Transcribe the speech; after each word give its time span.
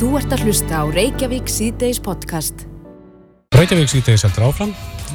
Þú 0.00 0.14
ert 0.16 0.30
að 0.32 0.46
hlusta 0.46 0.78
á 0.80 0.84
Reykjavík 0.88 1.50
síðdeis 1.52 1.98
podcast. 2.00 2.62
Reykjavík 3.52 3.90
síðdeis 3.92 4.22
heldur 4.24 4.46
áfram. 4.46 4.70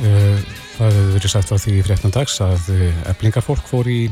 Eh, 0.06 0.44
það 0.76 0.92
hefur 0.92 1.08
verið 1.16 1.32
sagt 1.34 1.50
frá 1.50 1.58
því 1.58 1.72
í 1.74 1.86
fréttan 1.88 2.12
dags 2.14 2.36
að 2.46 2.68
eblingarfólk 3.10 3.64
fór 3.66 3.88
í 3.90 4.04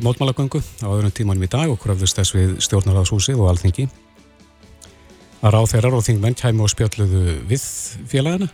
mótmálagöngu 0.00 0.62
á 0.80 0.88
öðrum 0.88 1.12
tímanum 1.12 1.44
í 1.44 1.50
dag 1.52 1.68
og 1.68 1.76
kröfðust 1.82 2.16
þess 2.16 2.32
við 2.32 2.54
stjórnarháðshúsið 2.64 3.42
og 3.42 3.50
alþingi. 3.50 3.84
Að 5.44 5.52
ráð 5.58 5.68
þeirrar 5.74 5.96
og 5.98 6.06
þingmenn 6.06 6.38
kæmi 6.40 6.64
og 6.64 6.72
spjalluðu 6.72 7.34
við 7.52 7.66
félagana. 8.08 8.48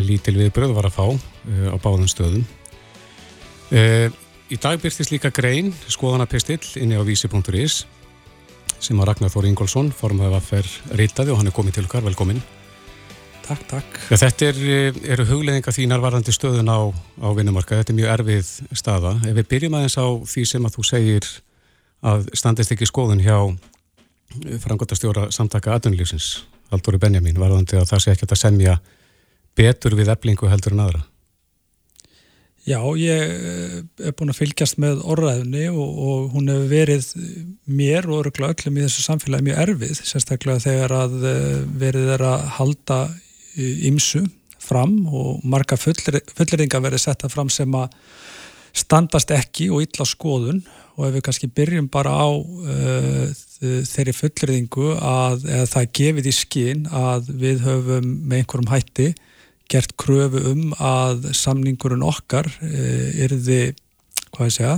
En 0.00 0.08
lítil 0.08 0.38
viðbröð 0.38 0.72
var 0.78 0.88
að 0.88 0.96
fá 0.96 1.04
eh, 1.12 1.68
á 1.68 1.76
báðum 1.76 2.08
stöðum. 2.08 2.48
Eh, 3.68 4.08
í 4.48 4.56
dag 4.56 4.80
byrstist 4.80 5.12
líka 5.12 5.28
grein, 5.28 5.74
skoðanapistill, 5.92 6.64
inni 6.80 6.96
á 6.96 7.04
vísi.is 7.04 7.82
sem 8.82 8.98
að 9.00 9.08
Ragnar 9.10 9.32
Þóri 9.32 9.50
Ingólfsson 9.52 9.90
formaði 9.94 10.38
að 10.38 10.46
fer 10.50 10.70
ritaði 10.98 11.32
og 11.32 11.40
hann 11.40 11.50
er 11.50 11.56
komið 11.56 11.78
til 11.78 11.86
okkar, 11.86 12.04
velkomin. 12.06 12.42
Takk, 13.46 13.62
takk. 13.70 13.98
Ja, 14.10 14.18
þetta 14.18 14.48
er, 14.50 14.60
eru 15.14 15.26
hugleðinga 15.28 15.74
þínar 15.74 16.02
varðandi 16.02 16.34
stöðun 16.34 16.70
á, 16.72 16.90
á 17.22 17.28
vinnumarka, 17.36 17.78
þetta 17.78 17.92
er 17.94 17.98
mjög 18.00 18.12
erfið 18.16 18.52
staða. 18.74 19.12
Ef 19.22 19.36
við 19.38 19.48
byrjum 19.52 19.76
aðeins 19.78 19.98
á 20.02 20.06
því 20.26 20.46
sem 20.50 20.66
að 20.66 20.76
þú 20.76 20.86
segir 20.88 21.28
að 22.06 22.26
standist 22.36 22.74
ekki 22.74 22.88
skoðun 22.90 23.22
hjá 23.22 23.38
frangotastjóra 24.64 25.28
samtaka 25.34 25.76
aðunlífsins, 25.76 26.44
Aldóri 26.74 26.98
Benjamin, 26.98 27.38
varðandi 27.38 27.78
að 27.78 27.86
það 27.92 28.02
sé 28.02 28.14
ekki 28.16 28.26
að 28.26 28.40
semja 28.40 28.78
betur 29.56 29.94
við 29.96 30.10
eblingu 30.12 30.50
heldur 30.50 30.74
en 30.74 30.82
aðra. 30.88 31.04
Já, 32.66 32.80
ég 32.98 33.20
eh, 33.30 33.74
er 34.08 34.14
búin 34.18 34.32
að 34.32 34.40
fylgjast 34.40 34.80
með 34.82 35.04
orðræðinni 35.06 35.68
og, 35.70 35.98
og 36.02 36.32
hún 36.34 36.48
hefur 36.50 36.72
verið 36.72 37.04
mér 37.70 38.08
og 38.10 38.24
öruglega 38.24 38.56
öllum 38.56 38.80
í 38.80 38.82
þessu 38.82 39.04
samfélagi 39.04 39.46
mjög 39.46 39.60
erfið, 39.62 40.00
sérstaklega 40.00 40.64
þegar 40.64 40.94
að 40.96 41.14
eh, 41.30 41.60
verið 41.78 42.10
er 42.16 42.24
að 42.26 42.48
halda 42.56 42.98
ymsu 43.86 44.24
fram 44.60 44.96
og 45.06 45.44
marga 45.46 45.78
fulleringa 45.78 46.80
verið 46.82 47.04
setta 47.04 47.30
fram 47.30 47.52
sem 47.54 47.70
að 47.78 47.94
standast 48.76 49.30
ekki 49.32 49.68
og 49.70 49.86
illa 49.86 50.08
skoðun. 50.08 50.58
Og 50.98 51.06
ef 51.06 51.14
við 51.14 51.24
kannski 51.28 51.48
byrjum 51.52 51.86
bara 51.92 52.12
á 52.18 52.28
uh, 52.34 53.24
þeirri 53.60 54.14
fulleringu 54.16 54.94
að 54.96 55.44
það 55.68 55.88
gefið 56.00 56.28
í 56.28 56.34
skinn 56.34 56.86
að 56.88 57.30
við 57.36 57.62
höfum 57.68 58.10
með 58.26 58.42
einhverjum 58.42 58.70
hætti 58.72 59.08
gert 59.72 59.94
kröfu 60.00 60.42
um 60.52 60.72
að 60.78 61.30
samningurinn 61.36 62.04
okkar 62.06 62.48
eh, 62.64 63.24
erði, 63.26 63.60
hvað 64.34 64.50
ég 64.50 64.56
segja, 64.56 64.74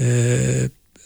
eh, 0.00 0.64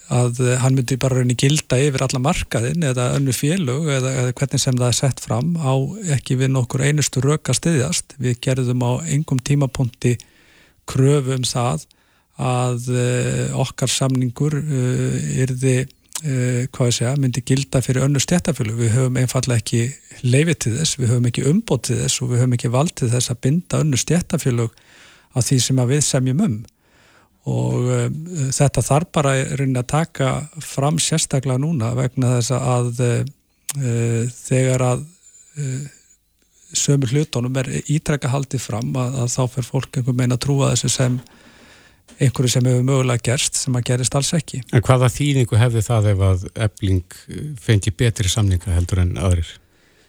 að 0.08 0.40
hann 0.62 0.78
myndi 0.78 0.96
bara 0.96 1.18
rauninni 1.18 1.36
gilda 1.36 1.76
yfir 1.84 2.06
alla 2.06 2.20
markaðin 2.24 2.86
eða 2.88 3.10
önnu 3.18 3.34
félög 3.36 3.90
eða, 3.92 4.14
eða 4.22 4.32
hvernig 4.40 4.62
sem 4.62 4.78
það 4.78 4.88
er 4.88 4.96
sett 4.96 5.20
fram 5.20 5.50
á 5.60 5.74
ekki 6.16 6.38
við 6.40 6.54
nokkur 6.54 6.86
einustu 6.86 7.20
röka 7.20 7.52
stiðjast. 7.52 8.16
Við 8.16 8.40
gerðum 8.46 8.86
á 8.88 9.04
engum 9.04 9.42
tímapunkti 9.44 10.14
kröfu 10.88 11.36
um 11.36 11.44
það 11.44 11.84
að 12.40 12.88
eh, 12.96 13.46
okkar 13.60 13.92
samningur 13.92 14.56
erði 14.56 15.76
hvað 16.18 16.88
ég 16.88 16.96
segja, 16.96 17.12
myndi 17.20 17.42
gilda 17.46 17.82
fyrir 17.84 18.02
önnu 18.06 18.20
stjættafjölu. 18.22 18.74
Við 18.78 18.94
höfum 18.96 19.18
einfallega 19.20 19.62
ekki 19.62 19.82
leifið 20.26 20.58
til 20.64 20.72
þess, 20.78 20.98
við 20.98 21.12
höfum 21.12 21.28
ekki 21.30 21.44
umbótt 21.50 21.84
til 21.88 21.98
þess 22.00 22.22
og 22.24 22.32
við 22.32 22.42
höfum 22.42 22.56
ekki 22.56 22.72
valdið 22.74 23.14
þess 23.14 23.32
að 23.32 23.40
binda 23.46 23.82
önnu 23.84 24.00
stjættafjölu 24.02 24.66
á 24.68 25.38
því 25.38 25.60
sem 25.62 25.82
við 25.92 26.02
semjum 26.06 26.42
um 26.46 26.58
og 27.48 27.86
uh, 27.86 28.08
þetta 28.52 28.82
þarf 28.84 29.12
bara 29.14 29.36
að 29.40 29.84
taka 29.88 30.32
fram 30.60 30.98
sérstaklega 31.00 31.62
núna 31.62 31.94
vegna 31.96 32.34
þess 32.38 32.52
að 32.58 33.04
uh, 33.06 34.26
þegar 34.32 34.84
að 34.84 35.06
sömur 36.76 37.10
hlutónum 37.12 37.56
er 37.60 37.68
ítrekka 37.88 38.30
haldið 38.32 38.62
fram 38.62 38.92
að, 38.96 39.16
að 39.22 39.30
þá 39.32 39.42
fer 39.54 39.66
fólk 39.66 39.98
einhver 39.98 40.16
meina 40.16 40.36
að 40.36 40.44
trúa 40.44 40.70
þessu 40.72 40.90
sem 40.92 41.16
einhverju 42.18 42.50
sem 42.52 42.66
hefur 42.66 42.84
mögulega 42.86 43.24
gerst 43.30 43.58
sem 43.60 43.76
að 43.78 43.86
gerist 43.92 44.16
alls 44.18 44.32
ekki. 44.36 44.60
En 44.74 44.84
hvaða 44.84 45.10
þýningu 45.12 45.58
hefði 45.60 45.84
það 45.86 46.10
ef 46.12 46.22
að 46.28 46.44
ebling 46.66 47.16
fengi 47.62 47.94
betri 47.94 48.30
samninga 48.32 48.74
heldur 48.74 49.02
en 49.04 49.16
aðrir? 49.20 49.50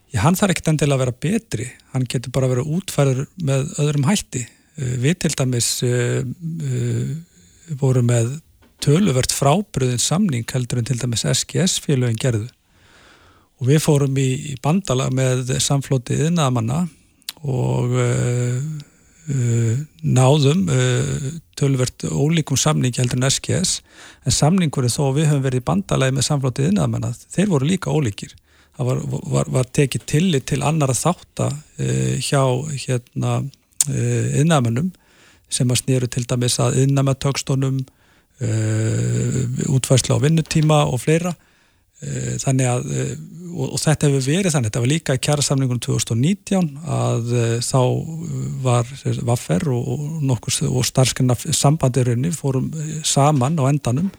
Já, 0.09 0.23
hann 0.23 0.37
þarf 0.39 0.55
ekkert 0.55 0.71
endilega 0.73 0.97
að 0.97 1.03
vera 1.03 1.17
betri, 1.25 1.67
hann 1.93 2.07
getur 2.09 2.33
bara 2.33 2.49
að 2.49 2.55
vera 2.55 2.77
útfærður 2.77 3.25
með 3.45 3.73
öðrum 3.83 4.07
hætti. 4.09 4.45
Uh, 4.79 4.93
við 5.03 5.19
til 5.25 5.33
dæmis 5.37 5.71
uh, 5.85 6.21
uh, 6.25 7.73
vorum 7.79 8.09
með 8.09 8.37
töluvert 8.81 9.33
frábriðin 9.35 10.01
samning 10.01 10.47
heldur 10.49 10.79
en 10.79 10.87
til 10.87 10.97
dæmis 10.97 11.27
SGS-félögin 11.27 12.19
gerðu 12.19 12.47
og 13.59 13.67
við 13.67 13.81
fórum 13.83 14.15
í, 14.15 14.29
í 14.49 14.59
bandala 14.63 15.09
með 15.11 15.51
samflótið 15.59 16.29
innamanna 16.29 16.85
og 17.43 17.97
Uh, 17.99 18.61
náðum 19.29 20.63
uh, 20.73 21.25
tölvert 21.59 22.05
ólíkum 22.09 22.57
samning 22.57 22.95
heldur 22.97 23.19
en 23.19 23.29
SKS 23.29 23.79
en 24.25 24.33
samningur 24.33 24.87
er 24.87 24.93
þó 24.93 25.09
að 25.09 25.19
við 25.19 25.27
höfum 25.29 25.43
verið 25.43 25.61
í 25.61 25.65
bandalagi 25.67 26.15
með 26.15 26.27
samflótið 26.29 26.69
innan 26.71 27.09
þeir 27.29 27.51
voru 27.51 27.69
líka 27.69 27.93
ólíkir. 27.93 28.33
Það 28.79 28.89
var, 28.89 29.03
var, 29.35 29.51
var 29.57 29.69
tekið 29.75 30.05
tillit 30.07 30.47
til 30.49 30.61
annara 30.63 30.95
þáttar 30.97 31.53
uh, 31.53 32.15
hjá 32.17 32.43
hérna, 32.85 33.41
innamennum 34.35 34.89
sem 35.49 35.69
að 35.71 35.79
snýru 35.79 36.07
til 36.11 36.25
dæmis 36.27 36.57
að 36.61 36.81
innamenntökstónum 36.83 37.79
útværslu 38.39 40.15
á 40.15 40.23
vinnutíma 40.23 40.83
og 40.91 40.99
fleira. 41.03 41.31
Eh, 41.31 41.48
þannig 42.39 42.69
að 42.69 42.85
eh, 42.95 43.11
og, 43.49 43.73
og 43.73 43.81
þetta 43.81 44.07
hefur 44.07 44.23
verið 44.23 44.53
þannig, 44.53 44.69
þetta 44.69 44.83
var 44.83 44.91
líka 44.93 45.15
í 45.17 45.21
kjærasamlingunum 45.25 45.81
2019 45.83 46.69
að 46.95 47.33
uh, 47.33 47.55
þá 47.65 47.81
var 48.63 48.93
Vaffer 49.27 49.67
og, 49.73 49.89
og, 50.21 50.47
og 50.69 50.87
starfskanna 50.87 51.35
sambandirunni 51.35 52.31
fórum 52.35 52.69
saman 53.03 53.59
á 53.59 53.67
endanum 53.67 54.11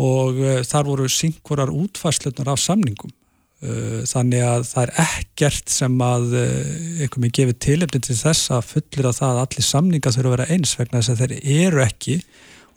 og 0.00 0.38
þar 0.66 0.86
voru 0.86 1.08
syngvarar 1.10 1.70
útfærslunar 1.74 2.52
af 2.54 2.62
samningum 2.62 3.12
uh, 3.12 4.02
þannig 4.10 4.42
að 4.48 4.66
það 4.72 4.86
er 4.88 4.94
ekkert 5.04 5.70
sem 5.70 6.02
að 6.02 6.34
einhver 6.40 7.22
með 7.22 7.36
gefið 7.38 7.62
tilefni 7.68 8.02
til 8.08 8.18
þess 8.18 8.50
að 8.56 8.66
fullir 8.72 9.12
að 9.12 9.18
það 9.20 9.36
að 9.36 9.44
allir 9.44 9.68
samninga 9.68 10.14
þurfa 10.16 10.32
að 10.32 10.36
vera 10.38 10.50
eins 10.56 10.74
vegna 10.80 11.04
þess 11.04 11.14
að 11.14 11.22
þeir 11.22 11.64
eru 11.68 11.86
ekki 11.86 12.20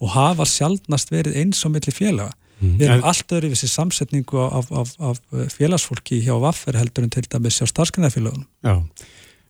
og 0.04 0.14
hafa 0.20 0.46
sjálfnast 0.50 1.14
verið 1.14 1.42
eins 1.42 1.66
og 1.66 1.74
milli 1.74 1.94
félaga. 1.96 2.34
Við 2.64 2.86
erum 2.88 3.08
allt 3.10 3.36
öðru 3.36 3.50
við 3.52 3.58
þessi 3.58 3.72
samsetningu 3.74 4.40
af, 4.44 4.72
af, 4.72 4.94
af 5.00 5.20
félagsfólki 5.54 6.22
hjá 6.26 6.34
Vaffer 6.42 6.78
heldur 6.80 7.08
en 7.08 7.14
til 7.14 7.26
dæmis 7.28 7.60
hjá 7.60 7.68
starfsgrunarfélagunum. 7.70 8.48
Já, 8.66 8.76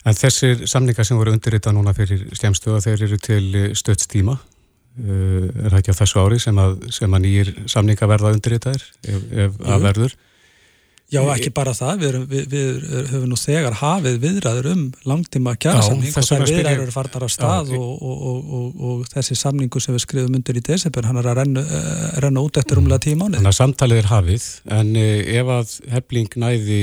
en 0.04 0.18
þessir 0.20 0.66
samningar 0.70 1.08
sem 1.08 1.20
voru 1.20 1.36
undirritað 1.36 1.78
núna 1.78 1.96
fyrir 1.98 2.26
skemstuða, 2.38 2.82
þeir 2.86 3.08
eru 3.08 3.22
til 3.24 3.46
stöðstíma. 3.80 4.38
Uh, 4.94 5.48
er 5.50 5.72
það 5.72 5.80
ekki 5.80 5.94
á 5.98 6.02
þessu 6.04 6.20
ári 6.22 6.38
sem 6.42 6.60
að, 6.62 6.76
sem 6.94 7.16
að 7.18 7.24
nýjir 7.24 7.48
samningar 7.72 8.12
verða 8.12 8.34
undirritaðir 8.36 8.84
ef, 9.10 9.24
ef 9.46 9.56
að 9.66 9.88
verður? 9.88 10.14
Já, 11.12 11.20
ekki 11.36 11.52
bara 11.54 11.74
það, 11.78 11.98
við, 12.00 12.08
erum, 12.10 12.24
við, 12.30 12.46
við 12.50 12.86
höfum 13.12 13.26
nú 13.30 13.38
þegar 13.38 13.76
hafið 13.78 14.16
viðræður 14.24 14.68
um 14.72 14.84
langtíma 15.10 15.54
kjærasamning 15.62 16.16
og 16.18 16.26
þær 16.26 16.46
viðræður 16.48 16.84
eru 16.86 16.94
farnar 16.96 17.26
á 17.26 17.30
stað 17.30 17.74
já, 17.74 17.78
og, 17.78 18.06
og, 18.10 18.54
og, 18.58 18.86
og 18.88 19.02
þessi 19.12 19.36
samningu 19.38 19.82
sem 19.84 19.94
við 19.94 20.06
skrifum 20.06 20.38
undir 20.40 20.58
í 20.58 20.64
desember, 20.66 21.06
hann 21.10 21.20
er 21.22 21.28
að 21.30 21.38
renna, 21.42 21.64
uh, 21.64 22.06
renna 22.24 22.44
út 22.44 22.58
eftir 22.62 22.82
umlega 22.82 23.04
tíma 23.06 23.28
ánið. 23.28 23.42
Þannig 23.42 23.52
að 23.52 23.58
samtalið 23.60 24.02
er 24.02 24.10
hafið, 24.10 24.48
en 24.78 24.94
uh, 25.02 25.34
ef 25.42 25.52
að 25.58 25.76
hefling 25.94 26.38
næði 26.46 26.80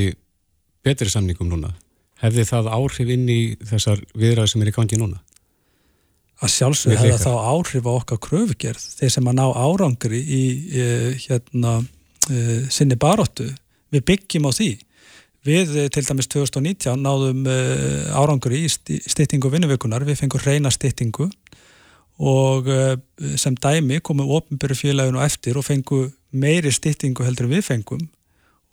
betri 0.86 1.14
samningum 1.14 1.50
núna, 1.50 1.72
hefði 2.22 2.44
það 2.52 2.68
áhrif 2.76 3.10
inn 3.16 3.24
í 3.32 3.40
þessar 3.72 4.04
viðræður 4.14 4.52
sem 4.52 4.62
er 4.62 4.70
í 4.70 4.76
gangi 4.76 5.00
núna? 5.00 5.18
Að 6.40 6.52
sjálfsög 6.54 6.94
hefða 7.00 7.18
þá 7.24 7.32
áhrif 7.56 7.88
á 7.88 7.92
okkar 7.96 8.22
kröfugerð, 8.28 8.86
þeir 9.00 9.16
sem 9.16 9.32
að 9.32 9.40
ná 9.40 9.48
árangri 9.50 10.22
í 10.22 10.44
uh, 10.70 11.10
hérna, 11.26 11.80
sinni 12.70 12.94
baróttu 13.00 13.48
við 13.94 14.06
byggjum 14.10 14.48
á 14.48 14.52
því. 14.54 14.70
Við 15.46 15.74
eh, 15.80 15.88
til 15.92 16.04
dæmis 16.04 16.28
2019 16.28 17.00
náðum 17.00 17.46
uh, 17.48 18.12
árangur 18.12 18.52
í 18.52 18.66
stýttingu 18.68 19.48
vinnuvökunar, 19.52 20.04
við 20.04 20.20
fengum 20.20 20.42
reyna 20.44 20.72
stýttingu 20.72 21.30
og 22.20 22.68
uh, 22.68 22.96
sem 23.40 23.56
dæmi 23.56 24.02
komum 24.04 24.28
ofnbyrju 24.36 24.76
félaginu 24.76 25.22
eftir 25.24 25.56
og 25.56 25.64
fengum 25.64 26.10
meiri 26.30 26.72
stýttingu 26.72 27.24
heldur 27.24 27.48
við 27.50 27.64
fengum. 27.70 28.02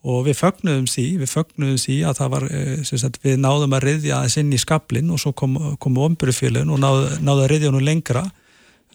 Og 0.07 0.27
við 0.27 0.37
fögnuðum 0.39 0.85
því, 0.91 1.05
við 1.23 1.31
fögnuðum 1.31 1.79
því 1.81 1.95
að 2.07 2.19
það 2.19 2.33
var, 2.35 2.43
sagt, 2.87 3.17
við 3.23 3.39
náðum 3.41 3.73
að 3.75 3.87
riðja 3.87 4.19
aðeins 4.19 4.37
inn 4.39 4.51
í 4.53 4.59
skablin 4.61 5.09
og 5.11 5.19
svo 5.19 5.33
kom 5.35 5.57
ofnbyrju 6.03 6.35
félaginu 6.35 6.75
og 6.75 6.83
náðu, 6.83 7.07
náðu 7.25 7.43
að 7.43 7.49
riðja 7.53 7.71
nú 7.73 7.81
lengra. 7.83 8.27
Eh, 8.27 8.46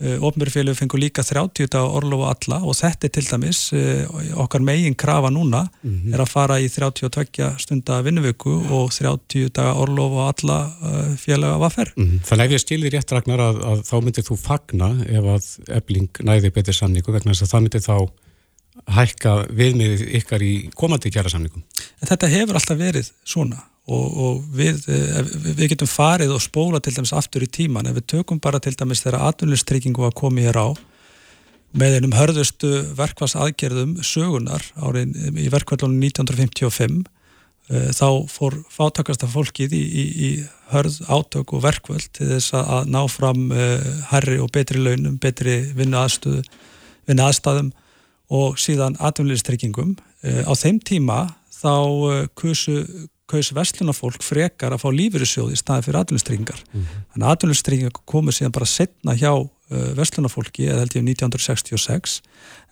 Ofnbjörnfélög 0.03 0.77
fengur 0.77 0.99
líka 0.99 1.23
30 1.23 1.69
dag 1.71 1.95
orlofu 1.97 2.27
alla 2.27 2.59
og 2.67 2.75
þetta 2.75 3.07
er 3.07 3.13
til 3.15 3.27
dæmis 3.29 3.61
eh, 3.77 4.07
okkar 4.35 4.65
megin 4.65 4.97
krafa 4.99 5.31
núna 5.31 5.69
mm 5.83 5.91
-hmm. 5.91 6.15
er 6.15 6.21
að 6.21 6.29
fara 6.29 6.61
í 6.61 6.69
32 6.69 7.59
stunda 7.59 8.03
vinnuvöku 8.03 8.51
og 8.71 8.93
30 8.93 9.49
dag 9.49 9.77
orlofu 9.77 10.19
alla 10.19 10.59
eh, 10.83 11.17
félaga 11.17 11.59
vaffer. 11.59 11.93
Mm 11.97 12.07
-hmm. 12.07 12.21
Þannig 12.27 12.45
ef 12.45 12.53
ég 12.53 12.59
stíli 12.59 12.91
rétt 12.91 13.13
Ragnar 13.13 13.41
að, 13.41 13.63
að 13.63 13.83
þá 13.83 13.97
myndir 14.05 14.25
þú 14.25 14.37
fagna 14.37 14.89
ef 15.09 15.25
að 15.25 15.77
ebling 15.77 16.11
næði 16.21 16.51
betur 16.51 16.75
samningu 16.75 17.13
vegna 17.13 17.33
þess 17.33 17.43
að 17.43 17.53
það 17.53 17.63
myndir 17.63 17.81
þá 17.81 18.09
hækka 18.87 19.33
viðmið 19.53 20.07
ykkar 20.19 20.43
í 20.43 20.71
komandi 20.75 21.11
kjærasamningum? 21.11 21.63
Þetta 22.03 22.27
hefur 22.27 22.55
alltaf 22.55 22.79
verið 22.79 23.11
svona 23.25 23.72
og, 23.90 24.19
og 24.25 24.43
við, 24.55 24.84
eh, 24.93 25.23
við 25.58 25.73
getum 25.73 25.90
farið 25.90 26.37
og 26.37 26.43
spóla 26.43 26.81
til 26.82 26.94
dæmis 26.94 27.14
aftur 27.17 27.43
í 27.43 27.50
tíman 27.50 27.88
ef 27.90 27.99
við 27.99 28.08
tökum 28.14 28.38
bara 28.43 28.61
til 28.62 28.75
dæmis 28.79 29.02
þegar 29.02 29.26
atvinnlistryggingu 29.32 30.05
var 30.05 30.14
komið 30.14 30.50
hér 30.50 30.61
á 30.62 30.69
með 31.73 31.96
einum 31.99 32.14
hörðustu 32.14 32.70
verkvars-aðgerðum 32.99 33.96
sögunar 34.05 34.62
árið 34.76 35.17
í 35.40 35.49
verkvallunum 35.50 35.99
1955 35.99 37.02
eh, 37.73 37.90
þá 37.90 38.08
fór 38.31 38.61
fátakasta 38.70 39.26
fólkið 39.26 39.75
í, 39.75 39.82
í, 39.82 40.05
í 40.06 40.31
hörð 40.70 41.00
átök 41.11 41.56
og 41.56 41.64
verkvöld 41.67 42.12
til 42.14 42.31
þess 42.37 42.55
að 42.61 42.93
ná 42.93 43.02
fram 43.11 43.49
herri 44.12 44.38
eh, 44.38 44.44
og 44.44 44.52
betri 44.55 44.79
launum, 44.79 45.19
betri 45.19 45.58
vinnu 45.75 45.99
aðstöðu 46.05 46.44
vinnu 47.11 47.25
aðstæðum 47.26 47.73
og 48.32 48.61
síðan 48.62 48.94
atvinnlýstryggingum. 49.02 49.96
Á 50.23 50.52
þeim 50.56 50.79
tíma 50.87 51.17
þá 51.50 52.31
kusu 52.38 52.79
kaus 53.32 53.52
vestlunafólk 53.56 54.25
frekar 54.25 54.75
að 54.75 54.84
fá 54.84 54.88
lífyrirsjóði 54.94 55.56
í 55.56 55.61
staði 55.61 55.87
fyrir 55.87 56.00
atvinnustringar. 56.02 56.61
Mm 56.73 56.81
-hmm. 56.81 57.06
Þannig 57.12 57.26
að 57.26 57.37
atvinnustringar 57.37 58.02
komu 58.14 58.34
síðan 58.34 58.56
bara 58.56 58.69
setna 58.69 59.17
hjá 59.17 59.32
uh, 59.32 59.88
vestlunafólki, 59.99 60.69
eða 60.69 60.84
held 60.84 60.96
ég 60.96 61.06
1966, 61.08 62.19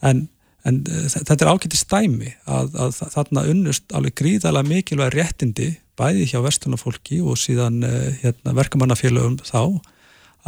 en, 0.02 0.26
en 0.64 0.82
uh, 0.86 1.06
þetta 1.14 1.38
er 1.38 1.52
ágætti 1.52 1.80
stæmi 1.80 2.34
að, 2.46 2.74
að 2.76 3.00
þarna 3.16 3.46
unnust 3.54 3.96
alveg 3.96 4.18
gríðalega 4.20 4.68
mikilvæg 4.68 5.16
réttindi 5.16 5.70
bæði 6.00 6.28
hjá 6.30 6.40
vestlunafólki 6.44 7.20
og 7.20 7.40
síðan 7.40 7.82
uh, 7.84 8.12
hérna, 8.22 8.54
verkamannafélögum 8.56 9.40
þá 9.44 9.80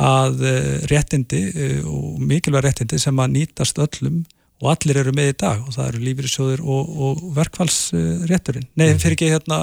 að 0.01 0.45
uh, 0.47 0.77
réttindi 0.89 1.43
uh, 1.53 1.81
og 1.91 2.23
mikilvæg 2.23 2.69
réttindi 2.69 3.01
sem 3.01 3.19
að 3.21 3.35
nýtast 3.37 3.81
öllum 3.83 4.23
og 4.63 4.71
allir 4.77 5.01
eru 5.03 5.13
með 5.15 5.33
í 5.33 5.39
dag 5.43 5.65
og 5.67 5.75
það 5.75 5.89
eru 5.91 6.05
lífyrirsjóðir 6.07 6.63
og, 6.63 6.93
og 7.07 7.23
verkfallsrétturinn. 7.37 8.69
Nei, 8.79 8.93
mhm. 8.93 9.03
fyrir 9.03 9.17
ekki 9.17 9.33
hérna 9.35 9.59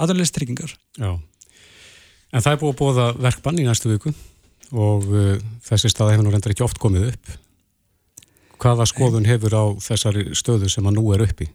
aðalisttryggingar. 0.00 0.74
Já, 0.98 1.12
en 2.32 2.44
það 2.44 2.52
er 2.52 2.60
búið 2.62 2.72
að 2.72 2.80
bóða 2.82 3.08
verkbann 3.28 3.60
í 3.60 3.66
næstu 3.68 3.92
viku 3.92 4.12
og 4.72 5.08
uh, 5.12 5.34
þessi 5.66 5.92
stað 5.92 6.14
hefur 6.14 6.26
nú 6.26 6.32
reyndar 6.32 6.54
ekki 6.54 6.64
oft 6.64 6.80
komið 6.82 7.10
upp. 7.12 7.34
Hvaða 8.62 8.86
skoðun 8.88 9.26
hefur 9.28 9.56
á 9.58 9.64
þessari 9.82 10.30
stöðu 10.38 10.70
sem 10.70 10.86
að 10.86 10.96
nú 10.96 11.10
er 11.12 11.26
uppi? 11.26 11.48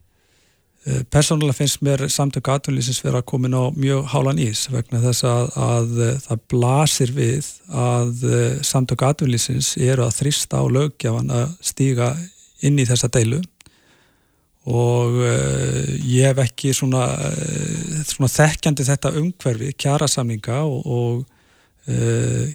Uh, 0.85 1.01
Personálega 1.13 1.57
finnst 1.57 1.81
mér 1.85 2.05
samtök 2.13 2.51
aðtunlýsins 2.53 3.01
vera 3.03 3.23
að 3.23 3.29
komin 3.31 3.57
á 3.57 3.73
mjög 3.73 4.05
hálan 4.13 4.41
ís 4.43 4.67
vegna 4.69 5.01
þess 5.01 5.25
að, 5.25 5.49
að 5.57 5.97
uh, 5.97 6.13
það 6.27 6.45
blasir 6.53 7.13
við 7.17 7.51
að 7.73 8.25
uh, 8.29 8.39
samtök 8.61 9.05
aðtunlýsins 9.09 9.73
eru 9.81 10.05
að 10.05 10.17
þrista 10.21 10.61
á 10.61 10.65
lögjafan 10.77 11.33
að 11.41 11.55
stíga 11.65 12.13
inn 12.65 12.77
í 12.77 12.85
þessa 12.89 13.09
deilu 13.13 13.41
og 14.67 15.15
uh, 15.23 15.95
ég 16.03 16.27
hef 16.27 16.41
ekki 16.43 16.73
svona, 16.75 17.05
uh, 17.15 17.99
svona 18.07 18.29
þekkjandi 18.31 18.85
þetta 18.87 19.13
umhverfi, 19.21 19.71
kjærasamninga 19.79 20.59
og, 20.67 20.89
og, 20.91 21.21
uh, 21.93 22.47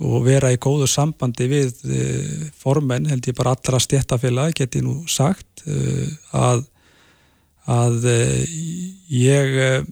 og 0.00 0.24
vera 0.24 0.52
í 0.54 0.60
góðu 0.60 0.88
sambandi 0.88 1.50
við 1.50 1.74
formenn, 2.56 3.10
held 3.12 3.28
ég 3.28 3.36
bara 3.36 3.52
allra 3.52 3.80
stjættafélag, 3.84 4.54
geti 4.56 4.80
nú 4.80 5.02
sagt 5.04 5.66
að, 6.32 6.62
að 7.68 8.06
ég 9.12 9.84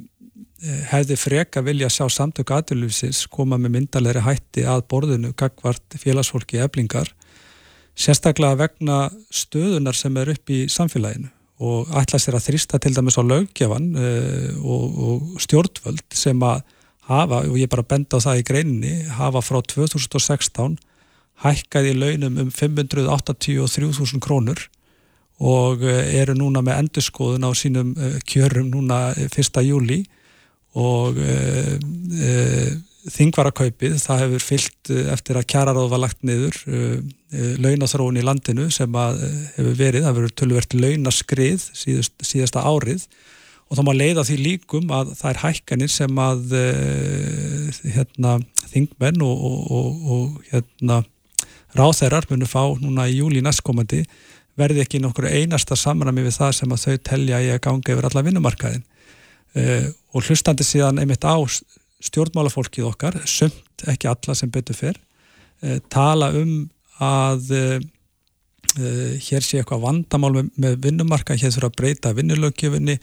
hefði 0.89 1.19
freka 1.21 1.61
vilja 1.61 1.91
sjá 1.93 2.07
samtök 2.09 2.55
aðlufsins 2.57 3.27
koma 3.29 3.61
með 3.61 3.75
myndalegri 3.77 4.25
hætti 4.25 4.65
að 4.65 4.87
borðinu 4.89 5.35
gagvart 5.37 6.01
félagsfólki 6.01 6.65
eflingar 6.65 7.13
sérstaklega 7.93 8.57
vegna 8.65 9.03
stöðunar 9.29 10.01
sem 10.01 10.17
er 10.17 10.33
upp 10.33 10.57
í 10.57 10.65
samfélaginu 10.73 11.29
og 11.59 11.91
ætla 11.99 12.21
sér 12.23 12.39
að 12.39 12.49
þrista 12.49 12.79
til 12.79 12.95
dæmis 12.95 13.19
á 13.19 13.23
löggefan 13.27 13.89
uh, 13.97 14.03
eh, 14.03 14.51
og, 14.63 14.99
og 14.99 15.41
stjórnvöld 15.43 16.05
sem 16.15 16.43
að 16.47 16.63
hafa, 17.09 17.43
og 17.49 17.57
ég 17.59 17.71
bara 17.73 17.87
benda 17.89 18.21
á 18.21 18.25
það 18.25 18.43
í 18.43 18.47
greininni, 18.47 18.95
hafa 19.17 19.43
frá 19.43 19.59
2016 19.65 20.77
hækkaði 21.43 21.95
launum 21.97 22.39
um 22.45 22.51
583.000 22.55 24.23
krónur 24.23 24.69
og 25.39 25.83
uh, 25.83 26.03
eru 26.15 26.37
núna 26.39 26.63
með 26.63 26.85
endurskoðun 26.85 27.47
á 27.47 27.51
sínum 27.59 27.95
uh, 27.99 28.19
kjörum 28.29 28.71
núna 28.75 29.13
1. 29.27 29.63
júli 29.67 30.05
og 30.79 31.17
þingvarakaupið, 33.15 33.97
það 34.03 34.25
hefur 34.25 34.45
fyllt 34.45 34.93
eftir 35.15 35.39
að 35.41 35.49
kjararáð 35.53 35.91
var 35.93 36.03
lagt 36.05 36.21
niður 36.27 36.59
Eh, 37.29 37.59
launathróun 37.61 38.17
í 38.17 38.23
landinu 38.25 38.71
sem 38.73 38.95
að 38.97 39.19
eh, 39.27 39.33
hefur 39.59 39.75
verið, 39.77 40.05
það 40.07 40.15
verður 40.17 40.31
tölvert 40.41 40.75
launaskrið 40.79 41.67
síðust, 41.77 42.15
síðasta 42.25 42.63
árið. 42.65 43.05
Og 43.69 43.77
þá 43.77 43.83
má 43.85 43.91
leiða 43.93 44.25
því 44.25 44.37
líkum 44.47 44.95
að 44.97 45.11
það 45.19 45.29
er 45.29 45.41
hækkanir 45.43 45.93
sem 45.93 46.21
að 46.25 46.55
hérna, 47.85 48.39
þingmenn 48.71 49.21
og, 49.27 49.43
og, 49.45 50.07
og 50.09 50.39
hérna, 50.49 51.03
ráþeirar 51.77 52.25
munu 52.31 52.49
fá 52.49 52.63
núna 52.81 53.05
í 53.13 53.19
júli 53.19 53.45
næstkomandi 53.45 54.07
verði 54.57 54.87
ekki 54.87 55.03
nokkur 55.05 55.29
einasta 55.29 55.77
samrami 55.77 56.25
við 56.25 56.39
það 56.39 56.55
sem 56.63 56.73
að 56.73 56.87
þau 56.87 57.05
telja 57.11 57.43
í 57.45 57.51
að 57.53 57.61
ganga 57.69 57.93
yfir 57.93 58.09
alla 58.09 58.25
vinnumarkaðin 58.25 58.87
uh, 59.53 59.85
og 60.17 60.25
hlustandi 60.25 60.65
síðan 60.65 61.03
einmitt 61.03 61.29
á 61.29 61.37
stjórnmálafólkið 62.05 62.89
okkar, 62.89 63.21
sömt 63.27 63.87
ekki 63.91 64.11
alla 64.11 64.35
sem 64.39 64.51
betur 64.53 64.77
fyrr, 64.79 64.99
uh, 65.65 65.79
tala 65.93 66.31
um 66.39 66.69
að 67.03 67.55
uh, 67.57 67.79
hér 68.79 69.45
sé 69.45 69.61
eitthvað 69.61 69.85
vandamál 69.87 70.35
með, 70.37 70.51
með 70.61 70.77
vinnumarka, 70.85 71.39
hér 71.39 71.55
þurfa 71.55 71.71
að 71.73 71.79
breyta 71.81 72.13
vinnulögjöfinni, 72.15 72.99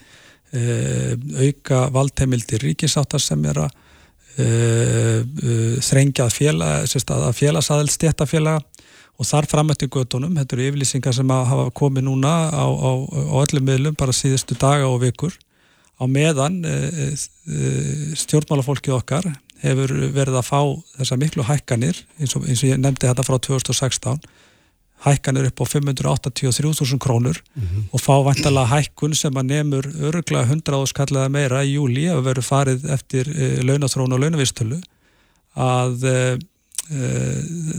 eh, 0.56 1.16
auka 1.42 1.80
valdheimildi 1.92 2.60
ríkisáttar 2.62 3.24
sem 3.24 3.42
er 3.50 3.64
að 3.66 3.82
þrengjað 5.84 6.36
félagsadel 6.36 7.90
stéttafélaga 7.90 8.62
og 9.16 9.28
þar 9.28 9.48
framöttu 9.48 9.88
göttunum, 9.92 10.36
þetta 10.36 10.58
eru 10.58 10.66
yfirlýsingar 10.70 11.16
sem 11.16 11.32
hafa 11.32 11.70
komið 11.76 12.08
núna 12.10 12.34
á, 12.52 12.68
á, 12.68 12.92
á 13.00 13.36
öllum 13.42 13.68
miðlum 13.68 13.96
bara 13.98 14.16
síðustu 14.16 14.58
daga 14.60 14.90
og 14.92 15.02
vikur 15.06 15.36
á 15.96 16.04
meðan 16.12 16.60
stjórnmálafólkið 18.20 18.96
okkar 18.98 19.30
hefur 19.64 19.94
verið 20.16 20.40
að 20.40 20.48
fá 20.50 20.60
þessa 20.98 21.18
miklu 21.20 21.46
hækkanir 21.48 22.02
eins 22.20 22.36
og, 22.36 22.48
eins 22.48 22.64
og 22.64 22.72
ég 22.74 22.82
nefndi 22.82 23.08
þetta 23.08 23.26
frá 23.26 23.38
2016 23.40 24.20
hækkanir 25.06 25.50
upp 25.50 25.62
á 25.62 25.66
583.000 25.70 26.98
krónur 27.00 27.38
mm 27.38 27.64
-hmm. 27.64 27.84
og 27.92 28.02
fá 28.02 28.24
vantalega 28.24 28.66
hækkun 28.66 29.16
sem 29.16 29.34
að 29.34 29.46
nefnur 29.52 29.86
öruglega 30.08 30.46
100 30.46 30.88
skallega 30.88 31.30
meira 31.30 31.64
í 31.64 31.76
júli 31.76 32.08
að 32.10 32.24
veru 32.24 32.42
farið 32.42 32.90
eftir 32.90 33.30
e, 33.30 33.62
launathrónu 33.64 34.16
og 34.16 34.20
launavistölu 34.20 34.82
að 35.56 36.04
e, 36.04 36.38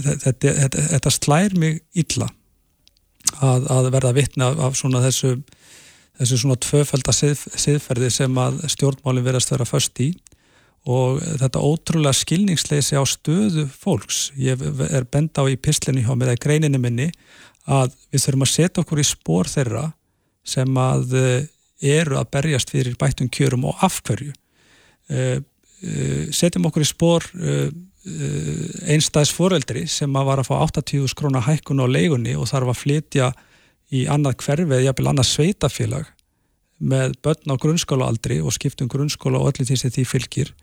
þetta, 0.05 0.53
þetta, 0.61 0.83
þetta 0.93 1.11
slær 1.11 1.59
mig 1.59 1.83
illa 1.95 2.29
að, 3.41 3.67
að 3.71 3.91
verða 3.91 4.13
vittna 4.13 4.47
af 4.67 4.77
svona 4.77 5.03
þessu 5.03 5.37
þessu 6.21 6.39
svona 6.41 6.57
tvöfælda 6.61 7.15
siðferði 7.17 8.11
sem 8.15 8.39
að 8.41 8.63
stjórnmálinn 8.73 9.27
verðast 9.27 9.53
vera 9.53 9.69
först 9.69 10.01
í 10.05 10.11
og 10.87 11.19
þetta 11.41 11.63
ótrúlega 11.67 12.15
skilningsleisi 12.15 12.95
á 12.95 13.03
stöðu 13.09 13.67
fólks. 13.75 14.31
Ég 14.39 14.61
er 14.87 15.07
bend 15.11 15.35
á 15.35 15.43
í 15.51 15.59
pislinu 15.59 16.05
hjá 16.05 16.15
mér 16.15 16.35
eða 16.35 16.43
greininu 16.45 16.79
minni 16.79 17.09
að 17.67 17.97
við 18.15 18.23
þurfum 18.23 18.47
að 18.47 18.53
setja 18.53 18.85
okkur 18.85 19.03
í 19.03 19.07
spór 19.07 19.51
þeirra 19.51 19.85
sem 20.47 20.79
að 20.79 21.17
eh, 21.19 21.49
eru 21.99 22.21
að 22.21 22.31
berjast 22.37 22.71
fyrir 22.71 22.95
bættum 23.01 23.31
kjörum 23.35 23.67
og 23.67 23.83
afhverju. 23.83 24.31
Eh, 25.11 25.43
eh, 25.43 26.23
setjum 26.31 26.71
okkur 26.71 26.87
í 26.87 26.91
spór 26.93 27.31
einstæðs 28.87 29.33
foreldri 29.35 29.81
sem 29.91 30.13
að 30.15 30.29
var 30.29 30.39
að 30.39 30.47
fá 30.47 30.61
80 30.63 31.09
skróna 31.11 31.41
hækkun 31.43 31.83
á 31.83 31.91
leigunni 31.91 32.37
og 32.39 32.47
þarf 32.47 32.71
að 32.71 32.79
flytja 32.79 33.31
í 33.95 34.07
annað 34.11 34.39
hverfið, 34.43 34.85
jafnvel 34.87 35.11
annað 35.13 35.31
sveitafélag 35.31 36.13
með 36.77 37.17
börn 37.25 37.53
á 37.53 37.61
grunnskólaaldri 37.61 38.41
og 38.45 38.53
skiptum 38.53 38.89
grunnskóla 38.93 39.41
og 39.41 39.53
öllu 39.53 39.65
því 39.69 39.79
sem 39.81 39.93
því 39.95 40.05
fylgir 40.11 40.55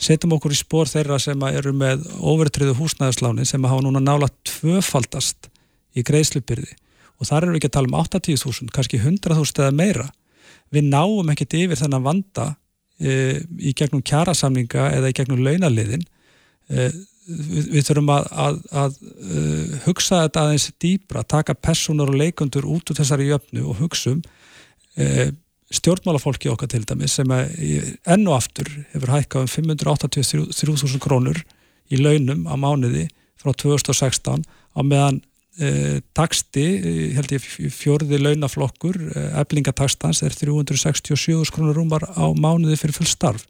setjum 0.00 0.34
okkur 0.36 0.54
í 0.54 0.58
spór 0.58 0.88
þeirra 0.88 1.18
sem 1.20 1.42
eru 1.50 1.72
með 1.76 2.06
overtriðu 2.24 2.76
húsnæðisláni 2.78 3.44
sem 3.48 3.64
hafa 3.68 3.84
núna 3.84 4.00
nála 4.02 4.30
tvöfaldast 4.48 5.50
í 5.92 6.04
greiðslupyrði 6.06 6.72
og 7.20 7.28
þar 7.28 7.44
erum 7.44 7.54
við 7.54 7.60
ekki 7.60 7.70
að 7.70 7.76
tala 7.76 7.90
um 7.90 7.98
80.000, 8.00 8.72
kannski 8.72 9.00
100.000 9.02 9.60
eða 9.66 9.76
meira. 9.76 10.06
Við 10.72 10.86
náum 10.88 11.28
ekkert 11.28 11.56
yfir 11.58 11.76
þennan 11.76 12.06
vanda 12.06 12.46
e, 12.96 13.42
í 13.60 13.74
gegnum 13.76 14.00
kjærasamninga 14.06 14.86
eða 14.96 15.10
í 15.12 15.16
gegnum 15.18 15.42
launaliðin. 15.44 16.06
E, 16.72 16.88
við, 17.30 17.68
við 17.76 17.86
þurfum 17.88 18.10
að, 18.14 18.26
að, 18.44 18.58
að 18.82 18.98
uh, 19.04 19.76
hugsa 19.86 20.24
þetta 20.24 20.46
aðeins 20.46 20.66
dýbra, 20.82 21.22
taka 21.24 21.54
personur 21.54 22.12
og 22.12 22.18
leikundur 22.20 22.68
út 22.68 22.90
úr 22.90 22.98
þessari 22.98 23.30
jöfnu 23.30 23.64
og 23.70 23.80
hugsa 23.82 24.16
um 24.16 24.20
e, 24.98 25.30
stjórnmálafólki 25.70 26.50
okkar 26.50 26.70
til 26.72 26.82
dæmis 26.88 27.14
sem 27.20 27.30
enn 27.30 28.26
og 28.26 28.34
aftur 28.34 28.68
hefur 28.92 29.12
hækkað 29.14 29.46
um 29.46 29.50
583.000 29.78 31.02
krónur 31.02 31.38
í 31.90 32.00
launum 32.00 32.46
á 32.50 32.54
mánuði 32.58 33.06
frá 33.38 33.54
2016 33.54 34.42
á 34.42 34.80
meðan 34.82 35.20
eh, 35.62 36.02
taksti, 36.16 36.66
held 37.14 37.34
ég 37.36 37.46
fjörði 37.74 38.18
launaflokkur, 38.18 38.98
eblingatakstans 39.40 40.24
er 40.26 40.34
367 40.34 41.46
skrónur 41.48 41.78
rúmar 41.78 42.06
á 42.18 42.26
mánuði 42.34 42.78
fyrir 42.80 42.98
full 42.98 43.10
starf 43.10 43.46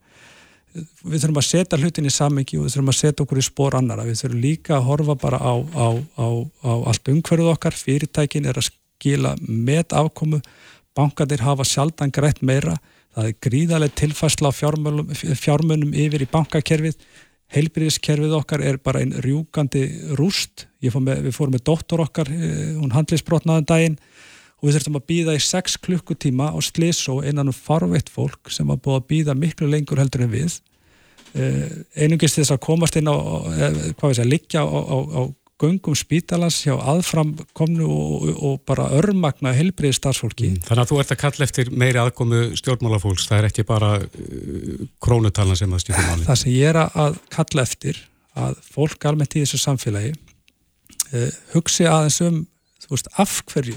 við 0.74 1.22
þurfum 1.22 1.40
að 1.40 1.46
setja 1.48 1.78
hlutin 1.80 2.08
í 2.08 2.12
samengi 2.14 2.58
og 2.58 2.66
við 2.66 2.74
þurfum 2.74 2.92
að 2.92 2.98
setja 2.98 3.24
okkur 3.24 3.40
í 3.40 3.46
spór 3.46 3.76
annara 3.78 4.06
við 4.06 4.20
þurfum 4.22 4.44
líka 4.44 4.76
að 4.76 4.86
horfa 4.88 5.16
bara 5.18 5.40
á, 5.42 5.54
á, 5.58 5.88
á, 5.98 6.28
á 6.66 6.72
allt 6.92 7.10
umhverfuð 7.12 7.50
okkar. 7.54 7.76
Fyrirtækin 7.76 8.46
er 8.50 8.60
að 8.60 8.70
skila 8.70 9.34
með 9.46 9.96
afkomu 9.98 10.40
bankanir 10.96 11.44
hafa 11.46 11.66
sjaldan 11.66 12.14
greitt 12.14 12.42
meira. 12.46 12.76
Það 13.16 13.26
er 13.30 13.38
gríðarlega 13.46 13.98
tilfærsla 13.98 14.52
á 14.52 14.54
fjármunum 14.54 15.94
yfir 15.98 16.22
í 16.22 16.30
bankakerfið. 16.30 16.98
Heilbyrðiskerfið 17.50 18.36
okkar 18.38 18.62
er 18.62 18.78
bara 18.78 19.02
einn 19.02 19.16
rjúkandi 19.24 19.82
rúst. 20.18 20.68
Með, 20.80 21.24
við 21.26 21.34
fórum 21.34 21.56
með 21.56 21.64
dóttor 21.66 22.04
okkar 22.06 22.30
eh, 22.30 22.76
hún 22.78 22.94
handlisbrotnaðan 22.94 23.66
um 23.66 23.70
daginn 23.72 23.98
og 24.60 24.68
við 24.68 24.76
þurftum 24.76 24.98
að 24.98 25.06
býða 25.08 25.34
í 25.36 25.42
6 25.44 25.78
klukkutíma 25.86 26.50
á 26.52 26.58
Slisó 26.64 27.20
einan 27.24 27.48
um 27.48 27.56
farveitt 27.56 28.12
fólk 28.12 28.52
sem 28.52 28.68
var 28.68 28.80
búið 28.82 28.98
að 28.98 29.06
býða 29.12 29.36
miklu 29.38 29.68
lengur 29.72 30.00
heldur 30.02 30.26
en 30.26 30.32
við 30.34 30.56
uh, 31.34 31.68
einungist 31.96 32.36
þess 32.38 32.54
að 32.54 32.64
komast 32.66 32.98
inn 33.00 33.08
á, 33.08 33.16
uh, 33.16 33.78
hvað 33.96 34.12
veist 34.12 34.24
að 34.24 34.32
liggja 34.34 34.64
á, 34.64 34.68
á, 34.68 34.98
á 35.00 35.22
göngum 35.60 35.96
spítalans 35.96 36.62
hjá 36.64 36.72
aðframkomnu 36.76 37.88
og, 37.88 38.28
og 38.36 38.54
bara 38.68 38.86
örmagna 38.96 39.52
helbriði 39.52 39.98
starfsfólki. 39.98 40.54
Mm, 40.54 40.62
þannig 40.68 40.84
að 40.86 40.92
þú 40.92 41.00
ert 41.02 41.12
að 41.12 41.20
kalla 41.20 41.48
eftir 41.48 41.72
meiri 41.82 42.00
aðkomu 42.00 42.40
stjórnmálafólks, 42.60 43.26
það 43.28 43.42
er 43.42 43.48
ekki 43.50 43.66
bara 43.68 43.90
uh, 44.00 44.86
krónutalna 45.04 45.58
sem 45.60 45.72
það 45.72 45.84
stjórnum 45.84 46.10
máli. 46.14 46.26
Það 46.30 46.40
sem 46.44 46.54
ég 46.54 46.72
er 46.72 46.80
að 46.84 47.20
kalla 47.32 47.68
eftir 47.68 48.00
að 48.40 48.60
fólk 48.72 49.08
almennt 49.08 49.36
í 49.36 49.44
þessu 49.44 49.60
samfélagi 49.60 50.16
hugsi 51.50 51.88
aðeins 51.90 52.20
um, 52.22 52.42
þú 52.84 52.92
veist, 52.94 53.08
af 53.18 53.40
hverju 53.50 53.74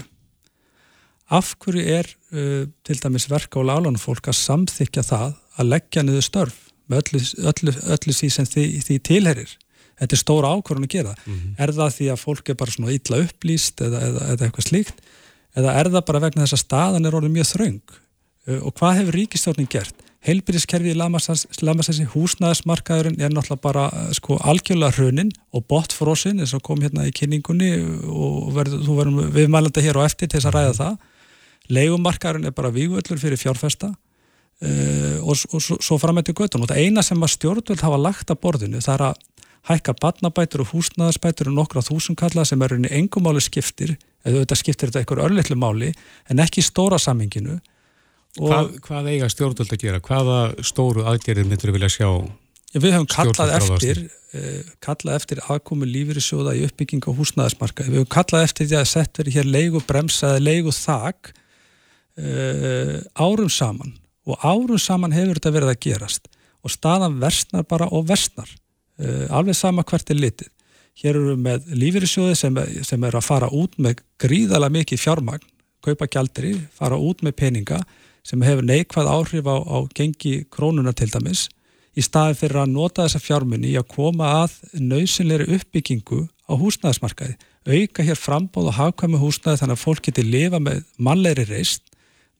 af 1.32 1.54
hverju 1.62 1.84
er 1.98 2.08
uh, 2.34 2.64
til 2.84 3.00
dæmis 3.00 3.28
verka 3.30 3.60
og 3.60 3.68
lálanum 3.70 4.00
fólk 4.00 4.28
að 4.28 4.40
samþykja 4.42 5.06
það 5.08 5.34
að 5.58 5.70
leggja 5.70 6.04
niður 6.04 6.26
störf 6.26 6.60
með 6.90 7.00
öllu, 7.00 7.20
öllu, 7.50 7.76
öllu 7.96 8.14
því 8.14 8.30
sem 8.32 8.48
því, 8.48 8.64
því 8.84 8.98
tilherir 9.08 9.58
þetta 10.00 10.16
er 10.16 10.20
stóra 10.20 10.52
ákvörðun 10.54 10.88
að 10.88 10.94
gera. 10.96 11.16
Mm 11.24 11.34
-hmm. 11.34 11.52
er 11.58 11.72
það 11.72 11.92
því 11.96 12.06
að 12.12 12.22
fólk 12.22 12.48
er 12.48 12.56
bara 12.60 12.70
svona 12.70 12.94
illa 12.94 13.20
upplýst 13.24 13.80
eða, 13.80 14.00
eða, 14.08 14.22
eða 14.32 14.46
eitthvað 14.46 14.68
slíkt? 14.68 15.04
Eða 15.54 15.74
er 15.80 15.90
það 15.90 16.06
bara 16.08 16.24
vegna 16.24 16.42
þess 16.42 16.56
að 16.56 16.64
staðan 16.64 17.06
er 17.06 17.14
orðið 17.14 17.36
mjög 17.36 17.50
þraung 17.52 17.84
uh, 18.48 18.60
og 18.66 18.74
hvað 18.74 18.98
hefur 18.98 19.18
ríkistjórnin 19.20 19.70
gert? 19.70 19.94
Heilbyrðiskerfið 20.24 20.94
í 20.94 20.96
Lamassessi, 20.96 22.06
húsnæðismarkaðurinn 22.14 23.20
er 23.20 23.30
náttúrulega 23.30 23.60
bara 23.62 23.88
uh, 23.92 24.10
sko 24.16 24.38
algjörlega 24.40 24.96
hrunin 24.96 25.30
og 25.52 25.66
botfrosin 25.68 26.40
eins 26.40 26.54
og 26.56 26.64
kom 26.64 26.80
hérna 26.82 27.06
í 27.06 27.12
kynningunni 27.12 27.76
og 28.08 28.54
verð, 28.56 28.80
þú 28.86 28.96
verðum 28.98 29.34
viðmælanda 29.36 29.84
hér 29.84 30.00
og 30.00 30.08
eftir 30.08 30.28
til 30.28 30.40
þess 30.40 30.50
að 30.50 30.56
ræða 30.58 30.78
það 30.80 30.96
leigumarkaðurinn 31.72 32.50
er 32.50 32.56
bara 32.56 32.72
vígvöldur 32.74 33.20
fyrir 33.20 33.40
fjárfesta 33.40 33.92
uh, 33.92 35.18
og, 35.22 35.36
og 35.52 35.60
svo, 35.62 35.78
svo 35.80 35.98
framætti 36.00 36.36
göttun 36.36 36.64
og 36.64 36.72
það 36.72 36.82
eina 36.84 37.04
sem 37.04 37.22
að 37.22 37.34
stjórnvöld 37.36 37.84
hafa 37.84 38.00
lagt 38.00 38.32
að 38.32 38.42
borðinu 38.44 38.82
það 38.84 38.96
er 38.96 39.06
að 39.10 39.22
hækka 39.64 39.94
badnabætur 39.96 40.64
og 40.66 40.74
húsnaðarsbætur 40.74 41.48
og 41.48 41.56
nokkra 41.56 41.84
þúsunkalla 41.84 42.44
sem 42.44 42.60
eru 42.62 42.76
inn 42.76 42.88
í 42.90 42.96
engumáli 42.98 43.40
skiptir 43.40 43.94
eða 44.24 44.42
þetta 44.42 44.58
skiptir 44.60 44.90
þetta 44.90 45.04
einhver 45.04 45.24
örlittlu 45.24 45.56
máli 45.56 45.94
en 46.28 46.42
ekki 46.44 46.64
stóra 46.64 47.00
samminginu 47.00 47.60
Hvað, 48.34 48.72
hvað 48.82 49.08
eiga 49.12 49.28
stjórnvöld 49.30 49.70
að 49.76 49.78
gera? 49.78 50.00
Hvaða 50.02 50.38
stóru 50.66 51.04
aðgerðir 51.06 51.46
myndir 51.46 51.70
við 51.70 51.76
vilja 51.76 51.92
sjá 51.94 52.08
Já, 52.74 52.80
við 52.82 52.96
höfum 52.96 53.06
kallað 53.06 53.52
eftir, 53.54 54.00
uh, 54.34 54.72
kallað 54.82 55.18
eftir 55.20 55.40
aðkomi 55.46 55.86
lífur 55.86 56.18
í 56.18 56.64
uppbygging 56.66 57.06
og 57.06 57.20
húsnaðarsmarka. 57.20 57.86
Við 57.86 58.00
höfum 58.00 58.10
kallað 58.10 58.46
eftir 58.48 58.66
því 58.66 58.78
að 58.80 58.88
sett 58.90 59.20
verið 59.20 59.36
hér 59.38 59.46
leigu 59.46 59.82
bremsa 59.86 60.32
eða 60.32 60.42
leigu 60.42 60.74
þak 60.74 61.30
uh, 62.18 62.98
árum 63.14 63.50
saman 63.50 63.94
og 64.24 64.40
árum 64.44 64.80
saman 64.80 65.14
hefur 65.14 65.38
þetta 65.38 65.54
verið 65.54 65.72
að 65.74 65.80
gerast 65.86 66.28
og 66.64 66.72
staðan 66.72 67.18
versnar 67.20 67.66
bara 67.68 67.88
og 67.92 68.06
versnar 68.08 68.48
uh, 68.48 69.26
alveg 69.30 69.56
sama 69.58 69.84
hvert 69.84 70.10
er 70.10 70.20
litið. 70.20 70.50
Hér 70.94 71.16
eru 71.16 71.32
við 71.32 71.42
með 71.42 71.72
lífyrirsjóði 71.74 72.36
sem, 72.38 72.58
sem 72.86 73.04
er 73.04 73.16
að 73.18 73.26
fara 73.26 73.50
út 73.50 73.74
með 73.82 74.04
gríðala 74.22 74.70
mikið 74.70 75.00
fjármagn, 75.02 75.46
kaupa 75.82 76.06
gjaldri 76.06 76.54
fara 76.76 76.96
út 76.96 77.24
með 77.26 77.34
peninga 77.40 77.80
sem 78.24 78.42
hefur 78.46 78.64
neikvæð 78.64 79.10
áhrif 79.10 79.48
á, 79.50 79.56
á 79.60 79.78
gengi 79.92 80.44
krónuna 80.48 80.94
til 80.96 81.10
dæmis 81.12 81.48
í 81.94 82.02
staði 82.02 82.38
fyrir 82.38 82.62
að 82.62 82.72
nota 82.74 83.04
þessa 83.04 83.22
fjármunni 83.22 83.72
í 83.72 83.78
að 83.78 83.90
koma 83.94 84.30
að 84.42 84.56
nöysinleiri 84.80 85.50
uppbyggingu 85.58 86.24
á 86.50 86.52
húsnæðismarkaði 86.58 87.36
auka 87.64 88.04
hér 88.04 88.18
frambóð 88.20 88.70
og 88.72 88.78
hafkvæmi 88.78 89.20
húsnæði 89.20 89.60
þannig 89.62 89.78
að 89.78 89.84
fólk 89.84 90.08
geti 90.08 90.24
lifa 90.26 90.60
með 90.60 90.82
mannleiri 90.98 91.46
reist 91.48 91.93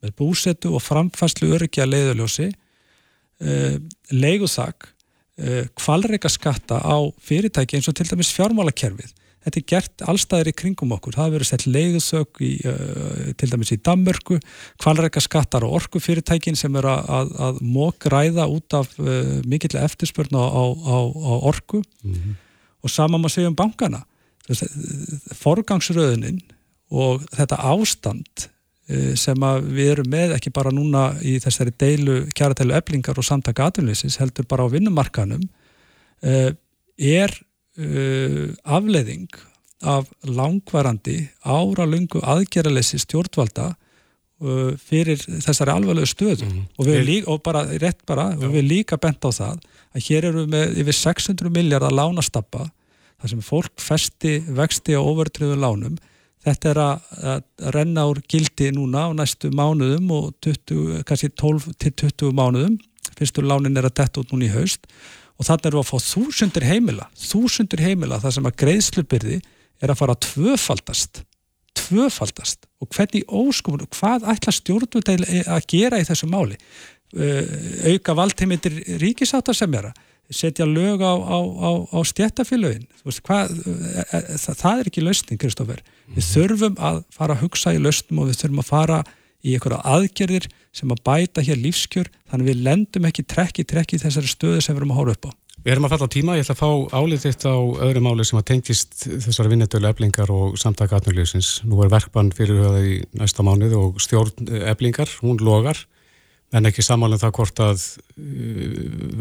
með 0.05 0.15
búsetu 0.19 0.75
og 0.77 0.85
framfæslu 0.85 1.51
öryggi 1.57 1.83
að 1.85 1.95
leiðuljósi 1.95 2.49
uh, 2.53 3.77
leiguðsak 4.13 4.89
uh, 4.89 5.65
kvalreika 5.79 6.31
skatta 6.33 6.81
á 6.81 6.97
fyrirtæki 7.25 7.79
eins 7.79 7.91
og 7.91 7.97
til 7.99 8.09
dæmis 8.11 8.33
fjármálakerfið. 8.37 9.13
Þetta 9.45 9.61
er 9.61 9.67
gert 9.69 10.03
allstæðir 10.09 10.49
í 10.49 10.55
kringum 10.57 10.95
okkur. 10.97 11.19
Það 11.19 11.35
verið 11.35 11.49
sett 11.51 11.67
leiðusök 11.69 12.41
í, 12.45 12.53
uh, 12.69 13.27
til 13.41 13.51
dæmis 13.53 13.75
í 13.75 13.81
Danmörku, 13.85 14.39
kvalreika 14.81 15.21
skattar 15.25 15.67
og 15.67 15.77
orkufyrirtækin 15.83 16.57
sem 16.57 16.81
eru 16.81 16.93
að, 16.95 17.13
að, 17.19 17.35
að 17.49 17.61
mók 17.75 18.09
ræða 18.13 18.49
út 18.53 18.79
af 18.81 18.97
uh, 19.03 19.37
mikill 19.49 19.77
eftirspörn 19.83 20.37
á, 20.37 20.45
á, 20.49 20.97
á 20.97 21.35
orku. 21.51 21.85
Mm 22.05 22.17
-hmm. 22.17 22.41
og 22.85 22.91
sama 22.91 23.19
maður 23.19 23.37
segja 23.37 23.53
um 23.53 23.57
bankana. 23.57 24.05
Forgangsröðunin 25.41 26.43
og 26.93 27.23
þetta 27.33 27.57
ástand 27.57 28.49
Eh, 28.49 28.54
sem 29.17 29.47
við 29.65 29.91
erum 29.95 30.11
með 30.13 30.35
ekki 30.37 30.53
bara 30.53 30.73
núna 30.75 31.07
í 31.25 31.39
þessari 31.41 31.73
deilu, 31.81 32.19
kjaratælu 32.37 32.75
eblingar 32.77 33.17
og 33.17 33.25
samtaka 33.25 33.71
aðunleysis 33.71 34.19
heldur 34.21 34.45
bara 34.49 34.67
á 34.69 34.73
vinnumarkanum 34.73 35.41
eh, 36.21 36.53
er 37.01 37.33
eh, 37.81 38.53
afleiðing 38.65 39.31
af 39.85 40.11
langvarandi 40.29 41.17
áralungu 41.45 42.21
aðgerralessi 42.25 43.01
stjórnvalda 43.03 43.75
fyrir 44.83 45.21
þessari 45.23 45.73
alvarlegu 45.73 46.09
stöðu 46.11 46.45
mm. 46.45 46.63
og 46.77 46.87
við 46.87 46.95
erum 46.99 47.07
líka, 47.07 47.29
og 47.33 47.43
bara 47.47 47.63
rétt 47.81 48.01
bara, 48.05 48.27
Já. 48.35 48.41
við 48.43 48.57
erum 48.59 48.69
líka 48.69 48.99
bent 49.01 49.25
á 49.25 49.31
það 49.33 49.61
að 49.95 50.09
hér 50.09 50.27
eru 50.29 50.43
við 50.43 50.51
með 50.53 50.81
yfir 50.83 50.97
600 50.99 51.53
miljardar 51.55 51.95
lánastappa 51.95 52.67
þar 52.67 53.33
sem 53.33 53.45
fólk 53.47 53.73
festi 53.81 54.35
vexti 54.59 54.99
á 54.99 55.01
overtriðu 55.01 55.57
lánum 55.63 55.95
Þetta 56.45 56.71
er 56.71 56.81
að, 56.83 57.05
að 57.33 57.69
renna 57.75 58.05
úr 58.11 58.21
gildi 58.29 58.71
núna 58.77 59.07
á 59.09 59.11
næstu 59.17 59.49
mánuðum 59.55 60.11
og 60.13 60.33
20, 60.45 61.05
kannski 61.09 61.31
12 61.33 61.71
til 61.81 61.93
20 62.05 62.35
mánuðum. 62.37 62.79
Fyrstur 63.17 63.47
lánin 63.49 63.79
er 63.79 63.89
að 63.89 63.97
detta 64.01 64.21
út 64.21 64.33
núna 64.35 64.49
í 64.49 64.53
haust 64.53 64.89
og 65.35 65.49
þannig 65.49 65.69
erum 65.71 65.81
við 65.81 65.85
að 65.85 65.91
fá 65.91 66.09
þúsundir 66.09 66.67
heimila, 66.69 67.07
þúsundir 67.19 67.83
heimila 67.83 68.21
þar 68.23 68.35
sem 68.37 68.49
að 68.49 68.59
greiðslubyrði 68.63 69.39
er 69.83 69.93
að 69.93 69.99
fara 69.99 70.15
að 70.15 70.27
tvöfaldast, 70.29 71.23
tvöfaldast 71.75 72.69
og 72.79 72.91
hvernig 72.95 73.27
óskumur, 73.27 73.87
hvað 73.97 74.29
ætla 74.31 74.55
stjórnvöld 74.55 75.11
að 75.11 75.67
gera 75.71 75.99
í 75.99 76.07
þessu 76.07 76.29
máli? 76.31 76.59
Auka 77.15 78.15
valdheimildir 78.19 78.79
ríkisáta 79.03 79.55
sem 79.57 79.75
er 79.79 79.91
að 79.91 80.03
setja 80.33 80.67
lög 80.69 81.03
á, 81.05 81.13
á, 81.13 81.39
á, 81.41 81.71
á 81.93 81.99
stjættafélögin 82.07 82.87
það, 83.05 83.53
það 84.57 84.81
er 84.81 84.89
ekki 84.91 85.05
lausning 85.05 85.41
Kristófer, 85.41 85.85
við 86.09 86.23
mhm. 86.23 86.31
þurfum 86.31 86.81
að 86.81 87.03
fara 87.13 87.37
að 87.37 87.45
hugsa 87.45 87.75
í 87.75 87.83
lausnum 87.83 88.23
og 88.23 88.31
við 88.31 88.41
þurfum 88.43 88.65
að 88.65 88.71
fara 88.71 89.05
í 89.45 89.55
einhverja 89.55 89.85
aðgerðir 89.85 90.49
sem 90.75 90.91
að 90.91 91.03
bæta 91.07 91.45
hér 91.45 91.61
lífskjör, 91.61 92.11
þannig 92.31 92.51
við 92.51 92.63
lendum 92.65 93.09
ekki 93.09 93.27
trekki 93.29 93.65
trekki 93.69 94.01
þessari 94.01 94.31
stöðu 94.31 94.63
sem 94.65 94.75
við 94.75 94.83
erum 94.83 94.95
að 94.95 95.01
hóra 95.03 95.17
upp 95.19 95.29
á. 95.29 95.33
Við 95.65 95.73
erum 95.73 95.87
að 95.87 95.93
falla 95.95 96.09
á 96.09 96.15
tíma, 96.15 96.35
ég 96.37 96.45
ætla 96.45 96.55
að 96.57 96.61
fá 96.61 96.99
álið 96.99 97.23
þitt 97.23 97.45
á 97.49 97.57
öðru 97.87 98.01
máli 98.05 98.25
sem 98.27 98.41
að 98.41 98.49
tengist 98.51 98.97
þessari 99.07 99.53
vinnendölu 99.53 99.89
eblingar 99.89 100.33
og 100.35 100.59
samtaka 100.61 100.99
atnurlýsins. 100.99 101.51
Nú 101.69 101.79
er 101.85 101.93
verkbann 101.93 102.33
fyrir 102.37 102.59
höfða 102.61 102.83
í 102.85 102.97
næsta 103.17 103.47
mánuð 103.47 103.77
og 103.79 104.03
stjórn 104.03 104.51
eblingar, 104.73 105.13
hún 105.23 105.41
logar 105.45 105.79
en 106.53 106.69
ekki 106.69 106.85
samála 106.85 107.17
um 107.17 107.23
það 107.23 107.33
hvort 107.39 107.63
að 107.65 107.87
uh, 107.87 108.75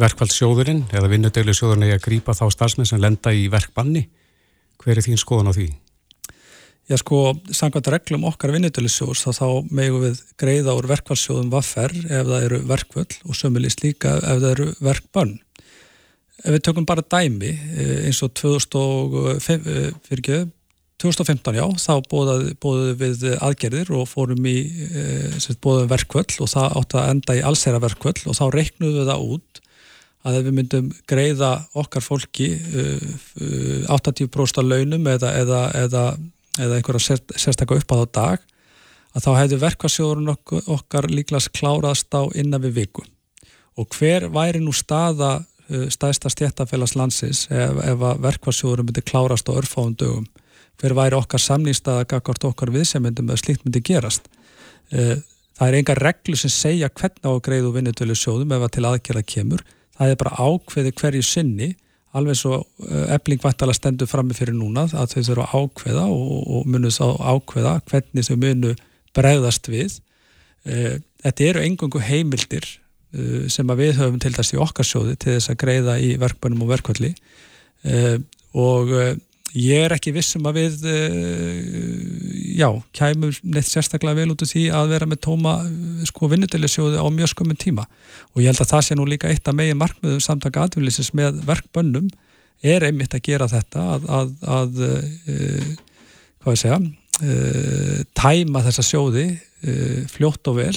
verkvældsjóðurinn 0.03 0.83
eða 0.91 1.11
vinnudeglu 1.13 1.55
sjóðurinn 1.55 1.87
er 1.87 1.97
að 1.97 2.05
grýpa 2.07 2.35
þá 2.37 2.45
starfsmenn 2.53 2.89
sem 2.89 3.01
lenda 3.01 3.33
í 3.33 3.47
verkbanni. 3.53 4.07
Hver 4.83 4.99
er 4.99 5.05
þín 5.05 5.21
skoðan 5.21 5.53
á 5.53 5.53
því? 5.55 5.69
Já 6.91 6.97
sko, 6.99 7.31
samkvæmt 7.47 7.87
reglum 7.93 8.25
okkar 8.27 8.51
vinnudeglisjós 8.51 9.21
þá 9.23 9.29
þá 9.37 9.47
megu 9.71 10.01
við 10.01 10.17
greiða 10.39 10.73
úr 10.75 10.89
verkvældsjóðum 10.91 11.53
vaffer 11.53 11.93
ef 11.95 12.27
það 12.27 12.47
eru 12.49 12.59
verkvöld 12.67 13.15
og 13.23 13.37
sömulist 13.39 13.85
líka 13.85 14.17
ef 14.19 14.41
það 14.43 14.49
eru 14.49 14.67
verkbann. 14.83 15.37
Ef 16.43 16.57
við 16.57 16.65
tökum 16.67 16.87
bara 16.89 17.05
dæmi 17.07 17.53
eh, 17.53 18.03
eins 18.09 18.19
og 18.25 18.33
2005, 18.35 19.63
eh, 19.63 19.89
fyrir 20.03 20.23
ekki, 20.25 20.39
2015 21.03 21.59
já, 21.59 21.65
þá 21.83 21.93
bóðum 22.09 22.99
við 22.99 23.25
aðgerðir 23.37 23.91
og 23.97 24.07
fórum 24.09 24.47
í 24.49 24.57
e, 24.87 25.55
bóðum 25.63 25.91
verkvöld 25.91 26.37
og 26.39 26.51
það 26.51 26.77
átti 26.79 27.01
að 27.01 27.09
enda 27.15 27.37
í 27.37 27.43
allsera 27.45 27.81
verkvöld 27.83 28.23
og 28.25 28.39
þá 28.39 28.45
reiknuðum 28.55 29.01
við 29.01 29.11
það 29.11 29.27
út 29.35 29.63
að 30.23 30.37
ef 30.39 30.45
við 30.45 30.55
myndum 30.55 30.91
greiða 31.09 31.49
okkar 31.75 32.05
fólki 32.05 32.53
e, 32.55 32.85
e, 33.43 33.81
80% 33.91 34.63
launum 34.63 35.11
eða, 35.11 35.33
eða, 35.43 35.65
eða 35.83 36.05
eða 36.61 36.77
einhverja 36.77 37.17
sérstakka 37.37 37.77
upp 37.79 37.93
á 37.93 37.97
dag 38.13 38.43
að 39.13 39.25
þá 39.25 39.31
hefðu 39.37 39.59
verkvarsjóðurinn 39.61 40.33
okkar 40.73 41.09
líklas 41.09 41.49
kláraðst 41.53 42.13
á 42.13 42.25
innan 42.37 42.61
við 42.63 42.77
viku. 42.81 43.05
Og 43.77 43.89
hver 43.97 44.27
væri 44.33 44.61
nú 44.61 44.73
staða 44.73 45.35
uh, 45.41 45.87
stæðsta 45.89 46.31
stjættafélags 46.33 46.95
landsins 46.97 47.45
ef, 47.49 47.77
ef 47.81 48.05
verkvarsjóðurinn 48.21 48.89
myndi 48.89 49.05
klárast 49.05 49.49
á 49.49 49.57
örfáum 49.57 49.95
dögum 49.97 50.27
hver 50.81 50.95
væri 50.97 51.17
okkar 51.17 51.41
samnýstaða 51.41 52.07
gagvart 52.09 52.47
okkar 52.49 52.71
viðsemyndum 52.73 53.29
eða 53.29 53.41
slíkt 53.41 53.63
myndi 53.65 53.83
gerast. 53.85 54.27
Uh, 54.93 55.15
það 55.57 55.69
er 55.69 55.79
enga 55.79 55.95
reglu 55.99 56.37
sem 56.39 56.53
segja 56.53 56.89
hvernig 56.89 57.23
á 57.25 57.31
að 57.31 57.41
greiðu 57.47 57.71
vinnutölu 57.77 58.17
sjóðum 58.17 58.53
ef 58.55 58.67
að 58.67 58.75
til 58.75 58.85
aðgerða 58.89 59.25
kemur. 59.35 59.63
Það 59.97 60.13
er 60.13 60.21
bara 60.23 60.47
ákveði 60.49 60.93
hverju 60.99 61.25
sinni 61.27 61.73
alveg 62.13 62.37
svo 62.37 62.59
ebling 63.09 63.41
uh, 63.41 63.47
væntala 63.47 63.73
stendur 63.73 64.09
frammi 64.09 64.35
fyrir 64.37 64.53
núna 64.57 64.85
að 64.91 65.15
þau 65.15 65.21
þurfa 65.29 65.49
ákveða 65.57 66.05
og, 66.13 66.33
og 66.57 66.67
munus 66.69 66.99
á 67.01 67.09
ákveða 67.09 67.79
hvernig 67.89 68.27
þau 68.27 68.37
munu 68.41 68.73
bregðast 69.17 69.69
við. 69.69 69.99
Þetta 70.63 71.43
eru 71.43 71.61
engungu 71.61 71.99
heimildir 72.01 72.65
sem 73.51 73.69
að 73.69 73.81
við 73.81 73.97
höfum 73.99 74.21
til 74.21 74.31
þess 74.33 74.55
í 74.55 74.59
okkarsjóði 74.63 75.17
til 75.21 75.35
þess 75.35 75.51
að 75.51 75.59
greiða 75.61 75.97
í 76.01 76.13
verkbænum 76.21 76.63
og 76.65 76.71
verkvalli 76.71 77.11
og 78.57 78.93
ég 79.57 79.85
er 79.85 79.93
ekki 79.95 80.13
vissum 80.15 80.45
að 80.49 80.59
við 80.59 80.85
já, 82.57 82.67
kæmum 82.97 83.33
neitt 83.43 83.69
sérstaklega 83.69 84.21
vel 84.21 84.33
út 84.33 84.45
af 84.45 84.49
því 84.49 84.63
að 84.73 84.93
vera 84.95 85.09
með 85.09 85.21
tóma 85.27 85.55
sko 86.09 86.29
vinnudelisjóði 86.31 86.97
á 87.01 87.07
mjög 87.13 87.33
skömmun 87.33 87.61
tíma 87.61 87.85
og 88.33 88.41
ég 88.41 88.49
held 88.49 88.63
að 88.63 88.73
það 88.73 88.85
sé 88.87 88.97
nú 88.97 89.05
líka 89.09 89.29
eitt 89.29 89.47
af 89.47 89.57
megin 89.57 89.79
markmiðum 89.81 90.23
samtaka 90.23 90.65
atvinnlýsins 90.65 91.13
með 91.17 91.43
verkbönnum 91.47 92.09
er 92.63 92.87
einmitt 92.87 93.13
að 93.13 93.25
gera 93.27 93.49
þetta 93.51 93.85
að, 93.95 94.09
að, 94.17 94.33
að 94.57 94.83
hvað 96.43 96.57
ég 96.57 96.63
segja 96.63 96.81
tæma 98.17 98.65
þessa 98.65 98.85
sjóði 98.89 99.27
fljótt 100.13 100.49
og 100.49 100.61
vel 100.63 100.75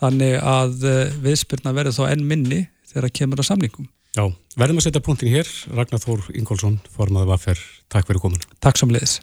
þannig 0.00 0.36
að 0.40 0.84
eh, 0.88 1.16
viðspyrna 1.24 1.74
verður 1.76 1.98
þá 1.98 2.04
enn 2.10 2.28
minni 2.28 2.60
þegar 2.90 3.06
það 3.06 3.16
kemur 3.18 3.42
á 3.42 3.44
samlingum. 3.50 3.88
Já, 4.16 4.24
verðum 4.58 4.80
að 4.80 4.86
setja 4.88 5.02
punktin 5.06 5.30
hér. 5.30 5.48
Ragnar 5.70 6.00
Þór 6.02 6.24
Ingólfsson, 6.34 6.80
formaði 6.96 7.30
Vaffer, 7.30 7.60
takk 7.92 8.08
fyrir 8.08 8.22
komin. 8.24 8.42
Takk 8.58 8.80
sem 8.80 8.90
leiðis. 8.90 9.20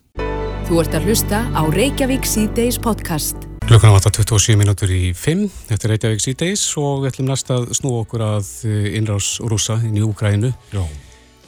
Þú 0.69 0.79
ert 0.83 0.95
að 0.95 1.09
hlusta 1.09 1.41
á 1.51 1.61
Reykjavík 1.71 2.27
C-Days 2.27 2.79
podcast. 2.83 3.47
Klukkan 3.67 3.91
á 3.91 3.99
27 3.99 4.55
minútur 4.59 4.91
í 4.95 5.11
5 5.11 5.43
eftir 5.75 5.91
Reykjavík 5.91 6.23
C-Days 6.23 6.63
og 6.79 7.03
við 7.03 7.11
ætlum 7.11 7.31
næst 7.33 7.51
að 7.51 7.69
snú 7.75 7.93
okkur 8.01 8.23
að 8.23 8.51
eh, 8.67 8.89
innrás 8.99 9.37
rúsa 9.43 9.75
inn 9.83 9.99
í 9.99 10.05
Úgrænu. 10.07 10.53
Já. 10.71 10.83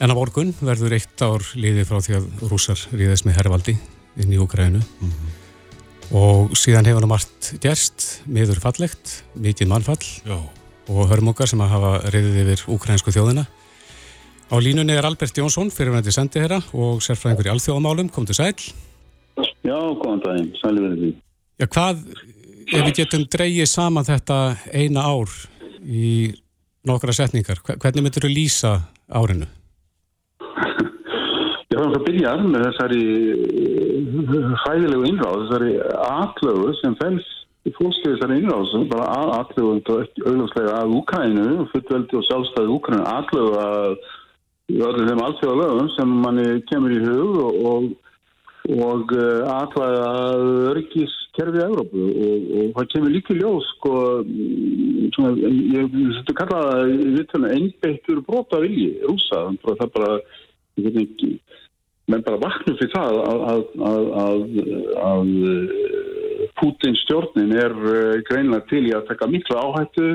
En 0.00 0.12
á 0.12 0.14
morgun 0.16 0.52
verður 0.60 0.98
eitt 1.00 1.24
ár 1.24 1.44
liðið 1.56 1.88
frá 1.88 2.00
því 2.04 2.18
að 2.20 2.48
rúsar 2.52 2.88
ríðast 2.92 3.28
með 3.28 3.40
herrvaldi 3.40 3.76
inn 4.20 4.36
í 4.36 4.40
Úgrænu. 4.40 4.84
Mm 4.84 5.12
-hmm 5.14 5.38
og 6.10 6.56
síðan 6.58 6.88
hefur 6.88 7.04
hann 7.04 7.12
margt 7.12 7.52
gerst, 7.62 8.06
miður 8.26 8.60
fallegt, 8.62 9.20
mikið 9.38 9.70
mannfall 9.70 10.02
Já. 10.26 10.38
Og 10.90 11.10
hörmungar 11.10 11.48
sem 11.50 11.60
að 11.62 11.74
hafa 11.74 11.92
reyðið 12.10 12.38
yfir 12.42 12.64
ukrainsku 12.74 13.14
þjóðina. 13.14 13.46
Á 14.50 14.56
línunni 14.58 14.96
er 14.98 15.06
Albert 15.06 15.36
Jónsson, 15.38 15.70
fyrirvændi 15.70 16.10
sendiherra 16.10 16.58
og 16.74 16.98
sérfræðingur 17.04 17.46
í 17.46 17.52
alþjóðamálum, 17.52 18.10
kom 18.10 18.26
til 18.26 18.34
sæl. 18.34 18.56
Já, 19.62 19.78
góðan 19.78 20.22
daginn, 20.24 20.50
sæli 20.58 20.82
verið 20.82 21.04
því. 21.04 21.10
Já, 21.60 21.66
hvað, 21.76 22.02
ef 22.66 22.84
við 22.88 22.94
getum 22.98 23.26
dreyið 23.30 23.70
saman 23.70 24.08
þetta 24.08 24.40
eina 24.74 25.06
ár 25.06 25.36
í 25.86 26.34
nokkra 26.88 27.14
setningar, 27.14 27.62
hvernig 27.62 28.02
myndur 28.02 28.26
þú 28.26 28.32
lýsa 28.34 28.74
árinu? 29.06 29.46
Það 31.70 31.84
er 31.86 31.94
að 31.96 32.06
byrja 32.08 32.32
með 32.42 32.64
þessari 32.66 33.04
hæðilegu 34.64 35.06
innráð, 35.08 35.44
þessari 35.44 35.76
atlögu 36.10 36.74
sem 36.80 36.96
fels 36.98 37.28
í 37.68 37.72
fólkskeiði 37.76 38.16
þessari 38.16 38.38
innráð, 38.40 38.70
bara 38.90 39.08
atlögu 39.36 39.72
og 39.76 40.22
auðvarslega 40.24 40.76
að 40.80 40.94
Úkrænu, 41.00 41.48
fullveldi 41.72 42.18
og 42.18 42.26
sjálfstæði 42.28 42.74
Úkrænu, 42.76 43.02
atlögu 43.10 43.58
að 43.60 43.96
öllu 44.70 45.08
þeim 45.08 45.24
alltfjóðalögum 45.24 45.90
sem 45.96 46.14
manni 46.24 46.46
kemur 46.70 46.94
í 46.94 47.00
hug 47.04 47.38
og, 47.42 47.88
og 48.70 49.14
uh, 49.16 49.50
atlæða 49.56 50.10
að 50.10 50.44
örgiskerfið 50.70 51.64
Európu 51.66 52.04
og, 52.08 52.50
og 52.60 52.72
það 52.78 52.90
kemur 52.94 53.14
líka 53.16 53.36
ljós 53.36 53.70
sko, 53.76 53.94
svona, 55.16 55.34
ég 55.74 55.96
þetta 56.20 56.36
kalla 56.40 56.62
það 56.70 57.48
einbeittur 57.50 58.22
brota 58.28 58.62
vilji 58.62 58.92
rúsa, 59.04 59.48
það 59.66 59.86
bara 59.96 60.20
veit 60.80 61.02
ekki 61.04 61.34
menn 62.10 62.26
bara 62.26 62.40
vaknum 62.42 62.76
fyrir 62.80 62.92
það 62.94 63.20
að, 63.30 63.40
að, 63.52 64.10
að, 64.20 64.42
að 65.10 65.28
Pútins 66.60 67.00
stjórnin 67.04 67.52
er 67.56 67.72
eh, 67.72 68.18
greinlega 68.28 68.66
til 68.70 68.82
í 68.88 68.92
að 68.96 69.08
taka 69.12 69.28
mikla 69.30 69.62
áhættu 69.64 70.10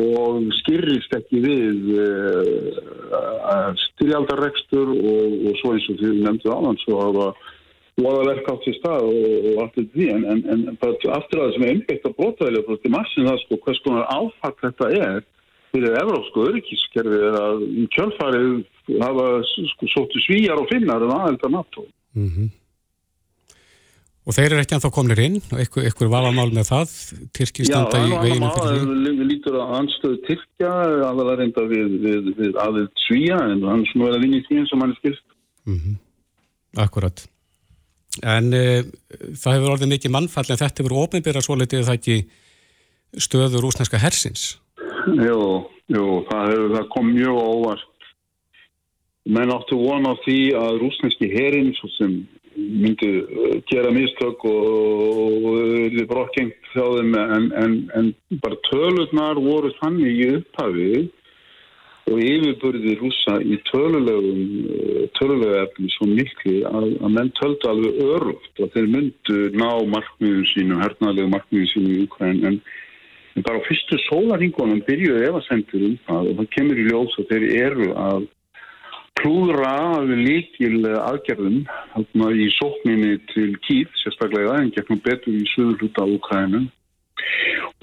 og 0.00 0.44
skyrrist 0.60 1.14
ekki 1.16 1.40
við 1.42 1.88
uh, 1.98 3.70
styrjaldarrekstur 3.88 4.92
og, 4.94 5.32
og 5.50 5.56
svo 5.58 5.72
eins 5.74 5.88
og 5.90 5.98
því 5.98 6.12
við 6.12 6.20
nefndum 6.28 6.68
hann 6.68 6.78
svo 6.84 7.00
hafa 7.00 7.26
voðaverk 8.00 8.52
átt 8.52 8.68
í 8.70 8.76
stað 8.76 9.08
og, 9.08 9.48
og 9.50 9.58
allt 9.64 9.74
þetta 9.80 9.96
því. 9.96 10.06
En, 10.14 10.28
en, 10.30 10.44
en 10.54 10.62
aftur 10.70 11.10
að 11.10 11.26
það 11.32 11.52
sem 11.56 11.66
er 11.66 11.72
einbeitt 11.74 12.06
að 12.06 12.16
blóta 12.20 12.46
velja 12.46 12.64
frá 12.68 12.78
því 12.78 12.94
massin 12.94 13.28
það 13.30 13.42
sko 13.42 13.60
hvers 13.64 13.82
konar 13.86 14.12
áfatt 14.14 14.64
þetta 14.66 14.90
er 15.00 15.20
fyrir 15.70 15.98
Evrópsku 16.02 16.46
öryggiskerfi 16.50 17.20
er 17.30 17.36
að 17.40 17.66
kjölfarið 17.94 18.54
hafa 19.00 19.26
sko, 19.46 19.90
sóttu 19.94 20.22
svíjar 20.26 20.60
og 20.60 20.70
finnar 20.72 21.04
en 21.06 21.14
aðelda 21.16 21.52
NATO. 21.52 21.86
Mm 22.14 22.30
-hmm. 22.30 22.48
Og 24.28 24.36
þeir 24.36 24.52
eru 24.52 24.60
ekki 24.60 24.76
að 24.76 24.84
þá 24.84 24.90
komnir 24.94 25.20
inn 25.24 25.38
og 25.40 25.60
ykkur, 25.64 25.86
ykkur 25.90 26.10
valamál 26.12 26.50
með 26.52 26.68
það 26.68 26.90
Tyrkistanda 27.32 28.02
í 28.04 28.10
veginu 28.20 28.50
fyrir 28.54 28.76
því? 28.76 29.08
Já, 29.08 29.24
lítur 29.30 29.56
að 29.58 29.72
anstöðu 29.78 30.18
Tyrkja 30.26 30.72
aðalega 31.08 31.36
reynda 31.40 31.64
við, 31.70 31.96
við, 32.04 32.28
við 32.36 32.58
aðeld 32.60 32.92
svíja 33.06 33.38
en 33.48 33.64
hann 33.64 33.82
er 33.82 33.90
svona 33.90 34.06
verið 34.06 34.18
að 34.18 34.24
vinja 34.26 34.42
í 34.42 34.46
tíðin 34.48 34.68
sem 34.70 34.84
hann 34.84 34.92
er 34.92 35.00
skilst. 35.00 35.26
Mm 35.66 35.78
-hmm. 35.80 35.96
Akkurat. 36.84 37.24
En 38.22 38.52
e, 38.52 38.84
það 39.40 39.54
hefur 39.56 39.72
orðið 39.74 39.92
mikið 39.94 40.14
mannfall 40.14 40.46
en 40.50 40.60
þetta 40.62 40.82
hefur 40.82 40.96
ofinbyrjað 41.00 41.46
svo 41.46 41.56
litið 41.58 41.86
það 41.88 41.98
ekki 41.98 42.18
stöður 43.18 43.66
úsneska 43.70 43.98
hersins? 43.98 44.58
Jú, 45.18 45.44
jú, 45.90 46.04
það, 46.28 46.50
hefur, 46.52 46.74
það 46.76 46.90
kom 46.94 47.08
mjög 47.14 47.38
óvart. 47.40 47.86
Menn 49.30 49.52
áttu 49.52 49.78
vona 49.78 50.14
á 50.14 50.22
því 50.24 50.38
að 50.58 50.78
rúsneski 50.80 51.28
herin 51.32 51.72
sem 51.96 52.20
myndi 52.56 53.08
uh, 53.20 53.56
gera 53.70 53.92
mistök 53.94 54.42
og 54.48 55.46
verði 55.46 56.04
brokkengt 56.10 56.72
hjá 56.72 56.84
þeim 56.96 57.14
en, 57.20 57.48
en, 57.62 57.76
en 57.96 58.10
bara 58.42 58.58
tölurnar 58.68 59.40
voru 59.40 59.70
þannig 59.78 60.18
í 60.24 60.28
upphafið 60.40 61.08
og 62.10 62.18
yfirbörði 62.18 62.96
rúsa 62.98 63.36
í 63.44 63.58
tölulegu 63.70 65.52
efni 65.60 65.90
svo 65.94 66.08
miklu 66.10 66.56
að, 66.66 66.88
að 66.98 67.16
menn 67.16 67.32
töldu 67.38 67.70
alveg 67.70 68.00
öruft 68.16 68.62
að 68.64 68.72
þeir 68.74 68.88
myndu 68.96 69.38
ná 69.54 69.68
markmiðum 69.94 70.46
sínum, 70.50 70.82
hernaðlegu 70.82 71.30
markmiðum 71.36 71.70
sínum 71.74 71.94
í 71.94 72.06
Ukraín 72.08 72.46
En 72.50 72.56
bara 73.38 73.60
á 73.62 73.66
fyrstu 73.68 73.98
sólaringunum 74.08 74.82
byrjuðu 74.88 75.24
efasendur 75.28 75.86
um 75.86 75.96
það 76.08 76.28
og 76.30 76.36
það 76.40 76.52
kemur 76.56 76.82
í 76.82 76.86
ljós 76.88 77.16
að 77.20 77.30
þeir 77.30 77.46
eru 77.60 77.88
að 77.94 78.28
klúðra 79.20 80.00
líkil 80.08 80.80
aðgerðum 80.96 81.62
í 82.32 82.50
sókninni 82.56 83.16
til 83.34 83.52
Kýð, 83.66 83.88
sérstaklega 84.02 84.60
en 84.60 84.74
gegnum 84.74 85.00
betur 85.04 85.36
í 85.36 85.46
söður 85.52 85.82
hluta 85.82 86.06
á 86.06 86.08
Ukraínu. 86.08 86.68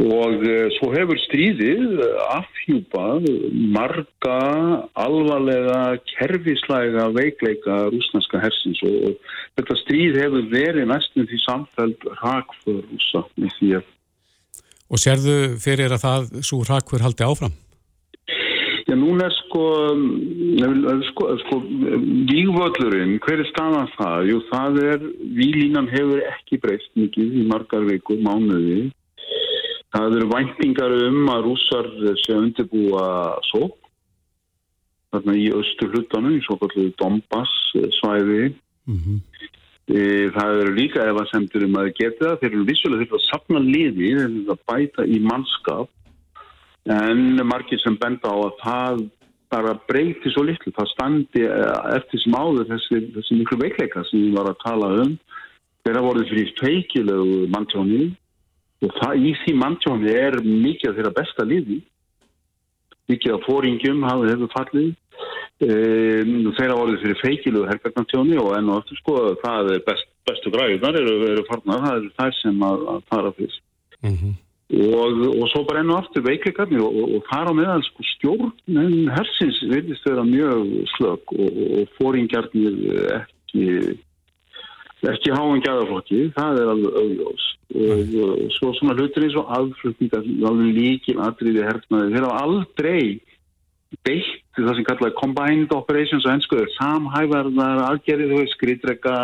Og 0.01 0.43
e, 0.45 0.55
svo 0.77 0.89
hefur 0.93 1.17
stríðið 1.21 1.99
afhjúpað 2.33 3.27
marga 3.73 4.39
alvarlega 4.97 5.97
kerfislæga 6.09 7.07
veikleika 7.15 7.83
rúsnarska 7.93 8.41
hersins 8.41 8.81
og 8.85 9.17
þetta 9.57 9.77
stríð 9.83 10.19
hefur 10.23 10.49
verið 10.53 10.89
næstum 10.89 11.29
því 11.29 11.41
samfæld 11.45 12.09
rakför 12.23 12.81
rúsa 12.81 13.23
með 13.37 13.55
því 13.59 13.71
að 13.79 13.93
Og 14.87 15.01
sérðu 15.01 15.37
fyrir 15.59 15.91
að 15.91 16.03
það 16.03 16.27
svo 16.47 16.61
rakkur 16.67 17.03
haldi 17.03 17.25
áfram? 17.27 17.55
Já, 18.87 18.95
núna 18.95 19.25
er 19.27 19.33
sko, 19.35 19.63
sko, 21.09 21.25
sko 21.41 21.57
vígvöldurinn, 22.29 23.17
hver 23.25 23.41
er 23.43 23.49
staðan 23.49 23.89
það? 23.97 24.29
Jú, 24.29 24.37
það 24.47 24.79
er, 24.85 25.03
výlínan 25.35 25.89
hefur 25.91 26.21
ekki 26.29 26.61
breyst 26.63 26.93
mikið 26.95 27.35
í 27.41 27.43
margar 27.49 27.83
vikur, 27.89 28.21
mánuði. 28.23 28.85
Það 29.91 30.15
eru 30.19 30.29
væntingar 30.31 30.95
um 31.09 31.19
að 31.33 31.43
rússar 31.49 31.91
sé 32.23 32.37
undirbúa 32.37 33.09
sók, 33.49 33.75
þarna 35.11 35.35
í 35.35 35.49
östu 35.55 35.91
hlutanum, 35.91 36.39
í 36.39 36.43
svo 36.47 36.55
kallu 36.63 36.87
Donbass 37.01 37.73
svæði. 37.99 38.53
Mm 38.87 38.99
-hmm. 39.03 39.19
E, 39.87 40.27
það 40.35 40.61
eru 40.61 40.73
líka 40.75 41.05
efasemtur 41.07 41.63
um 41.63 41.77
að 41.79 41.93
geta 41.95 42.33
það. 42.33 42.39
Þeir 42.41 42.49
eru 42.49 42.65
vissulega 42.67 43.05
til 43.07 43.17
að 43.17 43.27
sapna 43.27 43.61
liði, 43.63 44.09
þeir 44.09 44.23
eru 44.25 44.41
að 44.51 44.65
bæta 44.67 45.05
í 45.07 45.19
mannskap. 45.23 45.91
En 46.87 47.23
margir 47.47 47.79
sem 47.83 47.95
benda 47.99 48.31
á 48.31 48.35
að 48.35 48.57
það 48.63 49.05
bara 49.51 49.77
breyti 49.87 50.31
svo 50.33 50.43
litlu. 50.43 50.73
Það 50.75 50.91
standi 50.91 51.45
e, 51.47 51.71
eftir 51.95 52.23
sem 52.23 52.35
áður 52.35 52.67
þessi, 52.73 53.01
þessi 53.15 53.39
miklu 53.39 53.59
veikleika 53.63 54.03
sem 54.09 54.25
við 54.25 54.35
varum 54.35 54.55
að 54.57 54.63
tala 54.65 54.93
um. 55.05 55.17
Þeirra 55.87 56.03
voruð 56.03 56.31
fyrir 56.33 56.53
feikilegu 56.59 57.41
manntjóni. 57.55 58.09
Og 58.83 58.91
það, 58.99 59.23
í 59.23 59.35
því 59.41 59.55
manntjóni 59.61 60.11
er 60.11 60.41
mikið 60.43 60.91
af 60.91 60.99
þeirra 60.99 61.15
besta 61.15 61.47
liði. 61.47 61.79
Mikið 63.07 63.37
af 63.37 63.47
fóringjum 63.47 64.03
hafði 64.03 64.33
hefur 64.33 64.51
fallið 64.51 64.95
um, 65.67 66.33
þeirra 66.57 66.79
voruð 66.79 67.03
fyrir 67.03 67.21
feikilegu 67.21 67.69
hergarnartjóni 67.69 68.39
og 68.41 68.51
enn 68.57 68.71
og 68.71 68.81
aftur 68.81 68.99
sko 69.01 69.15
það 69.43 69.71
er 69.75 69.85
best, 69.87 70.09
bestu 70.29 70.53
græðunar 70.53 70.99
eru, 71.01 71.15
eru 71.33 71.45
farnar, 71.49 71.85
það 71.85 72.01
er 72.01 72.11
þær 72.19 72.35
sem 72.41 72.67
að, 72.69 72.85
að 72.93 73.05
fara 73.13 73.33
fyrst 73.37 73.63
mm 74.05 74.17
-hmm. 74.17 74.33
og, 74.87 75.21
og 75.33 75.45
svo 75.53 75.63
bara 75.69 75.83
enn 75.83 75.93
og 75.93 76.01
aftur 76.03 76.27
veikleikarnir 76.27 76.83
og, 76.85 76.97
og, 77.03 77.15
og 77.17 77.29
þar 77.31 77.51
á 77.51 77.53
meðal 77.59 77.85
sko 77.87 78.09
stjórn 78.13 79.13
hersins 79.17 79.61
verðist 79.71 80.09
vera 80.09 80.25
mjög 80.27 80.75
slög 80.97 81.37
og 81.37 81.95
fóringjarnir 81.99 82.75
ekki 83.21 83.97
ekki 85.05 85.29
háan 85.29 85.61
gæðaflokki, 85.61 86.31
það 86.33 86.59
er 86.61 86.69
alveg 86.71 86.95
auðjós 87.01 87.45
og 87.77 88.53
svo 88.55 88.71
svona 88.77 88.95
hlutir 88.97 89.27
eins 89.27 89.35
og 89.37 89.49
aðflutningar, 89.53 90.23
alveg 90.49 90.77
líkin 90.77 91.21
aðriði 91.21 91.65
herfnaði, 91.67 92.13
þeir 92.15 92.25
hafa 92.25 92.45
aldrei 92.47 93.01
beitt 94.05 94.43
það 94.57 94.75
sem 94.75 94.87
kallaði 94.87 95.17
combined 95.21 95.73
operations 95.75 96.25
og 96.25 96.35
ennskuður 96.35 96.69
samhæfarðar 96.75 97.83
aðgerið, 97.87 98.31
þú 98.33 98.41
veist, 98.41 98.55
skriðdrega 98.57 99.17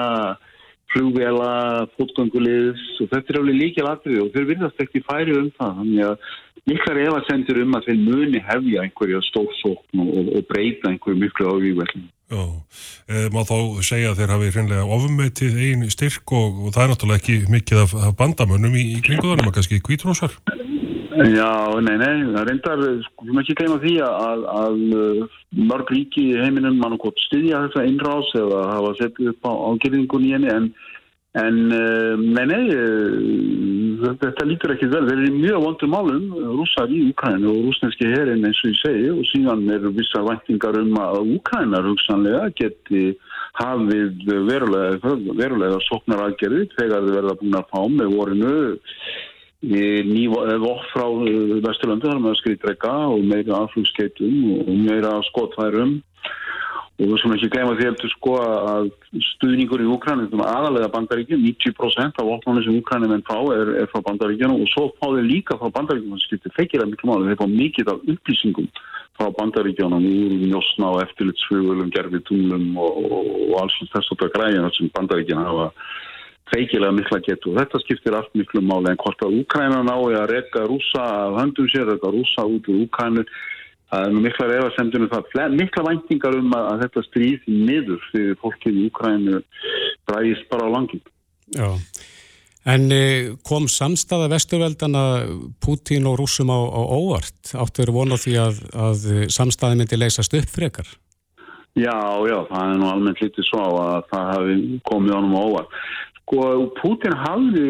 flugvela, 0.94 1.52
fótgönguliðs 1.98 2.84
og 3.02 3.12
þetta 3.12 3.34
er 3.34 3.40
alveg 3.40 3.60
líkil 3.60 3.86
aðriði 3.90 4.24
og 4.24 4.34
þeir 4.34 4.50
virðast 4.52 4.84
ekki 4.84 5.04
færi 5.08 5.38
um 5.40 5.48
það 5.58 5.78
þannig 5.80 6.10
að 6.10 6.28
miklar 6.70 7.00
efasendur 7.04 7.62
um 7.64 7.78
að 7.78 7.88
þeir 7.88 8.02
muni 8.04 8.42
hefja 8.46 8.84
einhverja 8.86 9.22
stórsókn 9.30 10.04
og, 10.04 10.20
og 10.38 10.46
breyta 10.52 10.92
einhverju 10.92 11.24
miklu 11.24 11.50
ávíkvelum 11.50 12.12
Já, 12.34 12.44
e, 13.10 13.28
má 13.34 13.44
þá 13.46 13.58
segja 13.86 14.14
að 14.14 14.22
þeir 14.22 14.32
hafi 14.34 14.52
hreinlega 14.56 14.86
ofummeitið 14.96 15.58
einn 15.68 15.90
styrk 15.94 16.34
og, 16.34 16.64
og 16.66 16.74
það 16.74 16.86
er 16.86 16.94
náttúrulega 16.94 17.22
ekki 17.22 17.52
mikið 17.52 17.82
af, 17.84 17.98
af 18.08 18.16
bandamönnum 18.18 18.78
í, 18.80 18.86
í 18.96 19.02
kringuðanum 19.06 19.52
að 19.52 19.58
kannski 19.60 19.82
kvítrósar. 19.84 20.38
Já, 21.14 21.50
nei, 21.86 21.98
nei, 22.02 22.24
það 22.34 22.48
reyndar, 22.50 22.82
maður 23.28 23.44
ekki 23.44 23.56
gleyma 23.60 23.76
því 23.84 23.94
að, 24.08 24.48
að 24.64 24.80
mörg 25.70 25.92
ríki 25.94 26.24
í 26.32 26.40
heiminum 26.42 26.80
mann 26.82 26.96
og 26.96 27.04
hvort 27.06 27.22
styðja 27.28 27.66
þessa 27.68 27.86
einrás 27.86 28.32
eða 28.40 28.64
hafa 28.72 28.96
settið 29.02 29.34
upp 29.34 29.46
á 29.46 29.52
ágjörðingun 29.74 30.26
í 30.26 30.34
henni 30.34 30.52
en 30.54 30.74
En, 31.34 31.56
uh, 31.74 32.14
nei, 32.14 32.44
nei, 32.46 32.66
uh, 32.78 34.12
þetta 34.22 34.46
lítur 34.46 34.76
ekki 34.76 34.86
vel. 34.92 35.08
Þeir 35.08 35.22
eru 35.24 35.32
mjög 35.34 35.64
vondur 35.64 35.90
málum, 35.90 36.28
rússar 36.60 36.92
í 36.94 37.00
Úkrænu 37.10 37.50
og 37.50 37.64
rúsneski 37.72 38.12
herin 38.12 38.46
eins 38.46 38.60
og 38.62 38.70
ég 38.70 38.78
segi 38.84 39.08
og 39.10 39.24
síðan 39.32 39.64
eru 39.74 39.90
vissa 39.98 40.22
væntingar 40.28 40.78
um 40.78 40.94
að 41.02 41.32
Úkrænar 41.40 41.90
hugsanlega 41.90 42.52
geti 42.60 43.16
hafið 43.58 44.30
verulega, 44.30 45.16
verulega 45.42 45.82
soknaraðgerði 45.88 46.68
þegar 46.76 47.08
þeir 47.08 47.18
verða 47.18 47.38
búin 47.42 47.58
að 47.58 47.70
fá 47.74 47.82
með 47.98 48.14
vorinu 48.14 48.54
nývoff 49.64 50.88
frá 50.92 51.06
Vesturlöndu, 51.64 52.10
þar 52.10 52.24
með 52.24 52.40
skriðdrega 52.42 52.96
og 53.14 53.22
meira 53.30 53.62
aflugskeitum 53.64 54.58
og 54.64 54.74
meira 54.84 55.20
skotfærum. 55.30 56.02
Og 57.02 57.10
við 57.10 57.18
skulum 57.18 57.34
ekki 57.36 57.50
gleyma 57.50 57.74
því 57.74 57.86
eftir 57.90 58.12
sko 58.14 58.34
að 58.38 58.90
stuðningur 59.32 59.82
í 59.82 59.88
Úkrænum 59.90 60.44
aðalega 60.46 60.92
bandaríkjum, 60.94 61.42
90% 61.42 62.20
af 62.22 62.28
vopnarnir 62.28 62.68
sem 62.68 62.78
Úkrænum 62.78 63.16
enn 63.16 63.26
fá 63.26 63.40
er, 63.56 63.72
er 63.82 63.90
frá 63.90 64.04
bandaríkjum 64.06 64.54
og 64.60 64.70
svo 64.70 64.86
fá 65.00 65.08
þeir 65.08 65.26
líka 65.26 65.58
frá 65.58 65.72
bandaríkjum 65.74 66.14
það 66.14 66.26
skiptir 66.28 66.54
feikir 66.60 66.84
að 66.84 66.92
miklu 66.92 67.10
máli, 67.10 67.32
þeir 67.32 67.42
fá 67.42 67.50
mikið 67.50 67.92
af 67.96 68.06
upplýsingum 68.14 68.70
frá 69.18 69.32
bandaríkjum 69.40 69.98
úr 69.98 70.38
njósna 70.44 70.94
og 70.94 71.02
eftirlitsfugulum, 71.08 71.90
gerfitunglum 71.98 72.78
og, 72.78 73.02
og, 73.10 73.34
og 73.50 73.60
alls 73.64 73.82
þess 73.90 74.14
að 74.14 74.34
græna 74.38 74.70
sem 74.78 74.94
bandaríkjum 74.94 75.42
hafa 75.50 75.72
feikilega 76.52 76.96
mikla 76.98 77.22
getur 77.24 77.58
þetta 77.60 77.80
skiptir 77.86 78.18
allt 78.18 78.34
miklu 78.36 78.62
máli 78.66 78.92
en 78.92 79.00
hvort 79.00 79.24
að 79.24 79.40
Úkræna 79.40 79.82
nái 79.88 80.16
að 80.20 80.30
reyka 80.34 80.68
rúsa 80.68 81.04
af 81.04 81.40
höndum 81.40 81.70
sér, 81.72 81.88
reyka 81.88 82.12
rúsa 82.12 82.48
út 82.50 82.68
úr 82.68 82.84
Úkrænu 82.88 83.24
Það 83.94 84.08
er 84.08 84.14
nú 84.16 84.22
mikla 84.24 84.46
reyðarsendunum 84.50 85.10
það, 85.12 85.52
mikla 85.54 85.84
væntingar 85.86 86.36
um 86.40 86.54
að, 86.58 86.64
að 86.72 86.80
þetta 86.82 87.02
stríð 87.06 87.44
niður 87.46 88.08
fyrir 88.10 88.40
fólkið 88.42 88.80
í 88.80 88.86
Ukrænu 88.90 89.42
bræðist 90.10 90.48
bara 90.50 90.66
á 90.66 90.74
langin. 90.74 91.04
Já, 91.54 91.68
en 92.74 92.88
eh, 92.96 93.28
kom 93.46 93.68
samstaða 93.70 94.32
vesturveldana 94.34 95.04
Pútín 95.62 96.10
og 96.10 96.18
rúsum 96.24 96.50
á, 96.50 96.58
á 96.58 96.82
óvart? 96.82 97.54
Áttu 97.54 97.84
verið 97.84 98.00
vona 98.00 98.18
því 98.18 98.34
að, 98.42 98.64
að 98.74 99.06
samstaði 99.36 99.78
myndi 99.84 100.02
leysast 100.02 100.34
upp 100.42 100.50
frekar? 100.50 100.90
Já, 101.78 101.94
já, 102.26 102.38
það 102.50 102.64
er 102.64 102.82
nú 102.82 102.90
almennt 102.90 103.22
litið 103.22 103.50
svo 103.52 103.62
að 103.78 104.10
það 104.10 104.28
hafi 104.32 104.58
komið 104.90 105.20
ánum 105.20 105.38
á 105.38 105.42
óvart. 105.44 105.78
Sko, 106.24 106.72
Putin 106.80 107.14
hafði 107.20 107.64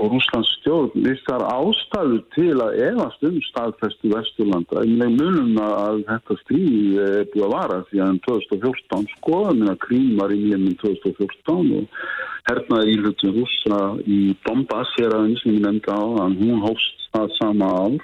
og 0.00 0.12
Rúslands 0.12 0.50
stjórn 0.58 1.04
vissar 1.04 1.42
ástæðu 1.46 2.20
til 2.34 2.54
að 2.64 2.78
efast 2.88 3.26
um 3.28 3.36
staðfestu 3.44 4.10
Vesturlanda. 4.12 4.82
Ég 4.88 5.12
munum 5.12 5.52
að 5.60 6.00
þetta 6.08 6.36
stríð 6.40 6.96
er 7.04 7.28
búið 7.34 7.44
að 7.46 7.52
vara 7.52 7.78
því 7.90 8.02
að 8.06 8.18
2014 8.26 9.06
skoðum 9.18 9.68
að 9.70 9.78
Krím 9.84 10.16
var 10.20 10.34
í 10.34 10.40
nýjum 10.40 10.66
2014 10.80 11.70
og 11.78 12.00
hernaði 12.48 12.96
íhlutin 12.96 13.36
rúsa 13.36 13.80
í 14.08 14.18
Donbass 14.48 14.96
hér 14.98 15.16
aðeins 15.18 15.44
sem 15.44 15.54
ég 15.58 15.64
nefndi 15.68 15.92
á 15.92 16.04
að 16.24 16.36
hún 16.40 16.64
hófst 16.64 17.08
það 17.12 17.38
sama 17.38 17.70
ár. 17.84 18.02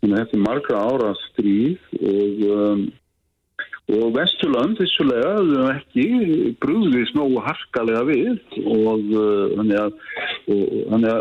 Þannig 0.00 0.16
að 0.16 0.20
þetta 0.24 0.38
er 0.40 0.46
margra 0.48 0.84
ára 0.88 1.14
stríð 1.28 1.88
og 2.00 2.44
um, 2.56 2.84
og 3.92 4.14
Vesturland 4.14 4.78
vissulega 4.80 5.32
hefur 5.36 5.72
ekki 5.74 6.04
brúðist 6.62 7.12
nógu 7.18 7.42
harkalega 7.44 8.04
við 8.08 8.38
og 8.64 9.10
uh, 9.12 9.52
þannig 9.58 9.80
að, 9.82 9.98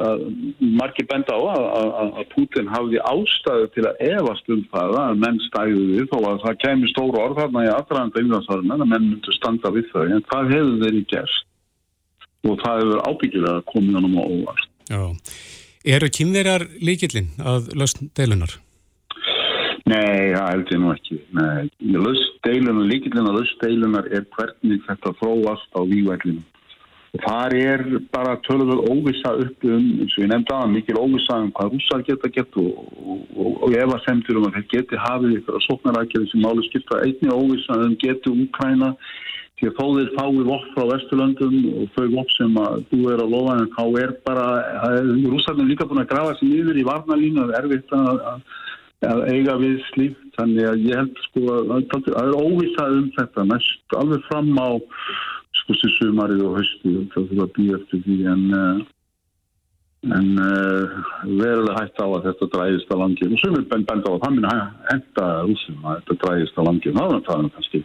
að 0.07 0.23
margir 0.79 1.07
benda 1.09 1.35
á 1.35 1.41
að, 1.57 1.91
að 2.21 2.29
Putin 2.31 2.71
hafði 2.71 3.01
ástæðu 3.03 3.69
til 3.75 3.85
að 3.89 4.03
evast 4.07 4.53
um 4.55 4.63
það 4.71 4.95
að 5.01 5.23
menn 5.25 5.41
stæðu 5.49 5.85
við 5.91 6.07
þó 6.13 6.17
að 6.21 6.41
það 6.45 6.59
kemur 6.63 6.93
stóru 6.93 7.23
orð 7.25 7.41
þarna 7.41 7.65
í 7.67 7.71
aðræðanda 7.73 8.23
innvæðsvarna 8.23 8.79
að 8.79 8.91
menn 8.93 9.09
myndur 9.11 9.39
standa 9.39 9.75
við 9.75 9.89
þau 9.91 10.03
en 10.05 10.27
það 10.31 10.55
hefur 10.55 10.81
þeirri 10.85 11.05
gerst 11.11 11.49
og 12.47 12.59
það 12.63 12.83
hefur 12.83 13.07
ábyggilega 13.09 13.67
komið 13.73 13.99
ánum 13.99 14.19
á 14.19 14.23
óvart. 14.23 14.69
Já. 14.87 15.03
Eru 15.83 16.07
kynverjar 16.15 16.63
líkillin 16.79 17.33
að 17.43 17.73
lausn 17.75 18.07
deilunar? 18.15 18.62
Nei, 19.83 20.31
það 20.31 20.47
held 20.47 20.69
ég 20.71 20.79
nú 20.79 20.91
ekki. 20.93 21.17
Laustdeilunar, 21.97 22.85
líkillin 22.87 23.27
að 23.27 23.37
laustdeilunar 23.41 24.07
er 24.15 24.25
hvernig 24.37 24.83
þetta 24.87 25.11
þróast 25.19 25.75
á 25.75 25.81
vývællinu. 25.89 26.43
Það 27.21 27.53
er 27.59 27.81
bara 28.09 28.39
tölur 28.41 28.79
óvisa 28.89 29.35
upp 29.37 29.65
um, 29.69 29.83
eins 30.01 30.15
og 30.17 30.23
ég 30.23 30.31
nefndi 30.31 30.49
aðan, 30.55 30.71
mikil 30.73 30.95
óvisa 30.97 31.35
um 31.43 31.51
hvað 31.53 31.75
rússar 31.75 32.01
geta 32.07 32.31
gett 32.33 32.57
og, 32.57 32.71
og, 33.03 33.19
og, 33.37 33.51
og 33.67 33.75
ef 33.77 33.93
að 33.93 34.01
semtur 34.07 34.39
um 34.39 34.47
að 34.47 34.55
þeir 34.55 34.65
geti 34.71 35.01
hafið 35.03 35.35
ykkur 35.37 35.59
að 35.59 35.65
sóknarækjari 35.67 36.31
sem 36.31 36.41
máli 36.41 36.65
skipta 36.71 37.03
einni 37.05 37.29
óvisa 37.29 37.77
um 37.83 37.93
getu 38.01 38.33
Úkræna 38.33 38.89
því 39.59 39.69
að 39.69 39.77
þó 39.77 39.85
þeir 39.99 40.09
fáið 40.15 40.41
vopp 40.49 40.65
frá 40.73 40.83
Vesturlöndum 40.89 41.59
og 41.69 41.93
þau 41.93 42.09
vopp 42.15 42.33
sem 42.33 42.57
að 42.63 42.81
þú 42.89 43.03
er 43.13 43.21
að 43.27 43.33
lofa 43.35 43.59
en 43.59 43.71
þá 43.77 43.85
er 44.01 44.17
bara, 44.25 44.47
rússarnir 45.29 45.69
líka 45.69 45.87
búin 45.91 46.01
að 46.01 46.09
grafa 46.15 46.33
sér 46.39 46.49
niður 46.49 46.81
í 46.81 46.87
varnalínu, 46.89 47.45
er 47.45 47.59
erfitt 47.61 47.93
að, 47.93 48.23
að 48.33 48.41
að 49.09 49.21
eiga 49.33 49.59
við 49.61 49.77
slíkt. 49.91 50.19
Þannig 50.33 50.65
að 50.65 50.87
ég 50.87 50.97
held 50.97 51.19
sko 51.27 51.43
að 51.53 51.85
það 51.93 52.09
er 52.23 52.33
óvissað 52.39 52.97
um 52.97 53.09
þetta 53.17 53.45
næst 53.51 53.97
alveg 53.99 54.25
fram 54.29 54.49
á 54.57 54.69
sko 55.59 55.77
sem 55.77 55.93
sumarið 55.99 56.41
og 56.47 56.57
höstu 56.57 56.93
það 57.13 57.29
fyrir 57.29 57.45
að 57.45 57.53
býja 57.57 57.79
eftir 57.79 58.03
því. 58.07 58.17
En 58.33 58.45
uh, 58.57 58.83
en 60.11 60.37
uh, 60.39 60.89
verulega 61.23 61.77
hægt 61.79 62.01
á 62.03 62.07
að 62.07 62.25
þetta 62.27 62.47
dræðist 62.51 62.91
á 62.91 62.95
langin 62.99 63.35
og 63.35 63.39
sumir 63.39 63.63
benda 63.71 63.95
á 64.03 64.11
að 64.11 64.23
það 64.23 64.33
minna 64.35 64.55
henda 64.89 65.27
rúsum 65.47 65.85
að 65.87 66.01
þetta 66.01 66.17
dræðist 66.23 66.59
langin 66.59 66.97
þá 66.97 67.03
er 67.05 67.21
það 67.27 67.45
kannski 67.55 67.83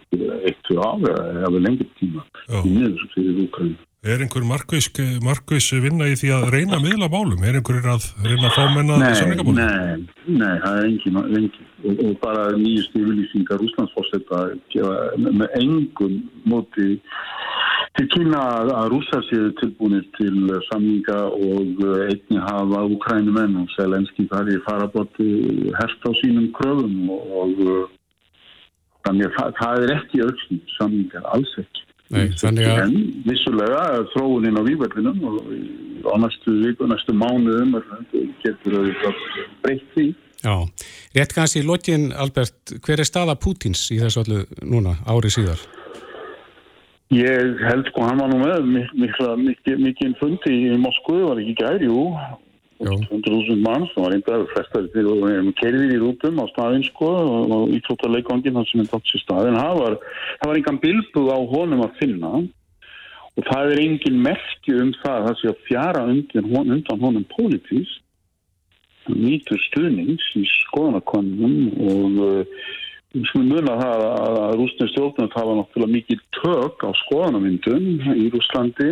eitt, 0.48 0.62
tvö 0.66 0.78
ára 0.82 1.14
eða 1.44 1.62
lengið 1.62 1.92
tíma 2.00 2.24
í 2.64 2.72
niður 2.74 3.04
fyrir 3.14 3.38
Úkræn 3.44 3.76
Er 4.06 4.20
einhver 4.22 4.44
markvis 4.46 5.72
vinna 5.82 6.06
í 6.06 6.14
því 6.14 6.28
að 6.30 6.44
reyna 6.54 6.78
miðla 6.78 7.08
bálum? 7.10 7.40
Er 7.42 7.56
einhver 7.58 7.80
að 7.82 8.04
reyna 8.22 8.46
að 8.46 8.52
fá 8.54 8.66
menna 8.70 9.08
samlingamálum? 9.18 9.58
Nei, 9.58 10.36
nei, 10.38 10.52
það 10.62 10.76
er 10.78 10.86
engin, 10.86 11.16
engin. 11.18 11.64
Og, 11.82 12.02
og 12.06 12.12
bara 12.22 12.44
nýjust 12.54 12.94
yfirlýsingar 12.94 13.64
Úslandsfórsetta 13.66 14.44
með 15.18 15.56
engum 15.58 16.14
móti 16.46 17.00
til 17.98 18.06
kynna 18.14 18.44
að 18.76 18.84
rúsa 18.92 19.18
séu 19.26 19.50
tilbúinir 19.58 20.06
til 20.14 20.46
samlinga 20.68 21.18
og 21.34 21.82
einni 22.04 22.38
hafa 22.38 22.84
Ukrænumenn 22.94 23.58
og 23.64 23.74
Selenski 23.74 24.28
þar 24.30 24.52
í 24.54 24.60
farabóti 24.68 25.28
herst 25.80 26.06
á 26.06 26.14
sínum 26.22 26.52
kröfum 26.54 27.10
og, 27.16 27.34
og 27.42 27.90
þannig 29.08 29.26
að 29.26 29.36
það, 29.40 29.52
það 29.58 29.84
er 29.88 29.96
ekki 29.98 30.24
öll 30.28 30.62
samlingar, 30.76 31.26
alls 31.34 31.58
ekki. 31.64 31.87
Nei, 32.08 32.30
að... 32.32 32.60
En 32.86 32.94
vissulega 33.26 33.82
þróuninn 34.14 34.56
á 34.56 34.62
výverðinum 34.64 35.26
og 35.28 35.50
á 36.08 36.14
næstu 36.22 36.54
viku, 36.62 36.88
næstu 36.88 37.12
mánuðum 37.16 37.76
getur 38.44 38.78
það 39.02 39.20
breytt 39.64 39.92
því. 39.96 40.06
Já, 40.38 40.54
rétt 41.18 41.34
kannski 41.34 41.64
í 41.64 41.66
lokin, 41.66 42.12
Albert, 42.14 42.76
hver 42.86 43.02
er 43.02 43.08
staða 43.08 43.34
Pútins 43.42 43.88
í 43.90 43.98
þessu 43.98 44.22
allu 44.22 44.44
núna, 44.62 44.94
ári 45.10 45.32
síðar? 45.34 45.60
Ég 47.12 47.58
held 47.64 47.88
sko 47.88 48.04
hann 48.04 48.20
var 48.20 48.28
nú 48.30 48.38
með 48.42 48.66
mikið 48.92 49.80
mikil 49.80 50.12
fundi 50.20 50.52
í 50.68 50.76
Moskvu, 50.80 51.22
var 51.24 51.40
ekki 51.40 51.56
gæri, 51.58 51.88
jú. 51.88 52.04
100.000 52.78 53.58
manns, 53.64 53.90
það 53.94 54.04
var 54.04 54.14
einnig 54.14 54.28
að 54.34 54.44
flestar 54.52 54.84
kerðir 55.58 55.94
í 55.96 55.98
rútum 55.98 56.38
á 56.38 56.46
staðin 56.52 56.84
sko 56.86 57.08
og 57.18 57.72
íþróttarleikongin 57.74 58.54
þannig 58.54 58.70
sem 58.70 58.82
er 58.84 58.90
dátt 58.92 59.10
sér 59.10 59.22
stað. 59.24 59.48
En 59.50 59.58
það 59.58 59.80
var, 59.82 59.96
það 60.38 60.50
var 60.50 60.60
engan 60.60 60.82
bilbuð 60.84 61.30
á 61.34 61.38
honum 61.54 61.84
að 61.86 61.96
finna. 61.98 62.32
Og 63.38 63.46
það 63.46 63.72
er 63.72 63.80
engin 63.84 64.20
merki 64.22 64.74
um 64.74 64.92
það 65.02 65.26
það 65.28 65.40
sé 65.40 65.50
að 65.50 65.64
fjara 65.66 66.04
undan, 66.10 66.52
undan 66.64 67.02
honum 67.02 67.26
politiís 67.34 67.96
nýtur 69.08 69.60
stuðnings 69.68 70.24
í 70.36 70.44
skoðanakonum 70.68 71.54
og 71.88 72.18
við 73.14 73.28
skulum 73.30 73.52
muna 73.54 73.76
það 73.80 74.02
að 74.08 74.56
rúsnir 74.60 74.90
stjórnum 74.92 75.30
það 75.32 75.46
var 75.48 75.58
náttúrulega 75.60 75.94
mikið 75.94 76.24
tök 76.38 76.84
á 76.84 76.90
skoðanamyndun 77.04 77.86
í 78.14 78.26
Rúslandi 78.34 78.90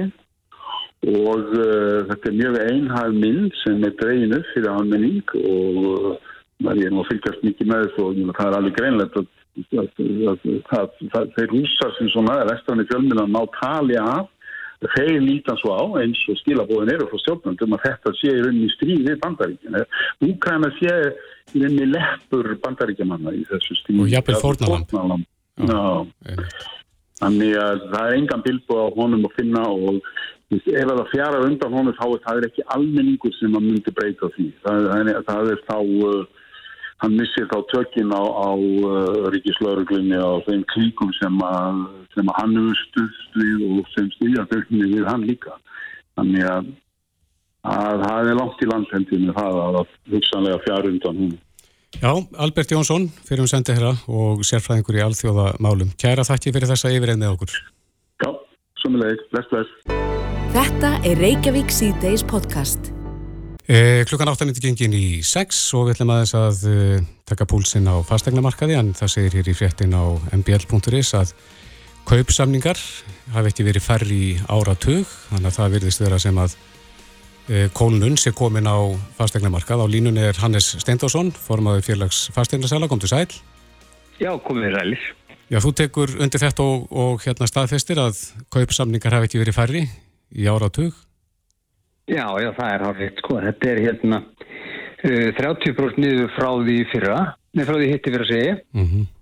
og 1.06 1.50
uh, 1.54 2.06
þetta 2.08 2.30
er 2.30 2.38
mjög 2.40 2.56
einhæg 2.64 3.18
mynd 3.20 3.58
sem 3.62 3.84
er 3.84 3.96
dreinu 4.00 4.40
fyrir 4.52 4.70
almenning 4.72 5.34
og 5.42 5.82
uh, 5.90 6.30
maður 6.64 6.86
er 6.86 6.94
nú 6.94 7.02
að 7.02 7.10
fylgjast 7.10 7.44
mikið 7.44 7.72
með 7.72 7.84
þessu 7.84 8.06
og 8.06 8.38
það 8.38 8.46
er 8.46 8.56
alveg 8.60 8.78
greinlegt 8.78 9.18
að, 9.20 9.26
að, 9.82 10.96
að 11.20 11.34
þeir 11.36 11.52
húsar 11.52 11.92
sem 11.98 12.08
svona 12.14 12.40
er 12.40 12.50
vestafni 12.52 12.88
fjölmina 12.88 13.28
ná 13.28 13.42
tali 13.58 14.00
af 14.00 14.32
þeir 14.94 15.22
líta 15.24 15.56
svo 15.60 15.72
á 15.72 15.84
eins 16.02 16.20
og 16.30 16.38
skilabóðin 16.42 16.92
eru 16.94 17.08
frá 17.10 17.20
stjórnandum 17.22 17.76
að 17.76 17.84
þetta 17.86 18.12
sé 18.18 18.32
í 18.32 18.42
rauninni 18.42 18.68
stríð 18.74 19.06
við 19.06 19.18
bandaríkina. 19.22 19.84
Úkræna 20.26 20.70
sé 20.76 20.92
í 21.54 21.62
rauninni 21.62 21.88
leppur 21.94 22.52
bandaríkjamanna 22.64 23.34
í 23.36 23.44
þessu 23.48 23.78
stríð. 23.80 24.02
Og 24.04 24.12
jafnvel 24.12 24.40
fórnaland. 24.42 25.26
Já, 25.56 25.82
þannig 27.22 27.56
að 27.62 27.84
það 27.94 28.02
er 28.02 28.18
engan 28.20 28.44
bilbo 28.44 28.80
á 28.84 28.86
honum 28.98 29.28
að 29.28 29.36
finna 29.38 29.64
og 29.72 30.00
ef 30.54 30.66
það 30.66 31.04
fjara 31.10 31.42
undan 31.42 31.74
honum 31.74 31.96
þá 31.98 32.06
er 32.06 32.24
það 32.24 32.48
ekki 32.48 32.66
almenningur 32.76 33.34
sem 33.40 33.54
að 33.58 33.64
myndi 33.66 33.94
breyta 33.94 34.30
því 34.36 34.48
það, 34.62 34.90
það 35.26 35.50
er 35.52 35.62
þá 35.66 35.78
uh, 35.82 36.44
hann 37.02 37.16
missir 37.18 37.48
þá 37.50 37.58
tökinn 37.72 38.14
á, 38.14 38.22
á 38.22 38.50
uh, 38.54 39.26
ríkislauruglunni 39.34 40.20
og 40.22 40.44
þeim 40.46 40.62
klíkum 40.72 41.10
sem 41.18 41.40
að, 41.44 41.82
sem 42.14 42.30
að 42.30 42.38
hann 42.40 42.58
hefur 42.60 42.82
stuðst 42.84 43.40
við 43.42 43.64
og 43.68 43.90
sem 43.94 44.10
stýja 44.14 44.46
þörfni 44.52 44.92
við 44.94 45.08
hann 45.10 45.26
líka 45.26 45.56
þannig 46.16 46.46
að, 46.52 46.70
að 47.74 48.06
það 48.06 48.30
er 48.30 48.40
langt 48.40 48.62
í 48.62 48.70
landhendinu 48.70 49.36
það 49.40 49.60
að 49.64 49.82
hugsanlega 50.14 50.62
fjara 50.68 50.94
undan 50.94 51.20
honum 51.24 51.42
Já, 51.96 52.12
Albert 52.44 52.72
Jónsson, 52.74 53.06
fyrir 53.24 53.46
um 53.46 53.48
sendið 53.48 53.78
hér 53.78 53.86
og 54.12 54.42
sérfræðingur 54.44 54.98
í 54.98 55.04
alþjóðamálum. 55.06 55.94
Kæra 55.96 56.26
þakki 56.28 56.52
fyrir 56.52 56.68
þessa 56.68 56.92
yfirreið 56.92 57.22
með 57.22 57.34
okkur. 57.38 57.56
Já, 58.20 58.30
sumulegis. 58.82 59.24
Bless, 59.32 59.48
bless. 59.54 60.25
Þetta 60.56 61.02
er 61.04 61.18
Reykjavík 61.20 61.68
C-Days 61.68 62.22
podcast. 62.24 62.86
Eh, 63.68 64.06
klukkan 64.08 64.30
8.90 64.32 64.62
gengin 64.64 64.94
í 64.96 65.18
6 65.20 65.58
og 65.76 65.82
við 65.84 65.98
ætlum 65.98 66.12
aðeins 66.14 66.32
að 66.38 66.62
uh, 66.70 67.02
taka 67.28 67.44
púlsinn 67.50 67.84
á 67.84 68.00
fastegnamarkaði 68.08 68.78
en 68.78 68.88
það 68.96 69.10
segir 69.12 69.36
hér 69.36 69.50
í 69.52 69.54
fréttin 69.58 69.92
á 69.92 70.16
mbl.is 70.32 71.10
að 71.18 71.34
kaupsamningar 72.08 72.80
hafi 73.34 73.52
ekki 73.52 73.66
verið 73.66 73.84
færri 73.84 74.16
í 74.16 74.30
áratug 74.48 75.04
þannig 75.26 75.50
að 75.50 75.58
það 75.58 75.76
virðist 75.76 76.04
vera 76.06 76.22
sem 76.24 76.40
að 76.40 76.56
uh, 76.56 77.68
kólunum 77.76 78.16
sé 78.16 78.32
komin 78.32 78.64
á 78.64 78.96
fastegnamarkað. 79.20 79.84
Á 79.84 79.92
línunni 79.92 80.24
er 80.24 80.40
Hannes 80.40 80.70
Steindásson, 80.80 81.34
formadur 81.36 81.84
félags 81.84 82.30
fastegnasæla, 82.32 82.88
kom 82.88 83.04
til 83.04 83.12
sæl. 83.12 83.28
Já, 84.16 84.32
komið 84.48 84.72
rælis. 84.78 85.04
Já, 85.52 85.60
þú 85.60 85.76
tekur 85.84 86.16
undir 86.16 86.46
þetta 86.48 86.64
og, 86.64 86.88
og 86.96 87.28
hérna 87.28 87.44
staðfestir 87.44 88.00
að 88.00 88.24
kaupsamningar 88.48 89.20
hafi 89.20 89.28
ekki 89.28 89.44
verið 89.44 89.60
færri 89.60 89.86
í 90.34 90.46
áratug? 90.50 90.94
Já, 92.06 92.26
já, 92.38 92.52
það 92.54 92.70
er 92.70 92.84
hálfitt, 92.86 93.20
sko. 93.22 93.40
Þetta 93.42 93.68
er 93.72 93.82
hérna 93.82 94.22
uh, 94.22 95.28
30% 95.40 96.00
niður 96.02 96.32
frá 96.36 96.48
því 96.62 96.78
fyrra, 96.92 97.18
neð 97.56 97.70
frá 97.70 97.78
því 97.80 97.90
hitti 97.90 98.14
fyrir 98.14 98.26
að 98.26 98.32
segja. 98.32 98.56
Mm 98.76 98.88
-hmm. 98.90 99.12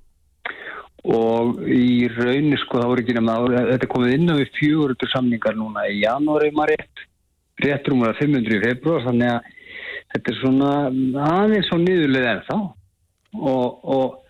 Og 1.15 1.59
í 1.69 2.09
rauninu, 2.09 2.59
sko, 2.63 2.81
það 2.81 2.91
voru 2.91 3.05
ekki 3.05 3.17
nefna, 3.17 3.65
þetta 3.73 3.91
komið 3.93 4.15
inn 4.17 4.33
á 4.33 4.35
við 4.41 4.53
400 4.61 5.13
samningar 5.13 5.57
núna 5.57 5.85
í 5.89 6.01
janúari, 6.01 6.53
maður 6.53 6.85
rétt. 7.65 7.89
Rúmur 7.89 8.13
að 8.13 8.21
500 8.21 8.57
í 8.57 8.63
februar, 8.65 9.05
þannig 9.05 9.33
að 9.33 9.41
þetta 10.15 10.33
er 10.33 10.39
svona 10.41 10.71
aðeins 11.29 11.69
svo 11.69 11.79
niðurlega 11.81 12.33
ennþá. 12.37 12.59
Og, 13.35 13.67
og 13.85 14.21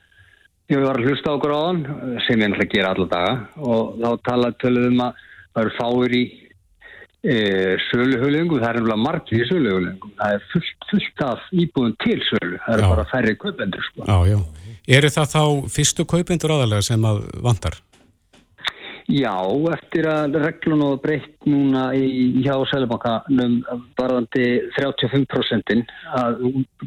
ég 0.72 0.82
var 0.82 0.98
að 0.98 1.10
hlusta 1.10 1.34
okkur 1.34 1.54
á 1.54 1.58
þann, 1.62 1.84
sem 2.26 2.40
ég 2.40 2.50
náttúrulega 2.50 2.74
ger 2.74 2.88
alla 2.90 3.06
daga, 3.06 3.34
og 3.58 3.98
þá 4.00 4.10
talaði 4.30 4.60
töluðum 4.62 5.04
að 5.06 5.22
það 5.54 5.62
eru 5.64 5.76
fáir 5.78 6.16
í 6.18 6.24
e, 7.24 7.36
söluhulingum, 7.88 8.60
það 8.60 8.68
er 8.70 8.80
umlað 8.82 9.00
margir 9.04 9.40
í 9.40 9.48
söluhulingum, 9.48 10.12
það 10.18 10.36
er 10.36 10.44
fullt, 10.52 10.86
fullt 10.90 11.24
af 11.24 11.48
íbúðum 11.52 11.96
til 12.04 12.20
sölu, 12.28 12.60
það 12.66 12.76
eru 12.76 12.92
bara 12.92 13.08
færri 13.12 13.34
kaupendur 13.40 13.88
sko. 13.88 14.06
Já, 14.08 14.34
já. 14.34 14.38
Eru 14.98 15.10
það 15.14 15.32
þá 15.32 15.42
fyrstu 15.72 16.04
kaupendur 16.08 16.56
aðalega 16.58 16.84
sem 16.84 17.08
að 17.08 17.24
vantar? 17.44 17.80
Já, 19.04 19.36
eftir 19.74 20.06
að 20.08 20.38
reglun 20.40 20.82
og 20.86 21.00
breytt 21.02 21.48
núna 21.48 21.90
í, 21.96 22.40
hjá 22.44 22.54
Sælubankanum 22.70 23.58
varðandi 23.98 24.46
35% 24.78 25.74
að 26.16 26.38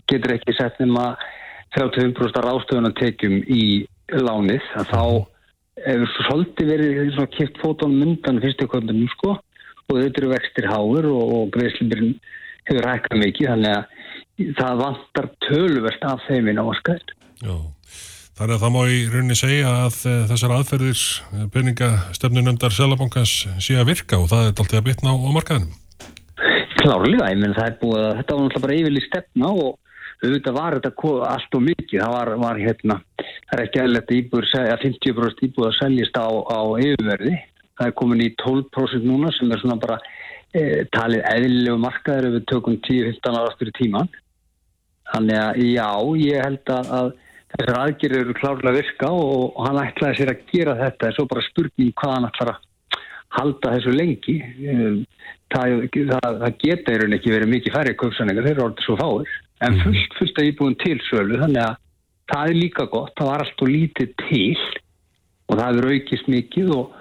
getur 0.10 0.34
ekki 0.34 0.56
sett 0.58 0.80
nema 0.82 1.12
35% 1.78 2.41
rástöðunar 2.41 2.95
tekjum 2.97 3.43
í 3.45 3.86
lánið, 4.10 4.65
að 4.80 4.93
þá 4.93 5.04
hefur 5.86 6.13
svolítið 6.26 6.71
verið 6.71 7.19
kipt 7.36 7.60
fótón 7.62 7.93
myndan 8.00 8.41
fyrstu 8.41 8.65
kaupendunum 8.65 9.12
sko 9.13 9.36
og 9.88 10.02
þetta 10.02 10.21
eru 10.21 10.34
vextir 10.34 10.67
háur 10.67 11.08
og, 11.08 11.23
og 11.38 11.50
greiðslumurinn 11.56 12.17
hefur 12.67 12.89
hækkað 12.91 13.21
mikið 13.23 13.50
þannig 13.54 13.76
að 13.78 14.54
það 14.60 14.84
vantar 14.84 15.30
töluvert 15.47 16.06
af 16.06 16.28
þeim 16.28 16.52
í 16.52 16.56
námaskæð. 16.58 17.13
Já, 17.39 17.56
þannig 18.38 18.56
að 18.58 18.63
það 18.65 18.76
má 18.76 18.80
í 18.91 19.00
rauninni 19.13 19.39
segja 19.39 19.73
að 19.86 20.00
eh, 20.12 20.21
þessar 20.34 20.56
aðferðir 20.58 21.04
peningastefnunöndar 21.56 22.76
Sælabankans 22.76 23.36
sé 23.63 23.80
að 23.80 23.93
virka 23.93 24.19
og 24.19 24.30
það 24.34 24.45
er 24.45 24.54
alltaf 24.54 24.80
að 24.82 24.88
bitna 24.91 25.15
á, 25.15 25.17
á 25.17 25.30
markaðinum. 25.39 25.76
Klárlega, 26.78 27.32
ég 27.34 27.41
menn 27.41 27.58
það 27.58 27.71
er 27.71 27.82
búið 27.82 28.04
að 28.04 28.15
þetta 28.19 28.36
var 28.36 28.43
náttúrulega 28.43 28.65
bara 28.67 28.80
yfirli 28.82 29.08
stefna 29.08 29.52
og 29.56 29.71
auðvitað 30.17 30.58
var 30.58 30.76
þetta 30.78 31.12
allt 31.32 31.56
og 31.58 31.63
mikið, 31.63 32.00
það 32.02 32.13
var, 32.13 32.32
var 32.41 32.60
hérna, 32.62 32.95
það 33.21 33.58
er 33.58 33.63
ekki 33.63 33.82
aðlægt 33.82 34.13
íbúður 34.17 34.47
að 34.60 34.84
50% 34.84 35.43
íbúður 35.47 35.71
að 35.71 35.78
seljast 35.80 36.19
á, 36.19 36.28
á 36.28 36.60
yfirverði 36.82 37.38
það 37.77 37.89
er 37.89 37.97
komin 38.01 38.25
í 38.25 38.31
12% 38.41 39.05
núna 39.05 39.31
sem 39.35 39.51
er 39.51 39.61
svona 39.61 39.79
bara 39.81 39.99
e, 40.53 40.85
talið 40.95 41.25
eðlilegu 41.33 41.81
markaður 41.83 42.29
ef 42.29 42.37
við 42.37 42.47
tökum 42.51 42.79
10-15 42.87 43.37
ára 43.37 43.51
aftur 43.51 43.71
í 43.71 43.77
tíman 43.77 44.11
þannig 45.13 45.39
að 45.39 45.63
já, 45.63 45.89
ég 46.23 46.43
held 46.43 46.73
að, 46.73 46.93
að 46.99 47.11
þessar 47.53 47.79
aðgerður 47.81 48.23
eru 48.23 48.37
klárlega 48.37 48.75
virka 48.75 49.11
og, 49.13 49.43
og 49.55 49.67
hann 49.67 49.81
ætlaði 49.81 50.19
sér 50.19 50.33
að 50.33 50.45
gera 50.51 50.77
þetta. 50.81 51.09
Er 51.09 51.17
svo 51.17 51.27
bara 51.31 51.45
spurning 51.47 51.93
hvað 51.97 52.15
hann 52.15 52.29
ætlar 52.29 52.53
að 52.53 52.63
halda 53.37 53.73
þessu 53.75 53.95
lengi. 53.95 54.37
Það, 55.53 55.75
það, 55.95 56.39
það 56.43 56.57
geta 56.63 56.93
í 56.93 57.01
raun 57.01 57.17
ekki 57.17 57.33
verið 57.33 57.53
mikið 57.53 57.77
færri 57.77 57.95
köpsanningar, 58.01 58.47
þeir 58.47 58.55
eru 58.57 58.65
orðið 58.67 58.87
svo 58.87 58.97
fáir. 58.99 59.35
En 59.63 59.73
mhm. 59.73 59.83
fullt, 59.85 60.17
fullt 60.19 60.41
að 60.41 60.49
íbúin 60.51 60.79
til 60.83 60.97
sölu 61.07 61.39
þannig 61.41 61.63
að 61.63 61.77
það 62.27 62.51
er 62.51 62.59
líka 62.59 62.85
gott, 62.91 63.13
það 63.17 63.31
var 63.31 63.43
allt 63.45 63.63
og 63.63 63.71
lítið 63.71 64.13
til 64.25 64.57
og 65.47 65.59
það 65.61 65.79
er 65.79 65.87
aukist 65.93 66.27
mikið 66.29 66.73
og 66.75 66.96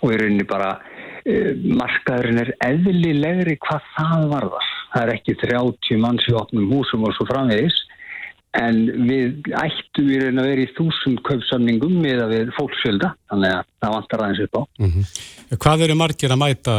og 0.00 0.12
í 0.12 0.18
rauninni 0.20 0.46
bara 0.48 0.74
uh, 0.78 1.52
markaðurinn 1.80 2.42
er 2.44 2.52
eðlilegri 2.66 3.58
hvað 3.66 3.88
það 3.96 4.28
varðar. 4.34 4.68
Það 4.92 5.02
er 5.06 5.14
ekki 5.16 5.38
30 5.46 6.02
manns 6.02 6.28
í 6.28 6.36
opnum 6.36 6.70
húsum 6.74 7.06
og 7.08 7.16
svo 7.16 7.28
framvegis 7.30 7.78
en 8.60 8.80
við 9.08 9.52
ættum 9.56 10.10
í 10.12 10.18
rauninni 10.20 10.42
að 10.42 10.48
vera 10.50 10.64
í 10.64 10.72
þúsund 10.76 11.22
kaupsamningum 11.24 11.94
með 12.04 12.24
að 12.26 12.34
við 12.34 12.50
fólksfjölda, 12.58 13.12
þannig 13.32 13.54
að 13.56 13.62
það 13.80 13.94
vantar 13.96 14.24
aðeins 14.24 14.42
upp 14.44 14.58
á. 14.60 14.62
Mm 14.82 14.90
-hmm. 14.90 15.12
Hvað 15.62 15.84
eru 15.86 15.96
margir 15.96 16.34
að 16.34 16.42
mæta 16.42 16.74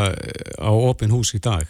á 0.61 0.71
opin 0.73 1.13
hús 1.13 1.33
í 1.33 1.41
dag? 1.41 1.65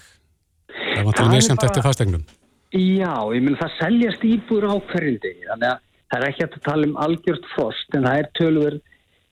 Það 0.73 1.05
vantar 1.07 1.25
að 1.25 1.33
neðsamt 1.33 1.63
eftir 1.63 1.85
fastegnum. 1.87 2.25
Já, 2.73 3.15
ég 3.35 3.41
menn 3.45 3.59
það 3.59 3.77
seljast 3.79 4.23
íbúr 4.25 4.65
á 4.67 4.75
hverjandi, 4.91 5.33
þannig 5.47 5.69
að 5.71 5.79
það 6.09 6.19
er 6.19 6.27
ekki 6.29 6.43
að 6.43 6.59
tala 6.67 6.87
um 6.87 6.97
algjört 7.05 7.45
frost 7.55 7.95
en 7.95 8.07
það 8.07 8.19
er 8.19 8.29
tölverð 8.39 8.81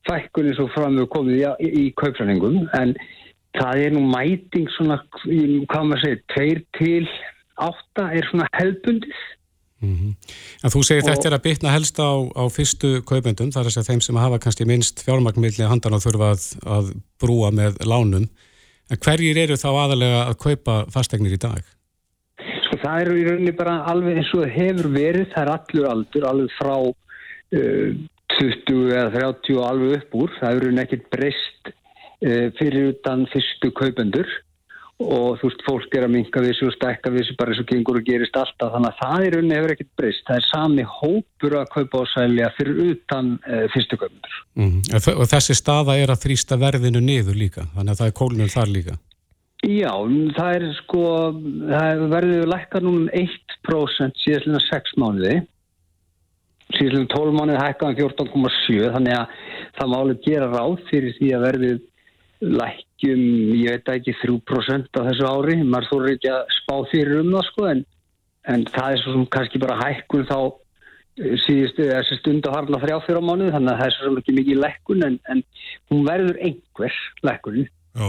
fækkunni 0.09 0.55
svo 0.57 0.67
fram 0.75 0.97
við 0.99 1.09
komið 1.13 1.35
í, 1.37 1.43
í, 1.67 1.71
í 1.81 1.85
kaupræðingum 1.99 2.63
en 2.79 2.95
það 3.57 3.83
er 3.85 3.93
nú 3.95 4.05
mæting 4.07 4.69
svona, 4.77 4.97
hvað 5.21 5.85
maður 5.87 6.03
segir, 6.05 6.23
tveir 6.33 6.63
til 6.77 7.05
átta 7.61 8.07
er 8.15 8.27
svona 8.29 8.47
hefbundis. 8.55 9.21
Mm 9.81 9.95
-hmm. 9.95 10.13
En 10.63 10.69
þú 10.69 10.83
segir 10.85 11.03
og, 11.03 11.09
þetta 11.09 11.27
er 11.27 11.35
að 11.35 11.45
bytna 11.47 11.73
helst 11.73 11.97
á, 11.99 12.11
á 12.37 12.43
fyrstu 12.49 13.01
kaupendum, 13.01 13.51
þar 13.51 13.65
er 13.65 13.69
þess 13.69 13.81
að 13.81 13.89
þeim 13.89 14.01
sem 14.01 14.15
hafa 14.15 14.39
kannski 14.39 14.65
minnst 14.65 15.03
fjármagnmiðli 15.05 15.65
handan 15.65 15.97
og 15.97 16.03
þurfa 16.05 16.31
að, 16.35 16.41
að 16.65 16.85
brúa 17.21 17.49
með 17.51 17.81
lánum. 17.85 18.29
En 18.91 18.97
hverjir 18.97 19.37
eru 19.37 19.55
þá 19.55 19.69
aðalega 19.71 20.19
að 20.29 20.37
kaupa 20.37 20.85
fastegnir 20.93 21.33
í 21.33 21.41
dag? 21.41 21.63
Sko 22.65 22.77
það 22.77 23.01
eru 23.01 23.17
í 23.17 23.25
rauninni 23.25 23.51
bara 23.51 23.83
alveg 23.91 24.17
eins 24.17 24.33
og 24.33 24.45
hefur 24.47 24.87
verið, 24.93 25.27
það 25.33 25.41
er 25.41 25.51
allur 25.55 25.87
aldur, 25.93 26.23
alveg 26.31 26.49
frá 26.59 26.75
uh, 26.77 27.89
20 28.37 28.93
eða 28.93 29.09
30 29.17 29.57
og 29.57 29.67
alveg 29.67 29.97
upp 29.99 30.15
úr. 30.23 30.31
Það 30.39 30.61
eru 30.61 30.71
nekkit 30.77 31.09
breyst 31.13 31.71
uh, 31.71 32.47
fyrir 32.59 32.93
utan 32.93 33.27
fyrstu 33.33 33.73
kaupendur. 33.77 34.29
Og 35.01 35.39
þú 35.41 35.47
veist, 35.47 35.61
fólk 35.65 35.95
er 35.97 36.03
að 36.05 36.11
minka 36.13 36.41
við 36.43 36.51
þessu 36.51 36.67
og 36.69 36.75
stekka 36.75 37.09
við 37.09 37.23
þessu 37.23 37.35
bara 37.39 37.53
eins 37.53 37.61
og 37.63 37.69
gengur 37.71 37.97
og 37.97 38.03
gerist 38.05 38.35
alltaf. 38.37 38.73
Þannig 38.75 38.91
að 38.91 38.99
það 38.99 39.23
í 39.25 39.29
rauninni 39.33 39.57
hefur 39.57 39.73
ekkert 39.73 39.93
breyst. 39.97 40.25
Það 40.27 40.37
er 40.37 40.45
sami 40.45 40.85
hópur 40.99 41.55
að 41.57 41.71
kaupa 41.73 42.03
og 42.03 42.11
sælja 42.11 42.51
fyrir 42.57 42.81
utan 42.91 43.31
uh, 43.41 43.63
fyrstu 43.73 43.97
kaupendur. 43.97 44.41
Mm. 44.61 44.75
Og 45.15 45.23
þessi 45.31 45.57
staða 45.57 45.97
er 45.97 46.13
að 46.13 46.27
þrýsta 46.27 46.59
verðinu 46.61 47.01
niður 47.01 47.39
líka, 47.39 47.65
þannig 47.73 47.95
að 47.95 48.03
það 48.03 48.11
er 48.11 48.19
kólunum 48.21 48.53
þar 48.53 48.75
líka. 48.75 48.99
Já, 49.61 49.93
það 50.37 50.55
er 50.57 50.63
sko 50.79 51.01
það 51.69 52.05
verður 52.09 52.47
lækkar 52.49 52.85
núna 52.85 53.11
1% 53.13 54.21
síðan 54.23 54.61
6 54.65 54.95
mánuði 54.97 55.35
síðan 56.77 57.07
12 57.12 57.36
mánuði 57.38 57.62
hækkaðan 57.62 57.97
14,7 57.99 58.91
þannig 58.95 59.17
að 59.17 59.39
það 59.77 59.91
máli 59.93 60.17
gera 60.25 60.49
ráð 60.51 60.75
fyrir 60.89 61.15
því 61.17 61.31
að 61.36 61.45
verður 61.47 61.79
lækjum, 62.41 63.23
ég 63.62 63.75
veit 63.75 63.91
ekki 63.93 64.15
3% 64.17 64.97
á 64.97 65.01
þessu 65.05 65.27
ári, 65.29 65.60
maður 65.62 65.89
þóru 65.91 66.13
ekki 66.15 66.31
að 66.34 66.55
spá 66.57 66.75
fyrir 66.89 67.21
um 67.21 67.36
það 67.36 67.45
sko 67.49 67.67
en, 67.69 67.84
en 68.49 68.65
það 68.73 68.95
er 68.95 69.03
svo 69.03 69.13
sem 69.15 69.27
kannski 69.36 69.62
bara 69.62 69.77
hækkun 69.84 70.25
þá 70.29 70.38
eh, 70.41 71.36
síðustu 71.45 71.89
þessi 71.91 72.17
stund 72.21 72.49
að 72.49 72.57
harna 72.57 72.81
þrjá 72.81 72.97
fyrir 73.05 73.21
á 73.21 73.27
mánuði 73.29 73.53
þannig 73.57 73.73
að 73.75 73.84
það 73.84 73.91
er 73.91 73.95
svo 73.97 74.07
sem 74.07 74.17
ekki 74.23 74.38
mikið 74.39 74.63
lækkun 74.65 75.05
en, 75.07 75.19
en 75.29 75.45
hún 75.93 76.10
verður 76.10 76.41
einhver 76.49 76.99
lækkun 77.29 77.62
Já, 77.91 78.08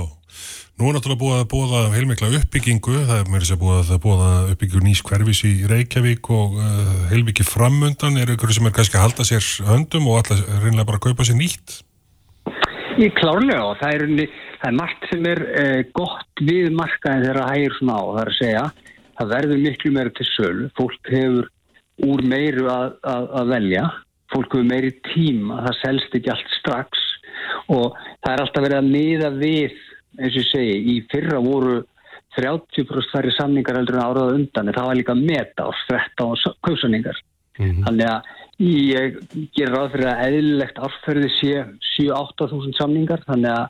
nú 0.79 0.87
er 0.87 0.95
náttúrulega 0.95 1.19
búið 1.19 1.39
að 1.41 1.49
bóða 1.51 1.79
heilmikla 1.91 2.29
uppbyggingu, 2.39 3.01
það 3.09 3.17
er 3.17 3.31
mér 3.33 3.47
að 3.51 3.59
búið 3.59 3.89
að 3.91 4.03
bóða 4.05 4.29
uppbyggingu 4.53 4.83
nýs 4.87 5.01
hverfis 5.09 5.41
í 5.49 5.51
Reykjavík 5.73 6.31
og 6.31 6.55
uh, 6.63 6.93
heilmikið 7.11 7.49
framundan. 7.51 8.21
Er 8.23 8.31
ykkur 8.31 8.55
sem 8.55 8.69
er 8.71 8.77
kannski 8.77 9.01
að 9.01 9.09
halda 9.09 9.27
sér 9.27 9.49
höndum 9.67 10.07
og 10.07 10.21
alltaf 10.21 10.45
reynilega 10.63 10.87
bara 10.87 11.01
að 11.01 11.07
kaupa 11.09 11.27
sér 11.27 11.41
nýtt? 11.41 11.81
Ég 13.03 13.11
klárlega 13.19 13.65
og 13.73 13.81
það 13.81 13.97
er, 13.97 14.33
það 14.63 14.71
er 14.71 14.79
margt 14.79 15.11
sem 15.11 15.29
er 15.33 15.43
uh, 15.51 15.81
gott 15.99 16.45
við 16.47 16.71
markaðin 16.79 17.27
þegar 17.27 17.43
það 17.43 17.55
hægir 17.57 17.79
svona 17.81 17.99
á 17.99 18.03
það 18.07 18.23
er 18.23 18.31
að 18.31 18.39
segja, 18.39 18.65
það 19.19 19.35
verður 19.35 19.65
miklu 19.67 19.95
meira 19.97 20.15
til 20.15 20.29
sölu, 20.31 20.69
fólk 20.79 21.11
hefur 21.17 21.51
úr 22.07 22.23
meiru 22.31 22.71
að, 22.71 22.95
að, 23.03 23.27
að 23.43 23.57
velja. 23.57 23.89
Fólk 24.31 24.55
hefur 24.55 24.71
meiri 24.71 24.95
tíma, 25.11 25.65
það 25.67 25.81
selst 25.83 26.15
ekki 26.21 26.31
allt 26.37 26.55
strax 26.61 27.09
og 27.73 27.97
það 28.23 28.33
er 28.33 28.45
alltaf 28.45 28.67
verið 28.67 28.79
að 28.79 28.93
miða 28.93 29.33
við, 29.39 29.75
eins 30.19 30.37
og 30.37 30.41
ég 30.43 30.51
segi, 30.51 30.77
í 30.93 30.95
fyrra 31.13 31.41
voru 31.43 31.81
30% 32.37 33.13
færri 33.13 33.33
samningar 33.37 33.77
heldur 33.77 33.99
en 33.99 34.07
áraða 34.07 34.39
undan 34.39 34.71
en 34.71 34.77
það 34.77 34.89
var 34.89 34.99
líka 34.99 35.17
meta 35.19 35.69
á 35.69 35.71
13 36.17 36.57
kausaningar. 36.65 37.19
Mm 37.59 37.71
-hmm. 37.71 37.85
Þannig 37.85 38.07
að 38.09 38.23
ég 38.63 39.19
ger 39.57 39.73
ráð 39.73 39.93
fyrir 39.93 40.09
að 40.09 40.25
eðlilegt 40.27 40.79
ársferði 40.79 41.31
sé 41.37 41.55
7-8 41.97 42.49
þúsund 42.53 42.77
samningar 42.79 43.25
þannig 43.27 43.53
að 43.53 43.67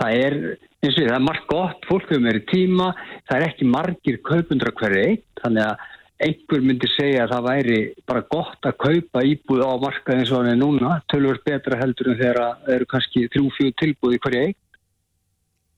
það 0.00 0.10
er, 0.26 0.36
eins 0.82 0.96
og 0.96 1.02
ég, 1.02 1.08
það 1.08 1.18
er 1.18 1.28
margt 1.28 1.46
gott, 1.48 1.84
fólk 1.88 2.08
hefur 2.10 2.24
meiri 2.24 2.42
tíma, 2.50 2.94
það 3.28 3.36
er 3.36 3.46
ekki 3.48 3.68
margir 3.70 4.18
kaupundra 4.26 4.72
hverju 4.74 5.04
eitt, 5.08 5.28
þannig 5.42 5.68
að 5.68 5.84
einhver 6.22 6.62
myndi 6.62 6.88
segja 6.94 7.24
að 7.24 7.32
það 7.34 7.46
væri 7.48 7.78
bara 8.06 8.22
gott 8.30 8.68
að 8.68 8.76
kaupa 8.84 9.24
íbúð 9.26 9.64
á 9.66 9.72
markaði 9.82 10.22
eins 10.22 10.32
og 10.32 10.40
hann 10.40 10.52
er 10.52 10.60
núna, 10.60 10.92
tölur 11.10 11.40
betra 11.46 11.80
heldur 11.80 12.12
en 12.12 12.20
þegar 12.20 12.40
það 12.40 12.76
eru 12.76 12.88
kannski 12.92 13.24
þrjú-fjú 13.34 13.74
tilbúð 13.82 14.14
í 14.14 14.20
hverja 14.22 14.44
eigin. 14.44 14.60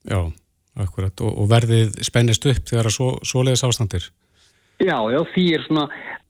Já, 0.06 0.20
akkurat, 0.84 1.24
og, 1.24 1.32
og 1.40 1.50
verðið 1.50 1.98
spennist 2.06 2.46
upp 2.46 2.68
þegar 2.68 2.90
það 2.90 2.96
svo, 2.98 3.10
svoleiðis 3.26 3.64
ástandir? 3.66 4.08
Já, 4.76 4.98
já, 5.08 5.20
því 5.32 5.46
er 5.56 5.64
svona 5.64 5.86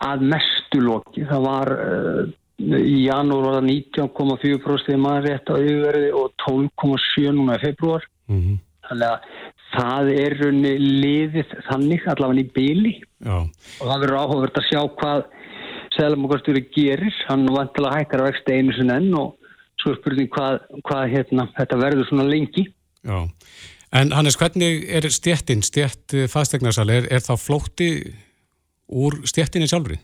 að 0.06 0.26
mestu 0.30 0.82
loki, 0.84 1.24
það 1.26 1.48
var 1.48 1.72
uh, 1.74 2.22
í 2.62 3.00
janúar 3.08 3.48
var 3.48 3.58
það 3.58 3.70
19,4% 3.72 4.86
þegar 4.86 5.02
maður 5.02 5.26
rétt 5.26 5.50
á 5.50 5.54
yfirverði 5.56 6.12
og 6.20 6.30
12,7 6.46 7.34
núna 7.34 7.58
í 7.58 7.64
februar, 7.64 8.06
mm 8.30 8.38
-hmm. 8.38 8.62
Þannig 8.90 9.12
að 9.12 9.30
það 9.76 10.10
er 10.14 10.36
raunni 10.40 10.74
liðið 10.80 11.56
þannig 11.68 12.06
allavega 12.12 12.42
í 12.42 12.52
byli 12.56 12.94
og 13.26 13.48
það 13.80 14.04
verður 14.04 14.20
áhugavert 14.22 14.60
að 14.60 14.68
sjá 14.70 14.80
hvað 15.00 15.26
Sælamokastur 15.96 16.58
gerir, 16.74 17.14
hann 17.30 17.46
vantilega 17.48 18.02
hækkar 18.02 18.22
að 18.22 18.30
vexta 18.30 18.56
einu 18.56 18.74
sin 18.76 18.92
enn 18.92 19.14
og 19.16 19.36
svo 19.80 19.94
er 19.94 20.00
spurning 20.00 20.28
hvað, 20.32 20.58
hvað 20.84 21.04
hérna, 21.12 21.46
þetta 21.56 21.78
verður 21.80 22.08
svona 22.10 22.26
lengi. 22.28 22.66
Já, 23.06 23.22
en 23.96 24.12
Hannes, 24.12 24.36
hvernig 24.36 24.84
er 24.98 25.08
stjettin, 25.14 25.64
stjett 25.64 26.16
fastegnarsal, 26.32 26.88
er, 26.92 27.08
er 27.08 27.24
það 27.24 27.42
flótti 27.46 27.88
úr 28.92 29.22
stjettinni 29.28 29.70
sjálfri? 29.70 29.98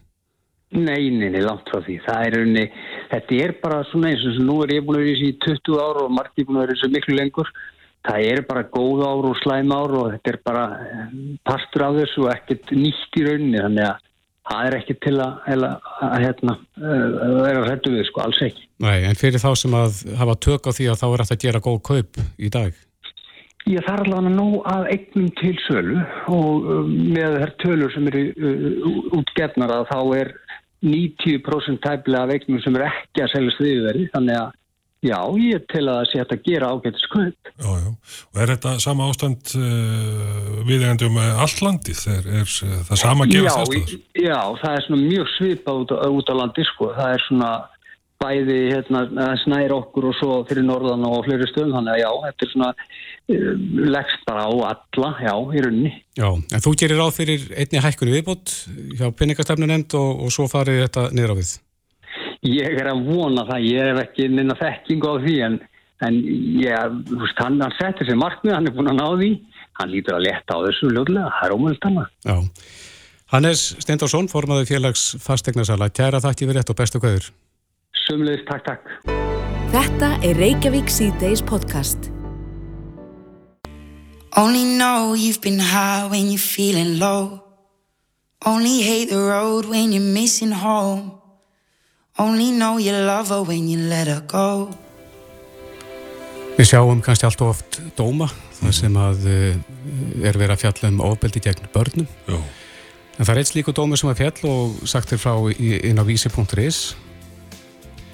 Nei, 0.72 1.10
nei, 1.12 1.28
nei, 1.28 1.42
langt 1.44 1.68
frá 1.68 1.82
því. 1.84 1.98
Það 2.06 2.26
er 2.26 2.38
unni, 2.38 2.64
þetta 3.10 3.40
er 3.44 3.54
bara 3.60 3.82
svona 3.90 4.14
eins 4.14 4.24
og 4.30 4.38
nú 4.40 4.62
er 4.64 4.78
ég 4.78 4.86
búin 4.86 5.02
að 5.02 5.04
vera 5.04 5.12
í 5.12 5.18
þessi 5.20 5.58
20 5.68 5.82
ára 5.82 6.06
og 6.06 6.14
Marti 6.16 6.46
búin 6.48 6.62
að 6.62 6.64
vera 6.64 6.76
í 6.76 6.78
þessu 6.78 6.92
miklu 6.94 7.18
lengur 7.18 7.52
það 8.06 8.28
er 8.32 8.40
bara 8.48 8.68
góð 8.74 9.02
ár 9.06 9.28
og 9.30 9.36
slæm 9.42 9.74
ár 9.74 9.96
og 9.98 10.08
þetta 10.14 10.32
er 10.32 10.38
bara 10.46 10.64
eh, 10.86 11.12
partur 11.46 11.86
af 11.86 11.98
þessu 12.00 12.26
og 12.26 12.32
ekkert 12.34 12.72
nýtt 12.74 13.18
í 13.18 13.26
rauninni 13.26 13.62
þannig 13.62 13.88
að 13.88 14.08
það 14.50 14.68
er 14.68 14.76
ekki 14.80 14.96
til 15.04 15.16
að, 15.22 15.34
að, 15.54 15.66
að, 16.08 16.14
hérna, 16.24 16.54
eh, 16.82 17.02
að 17.26 17.36
vera 17.46 17.66
hrettu 17.66 17.92
við 17.94 18.08
sko, 18.08 18.24
alls 18.24 18.40
ekki. 18.42 18.64
Nei, 18.82 18.96
en 19.06 19.18
fyrir 19.18 19.42
þá 19.42 19.52
sem 19.58 19.76
að 19.78 20.00
hafa 20.18 20.38
tök 20.48 20.66
á 20.66 20.70
því 20.74 20.88
að 20.90 21.02
þá 21.02 21.06
er 21.10 21.22
þetta 21.22 21.38
að 21.38 21.44
gera 21.46 21.66
góð 21.68 21.78
kaup 21.90 22.24
í 22.38 22.50
dag? 22.52 22.80
Já, 23.62 23.78
það 23.78 23.92
er 23.92 24.00
allavega 24.02 24.32
nóg 24.34 24.54
að 24.66 24.88
eignum 24.90 25.28
til 25.38 25.52
sölu 25.62 26.00
og 26.34 26.64
um, 26.74 26.88
með 27.14 27.36
þær 27.38 27.52
tölur 27.62 27.92
sem 27.94 28.08
eru 28.10 28.22
útgefnar 29.20 29.74
að 29.76 29.84
þá 29.92 30.00
er 30.18 30.32
90% 30.82 31.78
tæplega 31.84 32.24
af 32.26 32.32
eignum 32.34 32.58
sem 32.64 32.74
eru 32.74 32.88
ekki 32.88 33.22
að 33.22 33.30
seljast 33.36 33.62
viðveri 33.62 34.08
þannig 34.16 34.40
að 34.40 34.58
Já, 35.02 35.18
ég 35.34 35.64
til 35.66 35.82
að 35.90 35.96
það 35.96 36.04
sé 36.12 36.20
að 36.22 36.44
gera 36.46 36.68
ágættis 36.70 37.08
kaup. 37.10 37.48
Já, 37.50 37.70
já. 37.74 37.86
Og 38.30 38.42
er 38.42 38.50
þetta 38.52 38.74
sama 38.84 39.08
ástand 39.10 39.54
uh, 39.58 40.60
viðegandum 40.68 41.18
allt 41.18 41.62
landið? 41.64 42.02
Er, 42.12 42.28
er 42.38 42.52
það 42.86 43.00
sama 43.00 43.26
að 43.26 43.32
gefa 43.34 43.54
þess? 43.66 43.96
Já, 44.14 44.38
það 44.60 44.76
er 44.76 44.86
svona 44.86 45.00
mjög 45.02 45.32
svipa 45.34 45.74
út, 45.80 45.94
út 46.06 46.30
á 46.30 46.34
landi, 46.38 46.66
sko. 46.70 46.92
Það 46.94 47.16
er 47.16 47.24
svona 47.26 47.50
bæði, 48.22 48.60
hérna, 48.76 49.26
snæri 49.42 49.74
okkur 49.74 50.06
og 50.12 50.16
svo 50.20 50.38
fyrir 50.46 50.68
norðan 50.68 51.08
og 51.10 51.26
fleiri 51.26 51.50
stöðum. 51.50 51.74
Þannig 51.80 51.96
að 51.96 52.00
já, 52.04 52.10
þetta 52.28 52.46
er 52.46 52.52
svona 52.54 52.70
uh, 52.78 53.50
leggst 53.96 54.24
bara 54.30 54.46
á 54.46 54.50
alla, 54.70 55.12
já, 55.18 55.34
í 55.34 55.66
rauninni. 55.66 55.92
Já, 56.14 56.28
en 56.30 56.62
þú 56.68 56.76
gerir 56.78 57.02
ráð 57.02 57.12
fyrir 57.18 57.50
einni 57.58 57.82
hækkunni 57.82 58.14
viðbútt 58.20 58.54
hjá 59.02 59.10
pinningastefnunemnd 59.10 59.98
og, 59.98 60.26
og 60.28 60.34
svo 60.38 60.46
farið 60.52 60.84
þetta 60.86 61.08
niður 61.10 61.34
á 61.34 61.40
við? 61.42 61.54
Ég 62.42 62.74
er 62.74 62.88
að 62.90 63.04
vona 63.06 63.44
það, 63.46 63.66
ég 63.70 63.84
hef 63.86 63.98
ekki 64.02 64.24
minna 64.32 64.56
þekking 64.58 65.04
á 65.06 65.12
því 65.22 65.34
en, 65.46 65.58
en 66.02 66.16
ég, 66.58 66.96
veist, 67.12 67.38
hann, 67.38 67.60
hann 67.62 67.76
setur 67.76 68.08
sér 68.08 68.18
markmið, 68.18 68.56
hann 68.56 68.66
er 68.66 68.74
búin 68.74 68.90
að 68.90 68.98
ná 68.98 69.04
því, 69.20 69.28
hann 69.78 69.92
lítur 69.92 70.16
að 70.18 70.24
leta 70.26 70.56
á 70.58 70.64
þessu 70.66 70.90
ljóðlega, 70.90 71.28
það 71.36 71.46
er 71.46 71.54
ómöld 71.54 71.86
hann. 71.86 72.00
Já, 72.26 72.34
Hannes 73.32 73.62
Steindorsson, 73.84 74.26
formadur 74.28 74.66
félags 74.68 75.04
fastegnarsala, 75.22 75.88
kæra 75.94 76.18
þakki 76.24 76.50
við 76.50 76.58
rétt 76.58 76.74
og 76.74 76.80
bestu 76.82 77.00
kvöður. 77.04 77.30
Sumleis, 78.02 78.42
takk, 78.50 78.66
takk. 78.66 78.90
Þetta 79.72 80.10
er 80.26 80.42
Reykjavík 80.42 80.90
C-Days 80.90 81.46
podcast. 81.46 82.10
Only 84.36 84.66
know 84.66 85.14
you've 85.14 85.40
been 85.40 85.60
high 85.60 86.10
when 86.10 86.32
you're 86.32 86.42
feeling 86.42 86.98
low 86.98 87.42
Only 88.44 88.82
hate 88.82 89.10
the 89.10 89.20
road 89.20 89.66
when 89.66 89.92
you're 89.92 90.02
missing 90.02 90.50
home 90.50 91.21
Only 92.18 92.50
know 92.52 92.78
you 92.78 92.92
love 92.92 93.28
her 93.28 93.42
when 93.42 93.68
you 93.68 93.78
let 93.88 94.06
her 94.06 94.20
go. 94.28 94.68
Við 96.58 96.68
sjáum 96.68 97.00
kannski 97.00 97.24
allt 97.24 97.40
og 97.40 97.54
oft 97.54 97.78
dóma 97.96 98.28
þar 98.58 98.74
sem 98.76 98.98
að 99.00 99.22
uh, 99.24 99.54
er 100.20 100.36
verið 100.36 100.52
að 100.52 100.60
fjalla 100.66 100.90
um 100.92 101.00
ofbeldi 101.08 101.40
gegn 101.40 101.70
börnum. 101.72 102.10
Jó. 102.28 102.42
en 103.18 103.26
það 103.26 103.32
er 103.32 103.40
eitt 103.42 103.52
slíku 103.52 103.72
dómi 103.76 103.96
sem 104.00 104.10
er 104.10 104.18
fjall 104.18 104.50
og 104.50 104.82
sagt 104.88 105.12
er 105.12 105.20
frá 105.20 105.32
inn 105.56 106.00
á 106.00 106.04
vísi.is 106.04 106.82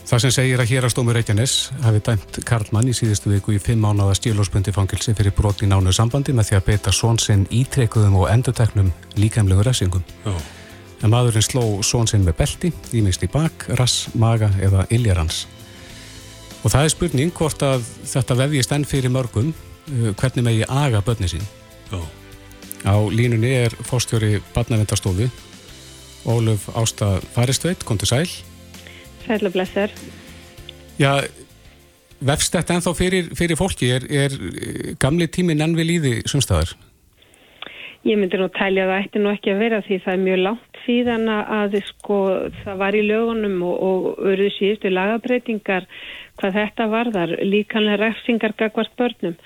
Það 0.09 0.23
sem 0.25 0.33
segir 0.33 0.61
að 0.63 0.71
hérastómur 0.71 1.19
Reykjanes 1.19 1.55
hafi 1.85 1.99
dæmt 2.01 2.39
Karlmann 2.49 2.89
í 2.89 2.95
síðustu 2.97 3.29
viku 3.29 3.53
í 3.53 3.59
fimm 3.61 3.83
mánuða 3.85 4.15
stílósbundi 4.17 4.73
fangilsi 4.73 5.13
fyrir 5.13 5.35
brot 5.37 5.61
í 5.61 5.69
nánu 5.69 5.93
sambandi 5.93 6.33
með 6.33 6.49
því 6.49 6.57
að 6.59 6.69
beita 6.71 6.95
svonsinn 6.97 7.45
ítrekuðum 7.53 8.17
og 8.23 8.31
enduteknum 8.33 8.89
líkæmlegu 9.21 9.67
refsingum. 9.69 10.07
Já 10.25 10.33
en 11.03 11.13
maðurinn 11.13 11.45
sló 11.45 11.65
són 11.87 12.09
sinn 12.11 12.27
með 12.27 12.39
belti, 12.41 12.73
ímist 12.99 13.23
í 13.23 13.31
bak, 13.33 13.69
rass, 13.79 14.09
maga 14.19 14.51
eða 14.63 14.87
iljarans. 14.95 15.47
Og 16.65 16.73
það 16.75 16.85
er 16.85 16.95
spurning 16.95 17.35
hvort 17.35 17.63
að 17.63 17.85
þetta 18.11 18.39
vefjist 18.43 18.73
enn 18.75 18.87
fyrir 18.89 19.15
mörgum 19.15 19.53
uh, 19.53 20.09
hvernig 20.19 20.47
megi 20.47 20.65
aga 20.69 21.03
börni 21.07 21.31
sín. 21.31 21.45
Já. 21.93 22.01
Á 22.87 22.95
línunni 23.11 23.51
er 23.65 23.75
fórstjóri 23.87 24.39
badnavendarstofu 24.55 25.27
Óluf 26.29 26.69
Ásta 26.77 27.21
Faristveit, 27.33 27.85
kom 27.85 27.99
til 27.99 28.11
sæl. 28.11 28.31
Sæl 29.27 29.47
og 29.47 29.53
blessar. 29.53 29.93
Já, 30.99 31.23
vefst 32.21 32.53
þetta 32.53 32.77
ennþá 32.77 32.95
fyrir, 32.99 33.31
fyrir 33.39 33.57
fólki? 33.57 33.91
Er, 33.95 34.05
er 34.11 34.35
gamli 35.01 35.29
tímin 35.31 35.63
enn 35.63 35.77
við 35.79 35.91
líði 35.93 36.15
sumstaðar? 36.29 36.75
Ég 38.09 38.17
myndi 38.17 38.39
nú 38.41 38.49
tælja 38.57 38.87
að 38.87 38.91
það 38.91 39.03
ætti 39.05 39.21
nú 39.21 39.31
ekki 39.35 39.53
að 39.53 39.63
vera 39.63 39.79
því 39.85 39.97
það 40.05 40.15
er 40.15 40.23
mjög 40.23 40.39
langt 40.47 40.79
síðan 40.87 41.27
að 41.35 41.75
sko, 41.91 42.19
það 42.63 42.81
var 42.81 42.97
í 42.97 43.03
lögunum 43.05 43.59
og, 43.69 43.75
og 43.89 44.07
auðvitað 44.23 44.55
síðustu 44.57 44.93
lagabreitingar 44.95 45.89
hvað 46.39 46.57
þetta 46.57 46.87
varðar, 46.93 47.35
líkanlega 47.45 48.01
refsingar 48.01 48.55
gagvart 48.57 48.95
börnum. 48.97 49.37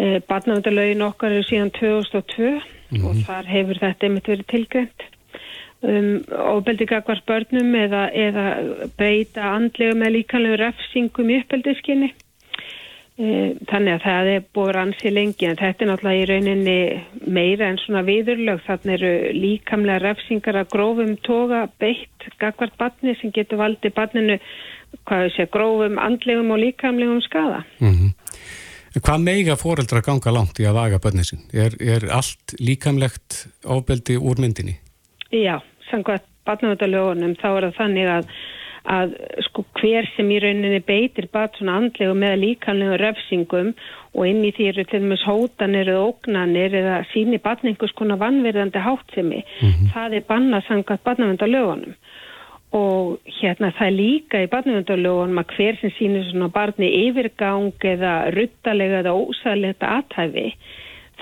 Eh, 0.00 0.18
Barnavendalögin 0.26 1.04
okkar 1.06 1.36
eru 1.36 1.46
síðan 1.46 1.70
2002 1.78 2.50
mm 2.50 2.60
-hmm. 2.96 3.06
og 3.06 3.22
þar 3.28 3.50
hefur 3.54 3.78
þetta 3.84 4.06
einmitt 4.06 4.30
verið 4.32 4.46
tilgreint. 4.50 5.08
Um, 5.82 6.22
ofbeldi 6.30 6.86
gagvart 6.86 7.26
börnum 7.26 7.74
eða, 7.74 8.08
eða 8.14 8.44
beita 8.98 9.42
andlega 9.56 9.94
með 9.98 10.14
líkanlega 10.16 10.60
refsingum 10.60 11.30
í 11.30 11.40
uppbeldiskinni. 11.42 12.12
Eh, 13.20 13.58
þannig 13.68 13.98
að 13.98 14.04
það 14.06 14.28
er 14.32 14.44
búið 14.56 14.70
ransi 14.72 15.10
lengi 15.12 15.44
en 15.44 15.58
þetta 15.60 15.84
er 15.84 15.88
náttúrulega 15.90 16.22
í 16.22 16.28
rauninni 16.30 16.76
meira 17.28 17.66
en 17.68 17.76
svona 17.82 18.00
viðurlög 18.06 18.62
þannig 18.64 18.94
eru 18.94 19.10
líkamlega 19.36 20.00
refsingar 20.00 20.56
að 20.56 20.70
grófum 20.72 21.12
toga 21.20 21.66
beitt 21.82 22.24
gagvart 22.40 22.78
barni 22.80 23.12
sem 23.20 23.34
getur 23.36 23.60
valdið 23.60 23.92
barninu 23.98 24.38
hvað 25.04 25.28
sé 25.36 25.46
grófum 25.52 26.00
andlegum 26.00 26.54
og 26.56 26.62
líkamlegum 26.64 27.20
skada. 27.20 27.66
Mm 27.84 27.92
-hmm. 27.92 28.10
Hvað 28.92 29.22
meiga 29.28 29.56
fóreldra 29.56 30.00
ganga 30.00 30.32
langt 30.32 30.60
í 30.60 30.64
að 30.64 30.78
vaga 30.80 30.98
barnið 30.98 31.24
sin? 31.24 31.44
Er, 31.52 31.76
er 31.80 32.08
allt 32.12 32.56
líkamlegt 32.60 33.46
ofbeldi 33.64 34.16
úr 34.16 34.40
myndinni? 34.40 34.78
Já, 35.32 35.60
samkvæmt 35.90 36.24
barnavöldalögunum 36.44 37.36
þá 37.36 37.48
er 37.56 37.64
það 37.68 37.76
þannig 37.76 38.08
að 38.08 38.24
að 38.88 39.14
sko 39.46 39.64
hver 39.78 40.08
sem 40.16 40.30
í 40.34 40.40
rauninni 40.42 40.80
beitir 40.86 41.28
bat 41.32 41.54
svona 41.56 41.76
andlegu 41.78 42.14
með 42.18 42.40
líkanlegu 42.42 42.98
refsingum 43.00 43.72
og 44.12 44.26
inn 44.26 44.42
í 44.44 44.50
því 44.56 44.68
eru 44.72 44.84
til 44.90 45.00
dæmis 45.04 45.24
hótanir 45.28 45.92
eða 45.92 46.08
ógnanir 46.08 46.74
eða 46.80 46.98
síni 47.12 47.38
batningus 47.42 47.94
konar 47.98 48.20
vannverðandi 48.20 48.82
háttsemi. 48.82 49.44
Mm 49.60 49.70
-hmm. 49.70 49.92
það 49.94 50.14
er 50.14 50.28
bannað 50.28 50.66
sangat 50.66 51.04
batnavendalögunum 51.04 51.94
og 52.72 53.18
hérna 53.40 53.68
það 53.76 53.86
er 53.86 53.96
líka 53.96 54.42
í 54.42 54.48
batnavendalögunum 54.52 55.38
að 55.38 55.52
hver 55.56 55.76
sem 55.80 55.90
sínir 55.98 56.24
svona 56.30 56.48
barni 56.48 56.88
yfirgang 57.06 57.72
eða 57.84 58.30
ruttalega 58.32 59.02
eða 59.02 59.12
ósæðilegt 59.12 59.82
aðtæfi 59.82 60.54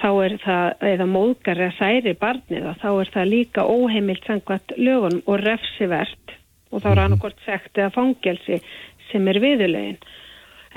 þá 0.01 0.11
er 0.25 0.37
það, 0.45 0.67
eða 0.95 1.07
móðgar 1.07 1.59
eða 1.59 1.79
særi 1.79 2.15
barnið 2.15 2.69
þá 2.83 2.91
er 3.01 3.11
það 3.15 3.33
líka 3.35 3.67
óheimilt 3.67 4.25
sangat 4.25 4.77
lögunum 4.77 5.23
og 5.27 5.43
refsivert 5.43 6.40
og 6.71 6.83
þá 6.83 6.89
er 6.93 7.03
annarkort 7.05 7.45
sekt 7.47 7.79
eða 7.79 7.93
fangelsi 7.95 8.61
sem 9.11 9.29
er 9.29 9.41
viðulegin. 9.43 9.99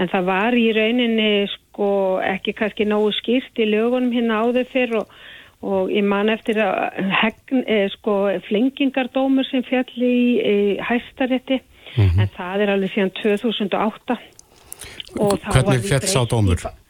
En 0.02 0.10
það 0.10 0.30
var 0.30 0.58
í 0.58 0.66
rauninni 0.74 1.46
sko 1.52 2.20
ekki 2.26 2.56
kannski 2.58 2.88
nógu 2.90 3.14
skýrt 3.20 3.62
í 3.62 3.70
lögunum 3.70 4.14
hérna 4.16 4.42
áður 4.42 4.70
fyrr 4.72 4.96
og, 5.04 5.16
og 5.62 5.92
ég 5.94 6.06
man 6.08 6.34
eftir 6.34 6.60
að 6.66 7.12
hegn, 7.22 7.64
eh, 7.68 7.86
sko, 7.94 8.18
flengingardómur 8.48 9.46
sem 9.50 9.66
fjalli 9.68 10.10
í, 10.10 10.30
í 10.42 10.58
hæstarétti 10.82 11.60
mm 11.62 12.08
-hmm. 12.08 12.22
en 12.22 12.34
það 12.38 12.66
er 12.66 12.74
alveg 12.74 12.96
síðan 12.96 13.14
2008. 13.22 14.18
Hvernig 15.14 15.86
fjall 15.86 16.08
sá 16.10 16.26
dómur? 16.26 16.58
Í, 16.58 16.83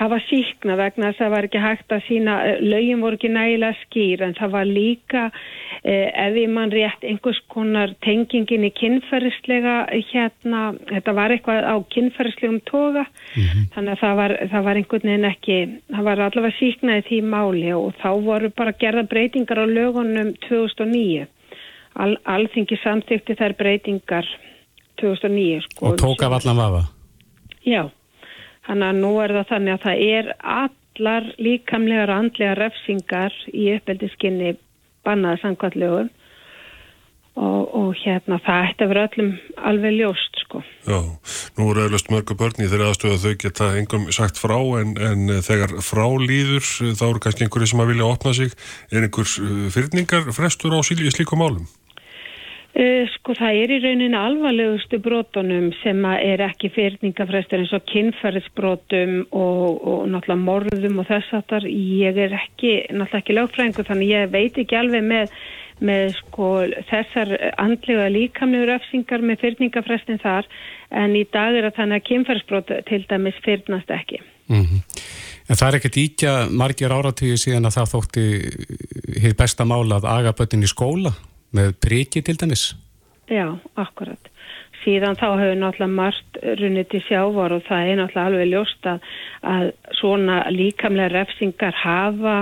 það 0.00 0.12
var 0.14 0.22
síkna 0.30 0.76
vegna 0.80 1.10
þess 1.10 1.20
að 1.20 1.24
það 1.24 1.32
var 1.34 1.46
ekki 1.46 1.60
hægt 1.60 1.92
að 1.92 2.04
sína, 2.06 2.34
eh, 2.48 2.60
lögin 2.64 3.02
voru 3.04 3.18
ekki 3.18 3.30
nægilega 3.34 3.76
skýr 3.84 4.22
en 4.24 4.34
það 4.38 4.54
var 4.54 4.68
líka 4.68 5.24
eh, 5.84 6.08
ef 6.08 6.38
ég 6.40 6.48
mann 6.54 6.72
rétt 6.72 7.04
einhvers 7.04 7.40
konar 7.52 7.92
tengingin 8.06 8.64
í 8.64 8.72
kynferðislega 8.80 9.74
hérna, 10.12 10.62
þetta 10.88 11.16
var 11.20 11.34
eitthvað 11.34 11.68
á 11.68 11.76
kynferðislegum 11.92 12.60
toga 12.64 13.04
mm 13.04 13.42
-hmm. 13.42 13.68
þannig 13.74 13.92
að 13.92 14.00
það 14.00 14.16
var, 14.22 14.36
það 14.52 14.64
var 14.64 14.80
einhvern 14.80 15.08
veginn 15.10 15.30
ekki, 15.30 15.58
það 15.92 16.08
var 16.08 16.24
allavega 16.26 16.58
síknaði 16.58 17.06
því 17.10 17.20
máli 17.34 17.72
og 17.76 17.94
þá 18.00 18.10
voru 18.24 18.50
bara 18.56 18.72
gerða 18.72 19.04
breytingar 19.04 19.60
á 19.60 19.66
lögunum 19.68 20.34
2009 20.48 21.28
Al, 22.00 22.16
alþingi 22.24 22.76
samþykti 22.80 23.34
þær 23.34 23.52
breytingar 23.58 24.26
2009 25.02 25.60
sko. 25.64 25.86
Og 25.90 25.96
tók 25.98 26.22
af 26.22 26.38
allan 26.38 26.56
vafa? 26.56 26.82
Já 27.66 27.90
Þannig 28.68 28.88
að 28.90 29.02
nú 29.02 29.12
er 29.24 29.34
það 29.38 29.50
þannig 29.54 29.76
að 29.76 29.84
það 29.86 30.02
er 30.06 30.32
allar 30.54 31.28
líkamlegar 31.40 32.12
og 32.12 32.24
andlega 32.24 32.56
refsingar 32.58 33.36
í 33.52 33.68
uppeldiskinni 33.76 34.56
bannaði 35.06 35.40
samkvæmlegu 35.44 36.08
og, 37.40 37.74
og 37.74 37.90
hérna 38.02 38.38
það 38.44 38.66
ætti 38.68 38.84
að 38.84 38.92
vera 38.92 39.04
öllum 39.08 39.30
alveg 39.70 39.96
ljóst 39.96 40.40
sko. 40.42 40.62
Já, 40.88 40.98
nú 41.56 41.68
eru 41.70 41.84
auðvist 41.86 42.10
mörgu 42.12 42.36
börni 42.38 42.68
þegar 42.68 42.90
aðstöðu 42.90 43.16
að 43.16 43.24
þau 43.24 43.42
geta 43.44 43.68
engum 43.80 44.08
sagt 44.14 44.40
frá 44.40 44.58
en, 44.80 44.96
en 44.98 45.36
þegar 45.46 45.76
frálýður 45.84 46.66
þá 46.98 47.04
eru 47.08 47.22
kannski 47.24 47.46
einhverju 47.46 47.72
sem 47.72 47.84
að 47.84 47.92
vilja 47.94 48.10
opna 48.10 48.34
sig. 48.36 48.56
Er 48.90 49.06
einhver 49.06 49.30
uh, 49.46 49.68
fyrningar 49.72 50.32
frestur 50.36 50.76
á 50.76 50.80
síli 50.86 51.08
í 51.08 51.14
slíkum 51.14 51.40
málum? 51.44 51.68
Uh, 52.70 53.02
sko 53.16 53.34
það 53.34 53.56
er 53.64 53.72
í 53.74 53.76
rauninni 53.82 54.14
alvarlegustu 54.14 55.00
brotunum 55.02 55.72
sem 55.80 56.04
er 56.06 56.38
ekki 56.44 56.68
fyrningafræstur 56.70 57.64
eins 57.64 57.72
og 57.74 57.82
kynferðisbrotum 57.90 59.16
og, 59.34 59.64
og 59.82 60.04
náttúrulega 60.12 60.44
morðum 60.44 61.00
og 61.02 61.08
þess 61.08 61.34
að 61.34 61.48
þar 61.50 61.66
ég 61.66 62.20
er 62.26 62.36
ekki 62.38 62.74
náttúrulega 62.94 63.18
ekki 63.18 63.36
lögfræðingu 63.40 63.84
þannig 63.88 64.12
ég 64.12 64.30
veit 64.30 64.60
ekki 64.62 64.78
alveg 64.78 65.02
með, 65.02 65.34
með 65.82 66.14
sko 66.20 66.50
þessar 66.92 67.32
andlega 67.58 68.06
líkamlegu 68.14 68.68
röfsingar 68.70 69.24
með 69.26 69.42
fyrningafræstin 69.42 70.22
þar 70.22 70.46
en 71.02 71.16
í 71.18 71.24
dag 71.26 71.58
er 71.58 71.66
að 71.72 71.80
þannig 71.80 71.98
að 71.98 72.06
kynferðisbrot 72.12 72.70
til 72.86 73.00
dæmis 73.10 73.40
fyrnast 73.42 73.90
ekki. 73.96 74.22
Mm 74.46 74.62
-hmm. 74.62 75.02
En 75.50 75.58
það 75.58 75.68
er 75.68 75.76
ekkert 75.80 75.98
íkja 75.98 76.32
margir 76.54 76.94
áratíu 76.94 77.34
síðan 77.34 77.66
að 77.66 77.80
það 77.80 77.92
þótti 77.94 78.24
hitt 79.18 79.36
besta 79.36 79.66
mála 79.66 79.98
að 79.98 80.06
aga 80.06 80.32
böttin 80.38 80.62
í 80.62 80.70
skóla? 80.70 81.10
Með 81.56 81.74
priki 81.82 82.22
til 82.24 82.38
dæmis? 82.40 82.70
Já, 83.30 83.46
akkurat. 83.78 84.30
Síðan 84.80 85.18
þá 85.20 85.26
hefur 85.36 85.58
náttúrulega 85.60 85.92
margt 85.92 86.38
runnið 86.58 86.86
til 86.90 87.00
sjávar 87.04 87.52
og 87.52 87.66
það 87.66 87.90
er 87.90 87.98
náttúrulega 88.00 88.30
alveg 88.30 88.48
ljóst 88.48 88.88
að, 88.88 89.10
að 89.52 89.66
svona 89.98 90.38
líkamlega 90.54 91.12
refsingar 91.12 91.76
hafa 91.76 92.36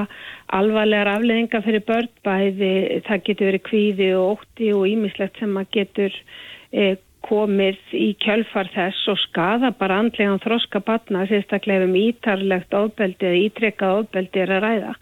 alvarlegar 0.55 1.11
afleðingar 1.17 1.67
fyrir 1.67 1.85
börn 1.89 2.09
bæði 2.25 2.71
það 3.09 3.25
getur 3.27 3.51
verið 3.51 3.67
kvíði 3.69 4.09
og 4.17 4.31
ótti 4.37 4.71
og 4.77 4.87
ímislegt 4.89 5.43
sem 5.43 5.61
að 5.61 5.71
getur 5.77 6.19
eh, 6.71 6.95
komið 7.27 7.95
í 7.99 8.09
kjölfar 8.23 8.71
þess 8.73 9.11
og 9.11 9.19
skada 9.27 9.75
bara 9.77 9.99
andlega 10.05 10.39
þroska 10.47 10.81
batna 10.87 11.27
sérstaklega 11.29 11.91
um 11.91 11.97
ítarlegt 11.99 12.73
ofbeldi 12.73 13.29
eða 13.29 13.47
ítrekkað 13.49 14.05
ofbeldi 14.05 14.47
er 14.47 14.55
að 14.57 14.65
ræða 14.65 14.99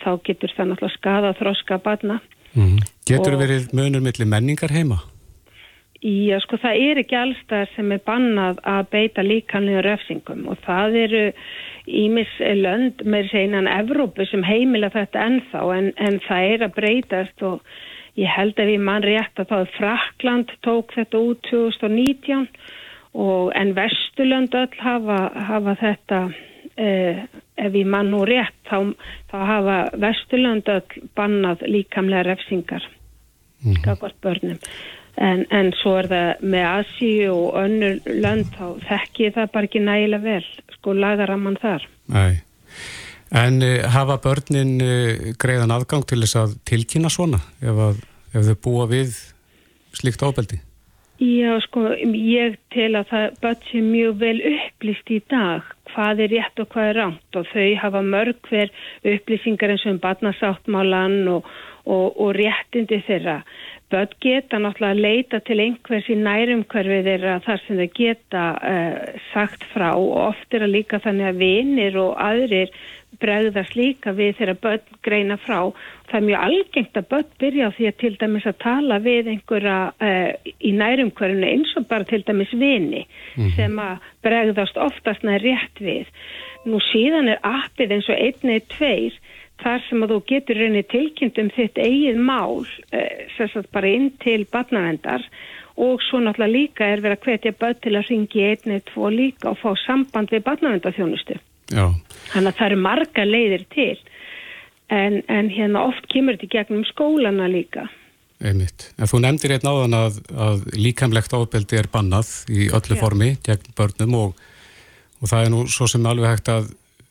þá 0.00 0.10
getur 0.30 0.54
það 0.54 0.70
náttúrulega 0.70 1.00
skada 1.00 1.38
þroska 1.42 1.82
batna 1.82 2.22
Mm. 2.54 2.78
Getur 3.10 3.34
og, 3.34 3.40
verið 3.42 3.72
mönur 3.74 4.02
millir 4.04 4.28
menningar 4.30 4.70
heima? 4.70 5.00
Já, 6.00 6.38
sko 6.40 6.56
það 6.62 6.78
er 6.80 6.98
ekki 7.02 7.16
allstað 7.18 7.72
sem 7.74 7.90
er 7.92 8.00
bannað 8.06 8.60
að 8.64 8.86
beita 8.94 9.24
líkanlega 9.26 9.82
refsingum 9.84 10.46
og 10.48 10.60
það 10.64 10.94
eru 11.02 11.24
ímis 11.90 12.30
lönd 12.56 13.02
með 13.04 13.26
seinan 13.32 13.68
Evrópu 13.68 14.24
sem 14.30 14.44
heimila 14.46 14.88
þetta 14.94 15.26
ennþá 15.26 15.64
en, 15.76 15.90
en 16.00 16.20
það 16.24 16.46
er 16.54 16.64
að 16.64 16.76
breytast 16.78 17.44
og 17.44 17.66
ég 18.20 18.32
held 18.32 18.62
að 18.62 18.70
við 18.72 18.86
mann 18.86 19.04
rétt 19.04 19.42
að 19.42 19.50
það 19.50 19.64
er 19.66 19.74
Frakland 19.74 20.54
tók 20.64 20.94
þetta 20.96 21.20
út 21.20 21.50
2019 21.50 22.46
og 23.20 23.50
en 23.58 23.74
Vesturlönd 23.76 24.56
öll 24.56 24.78
hafa, 24.80 25.18
hafa 25.50 25.74
þetta 25.82 26.22
eh, 26.80 27.26
ef 27.60 27.76
ég 27.76 27.92
mann 27.92 28.14
nú 28.14 28.22
rétt 28.24 28.56
þá, 28.70 28.94
þá 29.28 29.36
hafa 29.52 29.76
Vesturlanda 30.06 30.78
bannað 31.18 31.66
líkamlega 31.68 32.24
refsingar 32.30 32.88
mm 33.62 33.72
-hmm. 33.72 33.82
skakvart 33.82 34.20
börnum 34.20 34.58
en, 35.16 35.46
en 35.50 35.72
svo 35.72 35.96
er 36.00 36.08
það 36.10 36.44
með 36.52 36.66
Asíu 36.68 37.32
og 37.32 37.58
önnur 37.64 38.00
lönd 38.06 38.46
þá 38.56 38.66
þekki 38.88 39.32
það 39.34 39.52
bara 39.52 39.68
ekki 39.68 39.82
nægilega 39.84 40.22
vel 40.22 40.46
sko 40.76 40.92
lagaraman 40.92 41.58
þar 41.60 41.88
Nei. 42.06 42.40
En 43.30 43.62
uh, 43.62 43.84
hafa 43.86 44.16
börnin 44.18 44.80
uh, 44.82 45.34
greiðan 45.38 45.70
aðgang 45.70 46.06
til 46.06 46.20
þess 46.20 46.36
að 46.36 46.56
tilkynna 46.64 47.10
svona 47.12 47.38
ef, 47.62 47.76
að, 47.76 48.00
ef 48.34 48.48
þau 48.48 48.56
búa 48.64 48.86
við 48.90 49.14
slíkt 49.94 50.22
ábeldi? 50.22 50.60
Já, 51.20 51.58
sko, 51.60 51.82
ég 52.16 52.56
tel 52.72 52.94
að 52.96 53.10
það 53.10 53.24
börn 53.42 53.64
sé 53.68 53.80
mjög 53.84 54.14
vel 54.22 54.38
upplýst 54.54 55.10
í 55.12 55.18
dag 55.28 55.66
hvað 55.90 56.22
er 56.24 56.32
rétt 56.32 56.62
og 56.62 56.70
hvað 56.72 56.88
er 56.88 56.96
rámt 56.96 57.36
og 57.36 57.48
þau 57.50 57.66
hafa 57.82 58.00
mörg 58.06 58.38
hver 58.48 58.70
upplýsingar 59.04 59.74
eins 59.74 59.84
og 59.84 59.92
um 59.94 60.00
barnasáttmálan 60.00 61.18
og, 61.28 61.50
og, 61.90 62.16
og 62.20 62.32
réttindi 62.38 63.02
þeirra. 63.06 63.40
Börn 63.90 64.12
geta 64.22 64.60
náttúrulega 64.62 64.94
að 64.94 65.02
leita 65.02 65.40
til 65.42 65.56
einhvers 65.64 66.06
í 66.12 66.14
nærumhverfið 66.20 67.08
þeirra 67.08 67.38
þar 67.42 67.62
sem 67.64 67.80
þau 67.80 67.88
geta 67.96 68.44
uh, 68.54 68.98
sagt 69.32 69.66
frá 69.72 69.88
og 69.96 70.12
oft 70.28 70.54
er 70.54 70.62
að 70.66 70.76
líka 70.76 71.00
þannig 71.02 71.26
að 71.32 71.40
vinir 71.40 71.98
og 71.98 72.12
aðrir 72.22 72.70
bregðast 73.20 73.74
líka 73.74 74.12
við 74.14 74.36
þegar 74.38 74.60
börn 74.62 75.00
greina 75.02 75.36
frá. 75.42 75.72
Það 76.10 76.18
er 76.20 76.26
mjög 76.28 76.44
algengt 76.46 77.00
að 77.00 77.08
börn 77.10 77.32
byrja 77.42 77.66
á 77.66 77.74
því 77.74 77.88
að 77.90 77.98
til 78.04 78.12
dæmis 78.20 78.46
að 78.46 78.60
tala 78.62 79.00
við 79.02 79.32
einhverja 79.34 79.80
uh, 79.90 80.52
í 80.62 80.72
nærumkvörinu 80.78 81.50
eins 81.50 81.74
og 81.80 81.88
bara 81.90 82.06
til 82.06 82.22
dæmis 82.26 82.54
vini 82.54 83.02
mm 83.02 83.42
-hmm. 83.42 83.56
sem 83.56 83.78
að 83.78 84.06
bregðast 84.22 84.78
oftast 84.78 85.26
næri 85.26 85.50
rétt 85.50 85.82
við. 85.82 86.06
Nú 86.64 86.78
síðan 86.92 87.28
er 87.28 87.42
appið 87.42 87.92
eins 87.96 88.08
og 88.08 88.18
einnið 88.20 88.68
tveir 88.76 89.18
þar 89.62 89.86
sem 89.88 90.04
að 90.04 90.14
þú 90.14 90.20
getur 90.32 90.60
reyni 90.60 90.82
tilkynnt 90.90 91.40
um 91.42 91.50
þitt 91.54 91.80
eigið 91.80 92.20
mál 92.20 92.66
eh, 92.92 93.26
sérstaklega 93.36 93.74
bara 93.76 93.92
inn 93.96 94.10
til 94.22 94.44
barnavendar 94.52 95.26
og 95.80 96.02
svo 96.04 96.20
náttúrulega 96.20 96.52
líka 96.52 96.88
er 96.88 97.02
verið 97.04 97.18
að 97.18 97.28
hvetja 97.28 97.52
börn 97.60 97.78
til 97.80 97.94
að 97.96 98.10
ringi 98.10 98.42
einni, 98.50 98.80
tvo 98.90 99.10
líka 99.12 99.52
og 99.52 99.60
fá 99.62 99.70
samband 99.86 100.32
við 100.32 100.44
barnavendaþjónustu. 100.48 101.38
Já. 101.70 101.86
Þannig 102.32 102.50
að 102.50 102.58
það 102.58 102.66
eru 102.66 102.80
marga 102.84 103.24
leiðir 103.24 103.64
til 103.72 103.96
en, 104.90 105.22
en 105.30 105.48
hérna 105.52 105.86
oft 105.88 106.08
kemur 106.12 106.36
þetta 106.36 106.58
gegnum 106.58 106.84
skólana 106.88 107.48
líka. 107.50 107.86
Einmitt. 108.40 108.88
En 108.96 109.08
þú 109.08 109.20
nefndir 109.20 109.56
einn 109.56 109.68
áðan 109.68 109.96
að, 109.98 110.20
að 110.32 110.62
líkamlegt 110.80 111.34
ábeldi 111.36 111.76
er 111.76 111.90
bannað 111.92 112.30
í 112.48 112.70
öllu 112.72 112.96
Já. 112.96 113.00
formi 113.00 113.34
gegn 113.44 113.74
börnum 113.76 114.16
og, 114.16 114.44
og 115.20 115.32
það 115.32 115.44
er 115.44 115.52
nú 115.52 115.64
svo 115.68 115.88
sem 115.90 116.06
alveg 116.08 116.32
hægt 116.34 116.52
að 116.52 116.70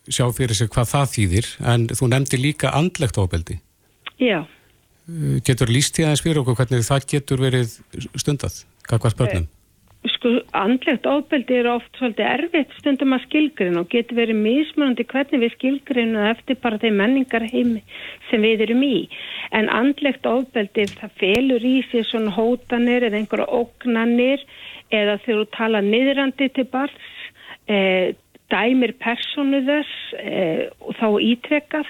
sjá 0.09 0.25
fyrir 0.35 0.57
sig 0.57 0.71
hvað 0.73 0.91
það 0.93 1.11
þýðir 1.15 1.51
en 1.73 1.85
þú 1.93 2.09
nefndir 2.13 2.43
líka 2.43 2.73
andlegt 2.75 3.19
ábeldi. 3.19 3.59
Já. 4.19 4.41
Uh, 5.09 5.37
Getur 5.45 5.71
líst 5.71 5.95
því 5.95 6.09
aðeins 6.09 6.25
fyrir 6.25 6.41
okkur 6.43 6.59
hvernig 6.59 6.85
það 6.85 7.07
getur 7.13 7.45
verið 7.45 7.79
stundað? 8.17 8.63
Hvað 8.89 9.05
hvað 9.05 9.17
börnum? 9.21 9.47
Sko, 10.07 10.29
andlegt 10.55 11.03
ofbeldi 11.11 11.57
er 11.59 11.67
oft 11.67 11.97
svolítið 11.99 12.23
erfitt 12.23 12.75
stundum 12.77 13.11
að 13.17 13.25
skilgrinu 13.25 13.81
og 13.81 13.89
getur 13.91 14.15
verið 14.21 14.37
mismunandi 14.45 15.03
hvernig 15.11 15.41
við 15.43 15.51
skilgrinu 15.57 16.21
eftir 16.29 16.55
bara 16.63 16.79
þeim 16.79 17.01
menningarheimi 17.01 17.81
sem 18.29 18.45
við 18.47 18.63
erum 18.69 18.85
í. 18.87 19.09
En 19.51 19.67
andlegt 19.67 20.29
ofbeldi, 20.29 20.85
það 21.01 21.17
felur 21.19 21.67
í 21.67 21.75
sig 21.91 22.07
svona 22.07 22.31
hótanir 22.31 23.09
eða 23.09 23.19
einhverja 23.19 23.49
ógnanir 23.59 24.45
eða 24.87 25.17
þegar 25.25 25.41
þú 25.43 25.45
tala 25.57 25.83
niðrandi 25.83 26.47
til 26.55 26.67
barns, 26.71 27.11
eh, 27.67 28.15
dæmir 28.51 28.95
personu 29.01 29.63
þess 29.67 30.13
eh, 30.19 30.67
og 30.81 30.95
þá 30.99 31.07
ítrekkað 31.23 31.89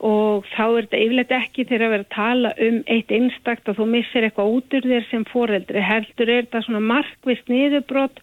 og 0.00 0.46
þá 0.54 0.62
er 0.64 0.86
þetta 0.86 1.00
yfirleitt 1.04 1.34
ekki 1.36 1.66
þegar 1.68 1.84
að 1.84 1.92
vera 1.94 2.06
að 2.06 2.14
tala 2.14 2.52
um 2.66 2.78
eitt 2.94 3.10
einstakt 3.12 3.68
og 3.68 3.76
þú 3.76 3.86
missir 3.90 4.24
eitthvað 4.24 4.54
út 4.56 4.76
úr 4.78 4.88
þér 4.88 5.08
sem 5.10 5.26
foreldri. 5.28 5.82
Heldur 5.84 6.32
er 6.32 6.46
þetta 6.46 6.62
svona 6.64 6.80
markvist 6.88 7.52
niðurbrot 7.52 8.22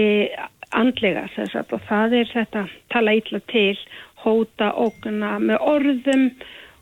e, 0.00 0.06
andlega 0.72 1.26
sem 1.34 1.50
sagt, 1.52 1.74
og 1.76 1.84
það 1.90 2.16
er 2.22 2.32
þetta 2.32 2.64
tala 2.94 3.16
ítla 3.18 3.42
til, 3.52 3.76
hóta, 4.24 4.72
ógna 4.72 5.36
með 5.42 5.66
orðum 5.74 6.30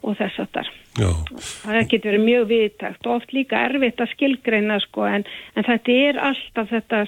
og 0.07 0.19
þess 0.21 0.45
að 0.45 0.53
þar. 0.55 0.71
Já, 0.99 1.11
Það 1.63 1.81
getur 1.93 2.11
verið 2.11 2.25
mjög 2.27 2.47
viðtakt 2.53 3.09
og 3.09 3.15
oft 3.21 3.35
líka 3.37 3.63
erfitt 3.69 4.03
að 4.03 4.13
skilgreina 4.15 4.79
sko 4.83 5.07
en, 5.07 5.27
en 5.55 5.67
þetta 5.69 5.99
er 6.09 6.21
alltaf 6.31 6.73
þetta 6.73 7.03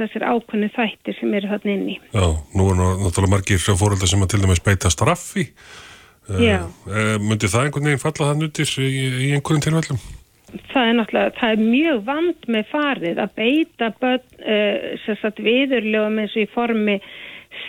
þessir 0.00 0.24
ákveðni 0.24 0.70
þættir 0.74 1.18
sem 1.18 1.36
eru 1.36 1.52
þarna 1.52 1.74
inni. 1.74 1.98
já, 2.14 2.26
nú 2.56 2.68
er 2.72 2.80
náttúrulega 2.80 3.34
margir 3.36 3.64
fóröldar 3.64 4.10
sem 4.10 4.24
að 4.24 4.34
til 4.34 4.44
dæmis 4.44 4.64
beita 4.64 4.92
straffi. 4.92 5.48
Uh, 6.24 6.64
myndi 7.20 7.50
það 7.52 7.66
einhvern 7.66 7.90
veginn 7.90 8.00
falla 8.00 8.30
það 8.30 8.38
nutir 8.40 8.70
í, 8.80 8.92
í 9.28 9.32
einhverjum 9.36 9.66
tilvællum? 9.66 10.04
það 10.70 10.88
er 10.88 10.96
náttúrulega, 10.98 11.34
það 11.38 11.52
er 11.52 11.62
mjög 11.62 12.00
vand 12.06 12.48
með 12.54 12.66
farið 12.70 13.20
að 13.22 13.36
beita 13.38 13.90
uh, 14.00 15.38
viðurlögum 15.48 16.20
eins 16.22 16.36
og 16.36 16.44
í 16.44 16.50
formi 16.54 16.96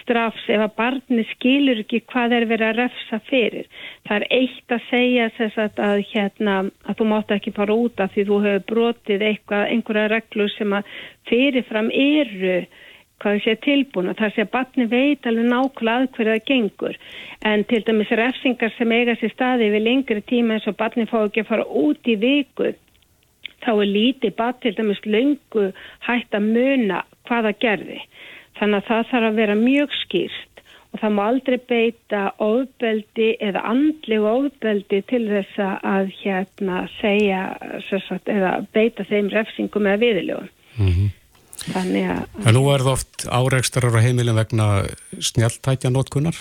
strafs 0.01 0.47
ef 0.51 0.63
að 0.65 0.75
barni 0.79 1.25
skilur 1.33 1.81
ekki 1.83 2.01
hvað 2.11 2.35
er 2.37 2.47
verið 2.49 2.69
að 2.69 2.79
refsa 2.81 3.19
fyrir. 3.29 3.67
Það 4.07 4.15
er 4.17 4.27
eitt 4.39 4.75
að 4.75 4.87
segja 4.89 5.27
sem 5.37 5.51
sagt 5.55 5.81
að 5.81 6.01
hérna 6.13 6.55
að 6.85 6.97
þú 6.99 7.09
mátt 7.11 7.35
ekki 7.35 7.55
fara 7.55 7.77
út 7.85 8.01
af 8.03 8.13
því 8.13 8.25
þú 8.29 8.39
hefur 8.45 8.65
brotið 8.71 9.27
eitthvað, 9.29 9.67
einhverja 9.73 10.11
reglur 10.13 10.51
sem 10.55 10.75
að 10.79 10.91
fyrirfram 11.29 11.91
eru 11.91 12.57
hvað 13.23 13.41
sé 13.45 13.55
tilbúin 13.63 14.11
og 14.11 14.17
það 14.19 14.33
sé 14.35 14.43
að 14.43 14.53
batni 14.53 14.85
veit 14.91 15.27
alveg 15.29 15.45
nákvæmlega 15.49 16.01
að 16.03 16.09
hverju 16.17 16.31
það 16.33 16.47
gengur. 16.49 16.97
En 17.47 17.63
til 17.69 17.83
dæmis 17.87 18.15
refsingar 18.19 18.73
sem 18.75 18.91
eiga 18.91 19.15
sér 19.19 19.31
staði 19.33 19.69
við 19.73 19.85
lengri 19.87 20.25
tíma 20.29 20.57
eins 20.57 20.67
og 20.67 20.77
batni 20.79 21.07
fá 21.09 21.21
ekki 21.23 21.45
að 21.45 21.51
fara 21.53 21.69
út 21.85 22.11
í 22.11 22.17
viku 22.19 22.73
þá 23.65 23.71
er 23.73 23.89
lítið 23.89 24.35
bat 24.37 24.61
til 24.61 24.75
dæmis 24.77 25.01
löngu 25.05 25.69
hægt 26.05 26.35
að 26.37 26.49
muna 26.55 27.01
hvaða 27.25 27.53
gerði 27.61 28.01
þannig 28.59 28.81
að 28.81 28.89
það 28.89 29.07
þarf 29.11 29.29
að 29.29 29.39
vera 29.41 29.55
mjög 29.59 29.95
skýrt 30.03 30.63
og 30.95 31.01
það 31.01 31.15
má 31.17 31.21
aldrei 31.25 31.57
beita 31.69 32.21
ofbeldi 32.43 33.29
eða 33.43 33.65
andlegu 33.71 34.27
ofbeldi 34.31 35.01
til 35.09 35.23
þess 35.27 35.59
að 35.83 36.11
hérna 36.21 36.85
segja 37.01 37.41
sagt, 37.89 38.31
eða 38.31 38.57
beita 38.75 39.03
þeim 39.09 39.31
refsingum 39.33 39.89
eða 39.89 40.01
viðilögum 40.05 41.09
þannig 41.65 42.11
að 42.13 42.45
En 42.45 42.57
nú 42.57 42.63
er 42.71 42.83
það 42.85 42.93
oft 42.93 43.25
áreikstarar 43.27 43.97
á 43.99 44.05
heimilin 44.05 44.37
vegna 44.37 44.67
snjáltækja 45.19 45.91
notkunar. 45.91 46.37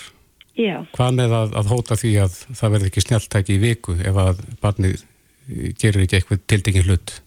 já 0.59 0.85
Hvað 0.95 1.19
með 1.19 1.37
að, 1.41 1.59
að 1.59 1.71
hóta 1.75 1.99
því 1.99 2.15
að 2.23 2.39
það 2.55 2.75
verði 2.77 2.91
ekki 2.91 3.05
snjáltæki 3.09 3.57
í 3.57 3.63
viku 3.63 3.99
ef 3.99 4.23
að 4.23 4.43
barnið 4.63 5.05
gerir 5.81 6.05
ekki 6.05 6.21
eitthvað 6.21 6.45
tildingin 6.51 6.87
hlut? 6.89 7.19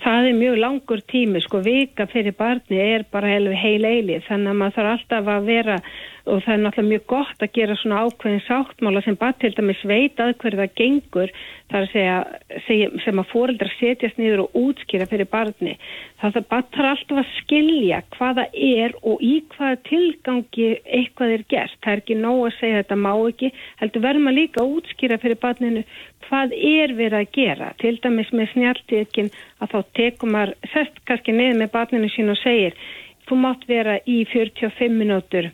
Það 0.00 0.26
er 0.30 0.36
mjög 0.38 0.54
langur 0.62 1.02
tími, 1.12 1.42
sko, 1.44 1.60
vika 1.64 2.06
fyrir 2.08 2.32
barni 2.38 2.78
er 2.80 3.04
bara 3.12 3.34
heil, 3.34 3.84
eilið, 3.84 4.22
þannig 4.28 4.52
að 4.52 4.60
maður 4.62 4.76
þarf 4.78 4.92
alltaf 4.94 5.28
að 5.34 5.48
vera, 5.50 5.76
og 6.30 6.42
það 6.44 6.52
er 6.54 6.60
náttúrulega 6.64 6.90
mjög 6.90 7.04
gott 7.10 7.42
að 7.42 7.52
gera 7.56 7.76
svona 7.80 8.02
ákveðin 8.04 8.42
sáttmála 8.46 9.02
sem 9.04 9.16
bara 9.18 9.34
til 9.42 9.50
dæmis 9.56 9.80
veit 9.88 10.20
að 10.22 10.36
hverju 10.42 10.60
það 10.60 10.76
gengur, 10.78 11.32
þar 11.70 11.86
að 11.86 11.90
segja, 11.94 12.16
segja 12.66 13.02
sem 13.04 13.22
að 13.22 13.28
fóreldrar 13.32 13.72
setjast 13.76 14.20
niður 14.20 14.44
og 14.44 14.56
útskýra 14.60 15.08
fyrir 15.10 15.28
barni. 15.30 15.74
Það 16.20 16.36
þarf 16.36 16.48
bara 16.52 16.66
þarf 16.76 16.90
alltaf 16.92 17.20
að 17.22 17.34
skilja 17.38 18.00
hvaða 18.16 18.46
er 18.70 18.96
og 19.02 19.26
í 19.26 19.34
hvaða 19.56 19.82
tilgangi 19.90 20.70
eitthvað 20.86 21.36
er 21.36 21.44
gert. 21.54 21.76
Það 21.82 21.92
er 21.92 22.04
ekki 22.04 22.18
nóg 22.22 22.40
að 22.46 22.56
segja 22.60 22.80
þetta 22.80 23.00
má 23.02 23.12
ekki, 23.18 23.52
heldur 23.82 24.06
verður 24.06 24.26
maður 24.26 24.40
líka 24.40 24.64
að 24.64 24.74
útskýra 24.78 25.20
fyrir 25.22 25.42
barninu 25.44 25.84
hvað 26.28 26.56
er 26.56 26.96
verið 26.98 27.20
að 27.20 27.30
gera. 27.34 27.70
Til 27.82 27.96
dæmis 28.02 28.34
með 28.34 28.52
snjáltíðkin 28.54 29.32
að 29.60 29.72
þá 29.74 29.78
tekum 29.98 30.36
maður, 30.36 30.56
sest 30.74 31.00
kannski 31.08 31.34
niður 31.34 31.62
með 31.62 31.72
barninu 31.74 32.10
sín 32.14 32.30
og 32.30 32.38
segir, 32.42 32.76
þú 33.26 33.40
mátt 33.40 33.66
vera 33.70 33.98
í 34.06 34.22
45 34.30 34.94
minútur 34.94 35.50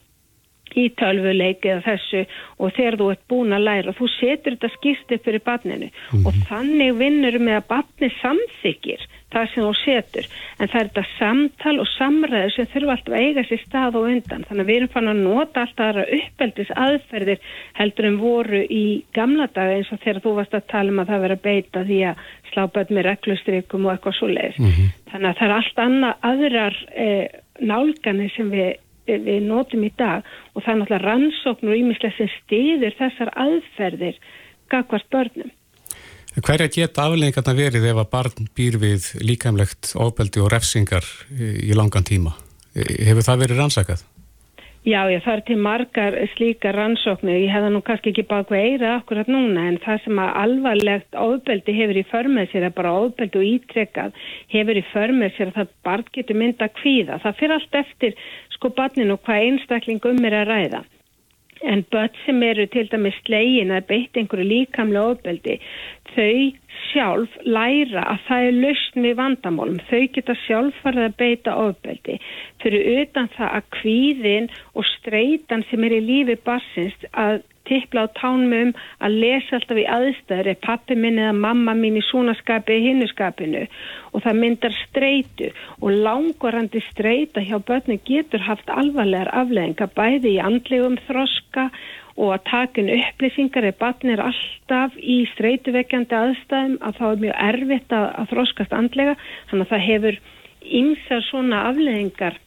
í 0.76 0.86
tölvuleik 0.98 1.64
eða 1.64 1.84
þessu 1.86 2.22
og 2.60 2.72
þegar 2.76 2.98
þú 3.00 3.10
ert 3.12 3.26
búin 3.30 3.56
að 3.56 3.66
læra 3.68 3.94
þú 3.96 4.08
setur 4.16 4.56
þetta 4.56 4.72
skýrt 4.74 5.14
upp 5.16 5.28
fyrir 5.28 5.44
barninu. 5.46 5.90
Og 6.22 6.40
þannig 6.48 6.96
vinnur 6.98 7.38
með 7.40 7.60
að 7.60 7.68
barni 7.70 8.10
samþykir 8.20 9.06
það 9.36 9.48
sem 9.52 9.64
þú 9.66 9.72
setur. 9.80 10.26
En 10.60 10.70
það 10.70 10.80
er 10.80 10.90
þetta 10.90 11.04
samtal 11.16 11.74
og 11.82 11.88
samræður 11.90 12.52
sem 12.54 12.68
þurfa 12.72 12.94
alltaf 12.94 13.16
að 13.16 13.24
eiga 13.26 13.44
sér 13.48 13.62
stað 13.64 13.98
og 13.98 14.08
undan. 14.10 14.44
Þannig 14.48 14.64
að 14.64 14.70
við 14.70 14.78
erum 14.80 14.92
fann 14.94 15.10
að 15.12 15.22
nota 15.26 15.64
alltaf 15.64 15.86
aðra 15.86 16.06
uppeldis 16.18 16.72
aðferðir 16.86 17.50
heldur 17.76 18.08
en 18.10 18.18
voru 18.22 18.62
í 18.62 18.84
gamla 19.16 19.48
daga 19.52 19.76
eins 19.76 19.92
og 19.92 20.00
þegar 20.04 20.22
þú 20.24 20.36
varst 20.38 20.56
að 20.56 20.68
tala 20.72 20.94
um 20.94 21.02
að 21.02 21.12
það 21.12 21.26
vera 21.26 21.38
beita 21.48 21.84
því 21.88 22.00
að 22.12 22.24
slá 22.52 22.64
börn 22.72 22.96
með 22.96 23.08
reglustrikum 23.10 23.86
og 23.86 23.92
eitthvað 23.92 24.16
svo 24.16 24.30
leiðis 24.32 24.58
þannig 25.10 25.28
að 25.28 25.38
það 25.38 25.46
er 25.46 25.54
allt 25.56 25.82
annað 25.84 26.26
aðrar 26.30 26.78
eh, 26.94 27.24
nálganir 27.60 28.32
sem 28.36 28.50
við 28.52 28.74
við 29.06 29.46
notum 29.46 29.84
í 29.86 29.92
dag 29.98 30.26
og 30.54 30.64
það 30.64 30.72
er 30.72 30.80
náttúrulega 30.80 31.04
rannsóknur 31.04 31.78
ímislega 31.78 32.16
sem 32.16 32.32
stiður 32.40 32.98
þessar 32.98 33.32
aðferðir 33.46 34.18
gagvart 34.72 35.08
börnum. 35.12 35.52
Hverja 36.36 36.68
geta 36.68 37.06
afleggingarna 37.06 37.54
verið 37.56 37.86
ef 37.92 38.02
að 38.02 38.10
barn 38.12 38.50
býr 38.56 38.76
við 38.82 39.06
líkamlegt 39.24 39.94
ofbeldi 39.96 40.42
og 40.44 40.50
refsingar 40.52 41.06
í 41.32 41.72
langan 41.76 42.04
tíma? 42.04 42.34
Hefur 42.76 43.24
það 43.24 43.42
verið 43.46 43.62
rannsakað? 43.62 44.02
Já, 44.86 45.00
það 45.02 45.32
er 45.32 45.40
til 45.48 45.56
margar 45.58 46.14
slíka 46.36 46.70
rannsóknir. 46.70 47.40
Ég 47.42 47.50
hefða 47.50 47.72
nú 47.74 47.80
kannski 47.82 48.12
ekki 48.12 48.22
baka 48.30 48.54
eira 48.54 48.92
akkurat 49.00 49.26
núna 49.26 49.64
en 49.66 49.80
það 49.82 50.04
sem 50.04 50.20
að 50.22 50.36
alvarlegt 50.44 51.16
ofbeldi 51.18 51.74
hefur 51.74 51.98
í 51.98 52.04
förmið 52.06 52.52
sér 52.52 52.66
að 52.68 52.76
bara 52.76 52.92
ofbeldi 53.00 53.40
og 53.40 53.48
ítrekkað 53.48 54.20
hefur 54.54 54.78
í 54.78 54.84
förmið 54.92 55.34
sér 55.34 55.50
að 55.50 55.56
það 55.56 55.72
barn 55.88 56.06
getur 56.14 56.38
mynda 56.38 56.68
kvíða. 56.78 57.18
Það 57.24 57.40
fyrir 57.40 57.56
allt 57.56 57.80
eftir 57.82 58.14
sko 58.54 58.70
barninu 58.78 59.16
og 59.16 59.26
hvað 59.26 59.48
einstaklingum 59.48 60.22
er 60.30 60.38
að 60.44 60.52
ræða. 60.52 60.84
En 61.66 61.82
börn 61.90 62.22
sem 62.22 62.46
eru 62.46 62.68
til 62.70 62.86
dæmis 62.92 63.18
slegin 63.24 63.74
að 63.74 63.88
beitt 63.90 64.22
einhverju 64.22 64.46
líkamlega 64.52 65.16
ofbeldi, 65.16 65.58
þau 66.14 66.30
sjálf 66.90 67.34
læra 67.44 68.04
að 68.12 68.22
það 68.28 68.46
er 68.46 68.60
lausn 68.62 69.06
við 69.06 69.18
vandamálum. 69.20 69.82
Þau 69.90 70.04
geta 70.14 70.38
sjálf 70.44 70.78
farið 70.84 71.08
að 71.08 71.18
beita 71.22 71.56
ofbeldi. 71.64 72.20
Fyrir 72.62 73.02
utan 73.02 73.28
það 73.36 73.52
að 73.58 73.68
kvíðin 73.80 74.48
og 74.74 74.88
streitan 74.94 75.66
sem 75.70 75.84
er 75.86 75.98
í 75.98 76.06
lífi 76.06 76.38
barsins 76.46 77.06
að 77.12 77.42
tippla 77.66 78.06
á 78.06 78.14
tánmum 78.16 78.72
að 79.02 79.18
lesa 79.22 79.58
alltaf 79.58 79.80
í 79.80 79.86
aðstæður 79.90 80.50
er 80.52 80.60
pappi 80.62 80.96
minn 80.98 81.18
eða 81.18 81.34
mamma 81.36 81.74
mín 81.74 81.98
í 81.98 82.04
súnaskapi 82.06 82.78
í 82.78 82.84
hinnuskapinu 82.84 83.64
og 84.12 84.24
það 84.24 84.40
myndar 84.42 84.76
streitu 84.84 85.50
og 85.80 85.98
langvarandi 86.06 86.82
streita 86.90 87.42
hjá 87.42 87.58
börnum 87.58 88.02
getur 88.08 88.46
haft 88.46 88.70
alvarlegar 88.70 89.32
afleðinga 89.42 89.90
bæði 89.98 90.36
í 90.36 90.42
andlegum 90.50 90.98
þroska 91.08 91.70
og 91.70 92.05
að 92.16 92.46
takin 92.48 92.88
upplýsingar 92.96 93.68
er 93.68 93.76
barnir 93.80 94.22
alltaf 94.24 94.96
í 94.96 95.18
streituvekjandi 95.34 96.16
aðstæðum 96.16 96.78
að 96.80 96.98
þá 97.00 97.04
er 97.10 97.22
mjög 97.26 97.36
erfitt 97.50 97.92
að, 97.92 98.08
að 98.22 98.32
þroskast 98.32 98.74
andlega. 98.76 99.14
Þannig 99.50 99.66
að 99.66 99.72
það 99.74 99.86
hefur 99.90 100.18
ymsar 100.80 101.24
svona 101.28 101.62
afleðingar 101.70 102.40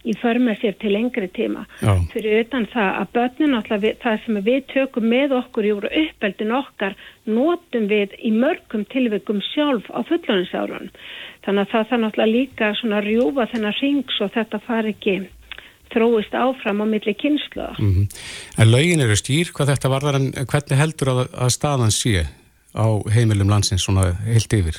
í 0.00 0.14
förma 0.16 0.54
sér 0.56 0.76
til 0.80 0.94
lengri 0.94 1.28
tíma. 1.36 1.66
Já. 1.80 1.92
fyrir 2.12 2.44
utan 2.44 2.66
það 2.72 2.90
að 3.00 3.10
börnin 3.16 3.56
það 4.00 4.20
sem 4.24 4.38
við 4.46 4.60
tökum 4.72 5.08
með 5.12 5.34
okkur 5.40 5.68
í 5.68 5.72
úr 5.76 5.88
uppeldin 6.02 6.54
okkar 6.56 6.96
notum 7.28 7.88
við 7.90 8.16
í 8.16 8.32
mörgum 8.32 8.86
tilvikum 8.92 9.42
sjálf 9.52 9.90
á 9.92 10.00
fulloninsárun 10.08 10.88
þannig 11.44 11.66
að 11.66 11.72
það 11.74 11.90
það 11.90 12.02
náttúrulega 12.04 12.32
líka 12.32 12.72
svona 12.80 13.02
rjúfa 13.04 13.46
þennar 13.52 13.78
ring 13.82 14.16
svo 14.16 14.30
þetta 14.32 14.62
far 14.64 14.88
ekki 14.88 15.18
þróist 15.94 16.34
áfram 16.34 16.82
á 16.82 16.86
milli 16.86 17.14
kynsluða. 17.14 17.74
Mm 17.78 17.94
-hmm. 17.94 18.06
En 18.58 18.70
lögin 18.70 19.00
eru 19.00 19.16
stýr 19.16 19.52
hvað 19.54 19.74
þetta 19.74 19.88
varðar 19.88 20.20
en 20.20 20.32
hvernig 20.32 20.78
heldur 20.78 21.08
að, 21.08 21.20
að 21.34 21.50
staðan 21.56 21.90
sé 21.90 22.26
á 22.74 22.86
heimilum 23.14 23.50
landsins 23.50 23.84
svona 23.84 24.12
heilt 24.26 24.52
yfir? 24.52 24.76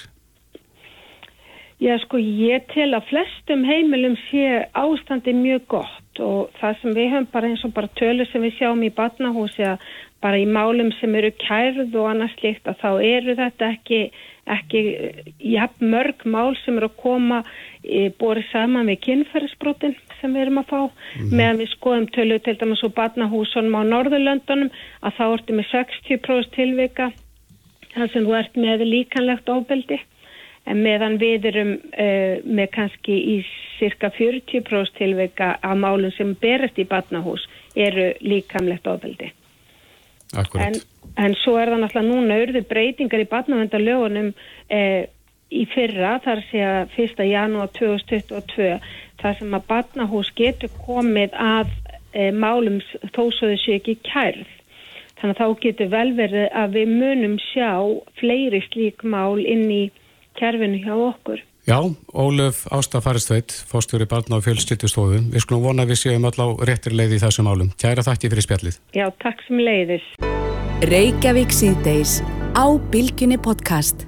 Já 1.82 1.98
sko 2.04 2.20
ég 2.22 2.68
tel 2.74 2.94
að 2.94 3.08
flestum 3.10 3.64
heimilum 3.66 4.16
sé 4.30 4.68
ástandi 4.78 5.34
mjög 5.34 5.66
gott 5.68 6.11
og 6.24 6.52
það 6.60 6.80
sem 6.82 6.96
við 6.96 7.12
höfum 7.14 7.28
bara 7.34 7.50
eins 7.52 7.66
og 7.68 7.74
bara 7.76 7.92
tölur 8.00 8.30
sem 8.32 8.44
við 8.46 8.58
sjáum 8.60 8.84
í 8.86 8.92
batnahúsi 8.96 9.66
að 9.68 9.86
bara 10.22 10.38
í 10.38 10.46
málum 10.46 10.92
sem 11.00 11.16
eru 11.18 11.32
kærð 11.42 11.96
og 11.98 12.12
annars 12.12 12.36
líkt 12.44 12.70
að 12.70 12.78
þá 12.84 12.90
eru 13.08 13.36
þetta 13.40 13.70
ekki, 13.76 14.02
ekki 14.56 14.84
jafn 15.54 15.90
mörg 15.94 16.26
mál 16.30 16.54
sem 16.62 16.78
eru 16.78 16.92
að 16.92 17.00
koma 17.02 17.42
e, 17.82 18.12
borið 18.22 18.46
saman 18.52 18.92
við 18.92 19.02
kynferðisbrotin 19.08 19.98
sem 20.20 20.36
við 20.36 20.46
erum 20.46 20.62
að 20.62 20.70
fá. 20.70 20.80
Mm 21.18 21.36
meðan 21.42 21.64
við 21.64 21.74
skoðum 21.74 22.08
tölu 22.14 22.38
til 22.46 22.58
dæmis 22.62 22.86
úr 22.86 22.94
barnahúsunum 23.00 23.80
á 23.82 23.82
Norðurlöndunum 23.90 24.72
að 25.02 25.18
þá 25.18 25.26
ertu 25.32 25.58
með 25.58 25.70
60% 25.74 26.56
tilvika 26.56 27.12
þar 27.96 28.14
sem 28.14 28.26
þú 28.28 28.38
ert 28.38 28.58
með 28.62 28.86
líkanlegt 28.88 29.50
ofbeldi 29.52 30.00
en 30.70 30.84
meðan 30.86 31.18
við 31.22 31.48
erum 31.52 31.74
uh, 31.78 32.42
með 32.46 32.72
kannski 32.76 33.18
í 33.36 33.38
cirka 33.80 34.12
40% 34.18 34.98
tilvika 35.00 35.56
af 35.62 35.78
málum 35.78 36.14
sem 36.18 36.36
berast 36.42 36.78
í 36.80 36.88
barnahús 36.90 37.48
eru 37.76 38.12
líkamlegt 38.22 38.88
ofbeldi 38.88 39.32
en, 40.38 40.78
en 41.18 41.34
svo 41.42 41.58
er 41.60 41.74
það 41.74 41.82
náttúrulega 41.84 42.08
núna 42.08 42.38
auðvitað 42.38 42.70
breytingar 42.70 43.24
í 43.24 43.32
barnavendalögunum 43.32 44.32
uh, 44.36 45.02
í 45.52 45.66
fyrra 45.74 46.16
þar 46.24 46.44
sé 46.50 46.64
að 46.64 46.98
1. 47.04 47.24
janúar 47.28 47.72
2022 47.76 48.78
þar 49.22 49.38
sem 49.38 49.56
að 49.58 49.68
barnahús 49.70 50.32
getur 50.38 50.72
komið 50.86 51.36
að 51.36 51.72
e, 52.14 52.32
málum 52.32 52.80
þó 53.12 53.24
svo 53.36 53.52
þessu 53.52 53.76
ekki 53.78 53.98
kærð. 54.08 54.48
Þannig 55.20 55.36
að 55.36 55.42
þá 55.42 55.64
getur 55.66 55.92
vel 55.92 56.08
verið 56.18 56.48
að 56.58 56.78
við 56.78 56.94
munum 57.02 57.36
sjá 57.52 57.72
fleiri 58.18 58.64
slík 58.70 59.04
mál 59.06 59.38
inn 59.44 59.68
í 59.70 59.84
kærfinu 60.40 60.82
hjá 60.84 60.94
okkur. 60.96 61.42
Já, 61.68 61.78
Ólöf 62.18 62.64
Ástafaristveit, 62.74 63.54
fórstjóri 63.70 64.08
barna 64.10 64.40
og 64.40 64.46
fjölskyldustofum. 64.48 65.28
Við 65.30 65.44
skulum 65.44 65.62
vona 65.68 65.86
að 65.86 65.94
við 65.94 66.00
séum 66.02 66.26
öll 66.26 66.40
á 66.42 66.48
réttir 66.66 66.96
leið 66.98 67.20
í 67.20 67.22
þessum 67.22 67.46
málum. 67.46 67.70
Kæra 67.78 68.02
þakki 68.02 68.32
fyrir 68.34 68.48
spjallið. 68.48 68.80
Já, 68.98 69.06
takk 69.22 69.44
sem 69.46 69.62
leiðis. 69.62 70.08
Reykjavík 70.90 71.54
síðdeis 71.54 72.16
á 72.58 72.66
Bilginni 72.90 73.38
podcast. 73.38 74.08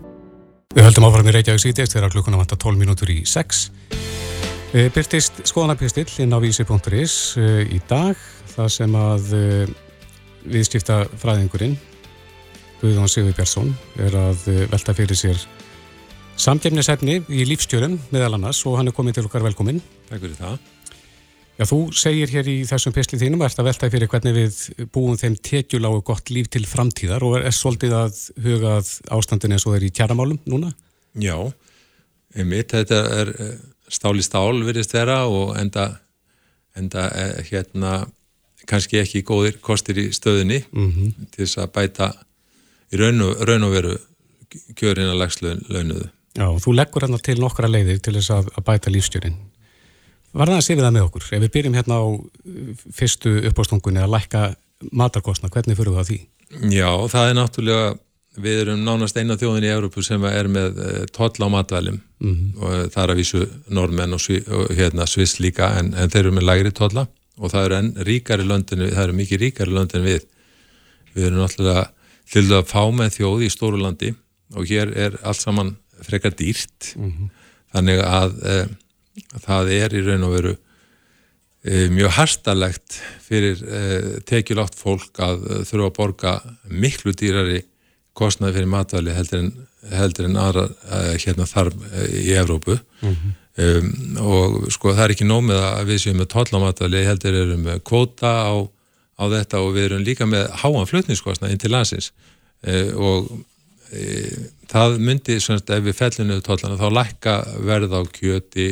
Við 0.74 0.88
höldum 0.88 1.06
áfram 1.06 1.30
í 1.30 1.36
Reykjavík 1.38 1.62
síðdeis 1.62 1.94
þegar 1.94 2.16
klukkuna 2.16 2.42
vanta 2.42 2.58
12 2.58 2.82
mínútur 2.82 3.14
í 3.14 3.22
6. 3.30 3.68
Eh, 4.74 4.90
byrtist 4.90 5.44
skoðanapistill 5.46 6.10
inn 6.24 6.34
á 6.34 6.42
vísi.is 6.42 7.16
eh, 7.38 7.60
í 7.70 7.78
dag 7.86 8.18
það 8.56 8.70
sem 8.74 8.96
að 8.98 9.34
eh, 9.38 9.74
viðskipta 10.50 11.04
fræðingurinn 11.22 11.76
Guðvon 12.82 13.12
Sigur 13.14 13.36
Björnsson 13.38 13.70
er 14.02 14.18
að 14.18 14.42
velta 14.74 14.96
fyrir 14.98 15.20
sér 15.20 15.38
samgefnisefni 16.40 17.20
í 17.30 17.44
lífstjörnum 17.48 18.00
meðal 18.14 18.38
annars 18.38 18.62
og 18.68 18.80
hann 18.80 18.90
er 18.90 18.96
komið 18.96 19.20
til 19.20 19.26
okkar 19.28 19.46
velkominn. 19.46 19.82
Takk 20.10 20.24
fyrir 20.24 20.38
það. 20.40 20.56
Já, 21.54 21.68
þú 21.70 21.80
segir 21.94 22.32
hér 22.34 22.48
í 22.50 22.56
þessum 22.66 22.96
pislið 22.96 23.28
þínum 23.28 23.44
að 23.46 23.68
velta 23.68 23.90
fyrir 23.94 24.10
hvernig 24.10 24.34
við 24.34 24.88
búum 24.94 25.20
þeim 25.22 25.36
tekjulágu 25.38 26.02
gott 26.08 26.32
líf 26.34 26.50
til 26.50 26.64
framtíðar 26.66 27.24
og 27.28 27.38
er, 27.38 27.46
er 27.52 27.54
svolítið 27.54 27.94
að 28.00 28.24
hugað 28.42 28.90
ástandin 29.14 29.54
eins 29.54 29.68
og 29.70 29.78
er 29.78 29.86
í 29.86 29.92
kjaramálum 29.94 30.40
núna? 30.50 30.72
Já, 31.22 31.38
einmitt, 32.34 32.74
þetta 32.74 33.04
er 33.20 33.34
stál 33.94 34.16
í 34.18 34.26
stál 34.26 34.64
virðist 34.66 34.96
vera 34.98 35.24
og 35.30 35.54
enda, 35.62 35.92
enda 36.74 37.06
eh, 37.14 37.44
hérna 37.52 38.00
kannski 38.70 38.98
ekki 39.04 39.22
góðir 39.28 39.60
kostir 39.62 40.00
í 40.02 40.08
stöðunni 40.16 40.64
mm 40.72 40.90
-hmm. 40.90 41.30
til 41.36 41.46
þess 41.46 41.62
að 41.62 41.74
bæta 41.78 42.10
í 42.90 42.98
raun 42.98 43.22
og, 43.22 43.72
veru 43.74 43.98
kjörin 44.78 45.10
að 45.10 45.20
lagslaunuðu. 45.22 46.10
Já, 46.34 46.48
þú 46.58 46.74
leggur 46.74 47.06
hérna 47.06 47.20
til 47.22 47.38
nokkra 47.42 47.70
leiðir 47.70 48.00
til 48.02 48.16
þess 48.18 48.34
að, 48.34 48.48
að 48.58 48.66
bæta 48.70 48.94
lífstjörin. 48.94 49.36
Var 50.34 50.50
það 50.50 50.58
að 50.58 50.66
sé 50.66 50.76
við 50.76 50.88
það 50.88 50.96
með 50.96 51.08
okkur? 51.08 51.28
Ef 51.30 51.44
við 51.44 51.52
byrjum 51.54 51.76
hérna 51.78 52.00
á 52.02 52.06
uh, 52.10 52.86
fyrstu 52.98 53.36
uppástungunni 53.52 54.02
að 54.02 54.16
lækka 54.16 54.42
matarkostna, 54.92 55.52
hvernig 55.54 55.78
fyrir 55.78 56.00
það 56.00 56.10
því? 56.10 56.20
Já, 56.74 56.90
það 57.14 57.30
er 57.30 57.38
náttúrulega 57.38 57.94
við 58.44 58.62
erum 58.64 58.82
nánast 58.82 59.18
eina 59.18 59.38
þjóðin 59.38 59.68
í 59.68 59.72
Európu 59.74 60.04
sem 60.06 60.24
er 60.26 60.48
með 60.50 60.80
eh, 60.82 61.02
toll 61.14 61.38
á 61.38 61.48
matvælum 61.54 62.00
mm 62.02 62.32
-hmm. 62.34 62.54
og 62.58 62.94
það 62.94 63.04
er 63.04 63.12
að 63.14 63.20
vísu 63.22 63.42
normenn 63.70 64.14
og, 64.14 64.22
og 64.58 64.72
hérna, 64.74 65.06
sviss 65.06 65.40
líka 65.40 65.70
en, 65.78 65.94
en 65.94 66.10
þeir 66.10 66.26
eru 66.26 66.32
með 66.32 66.48
lægri 66.50 66.72
tolla 66.72 67.08
og 67.38 67.52
það 67.52 67.66
eru 67.66 67.76
enn 67.76 67.94
ríkari 68.08 68.46
löndinu, 68.48 68.90
það 68.90 69.04
eru 69.04 69.14
mikið 69.14 69.40
ríkari 69.40 69.74
löndin 69.74 70.04
við 70.04 70.26
við 71.14 71.26
erum 71.26 71.44
náttúrulega 71.44 71.86
til 72.32 72.46
að 72.54 72.66
fá 72.66 72.84
með 72.92 73.10
þjóð 73.18 73.46
í 73.46 73.50
stóru 73.50 73.78
landi 73.78 74.14
og 74.56 74.66
hér 74.66 74.94
er 74.98 75.20
allt 75.24 75.42
saman 75.42 75.76
frekar 76.06 76.36
dýrt 76.38 76.94
mm 76.96 77.10
-hmm. 77.10 77.30
þannig 77.74 78.00
að 78.06 78.32
e, 78.44 78.56
það 79.46 79.74
er 79.78 79.94
í 79.94 80.06
raun 80.06 80.28
og 80.28 80.34
veru 80.38 80.56
e, 81.64 81.88
mjög 81.90 82.16
harstalegt 82.18 83.00
fyrir 83.28 83.62
e, 83.64 83.84
tekjulátt 84.30 84.76
fólk 84.76 85.20
að 85.20 85.46
þurfa 85.70 85.90
að 85.90 85.96
borga 86.00 86.34
miklu 86.70 87.14
dýrari 87.14 87.64
kostnaði 88.14 88.60
fyrir 88.60 88.74
matvæli 88.74 89.14
heldur 89.14 89.40
en, 89.40 89.54
heldur 89.92 90.26
en 90.26 90.38
aðra 90.38 90.68
hérna 91.18 91.48
þarf 91.50 91.74
í 92.14 92.34
Evrópu 92.38 92.78
mm 92.78 93.16
-hmm. 93.16 93.32
um, 93.64 94.18
og 94.18 94.72
sko 94.72 94.94
það 94.94 95.04
er 95.04 95.14
ekki 95.16 95.26
nómið 95.26 95.58
að 95.58 95.88
við 95.90 95.98
séum 96.04 96.18
með 96.22 96.30
tollamatvæli 96.36 97.06
heldur 97.06 97.34
erum 97.34 97.64
með 97.66 97.82
kvóta 97.90 98.32
á, 98.54 98.54
á 99.18 99.24
þetta 99.34 99.58
og 99.66 99.74
við 99.74 99.86
erum 99.86 100.06
líka 100.06 100.26
með 100.26 100.46
háan 100.62 100.86
flutningskostnað 100.86 101.52
inn 101.52 101.64
til 101.64 101.72
landsins 101.72 102.14
og 102.96 103.34
það 104.74 104.98
myndi 105.06 105.38
svona 105.44 105.78
ef 105.78 105.86
við 105.86 106.00
fellinu 106.00 106.40
tollana 106.46 106.80
þá 106.82 106.88
lækka 106.98 107.38
verð 107.70 107.96
á 107.96 108.02
kjöti 108.14 108.70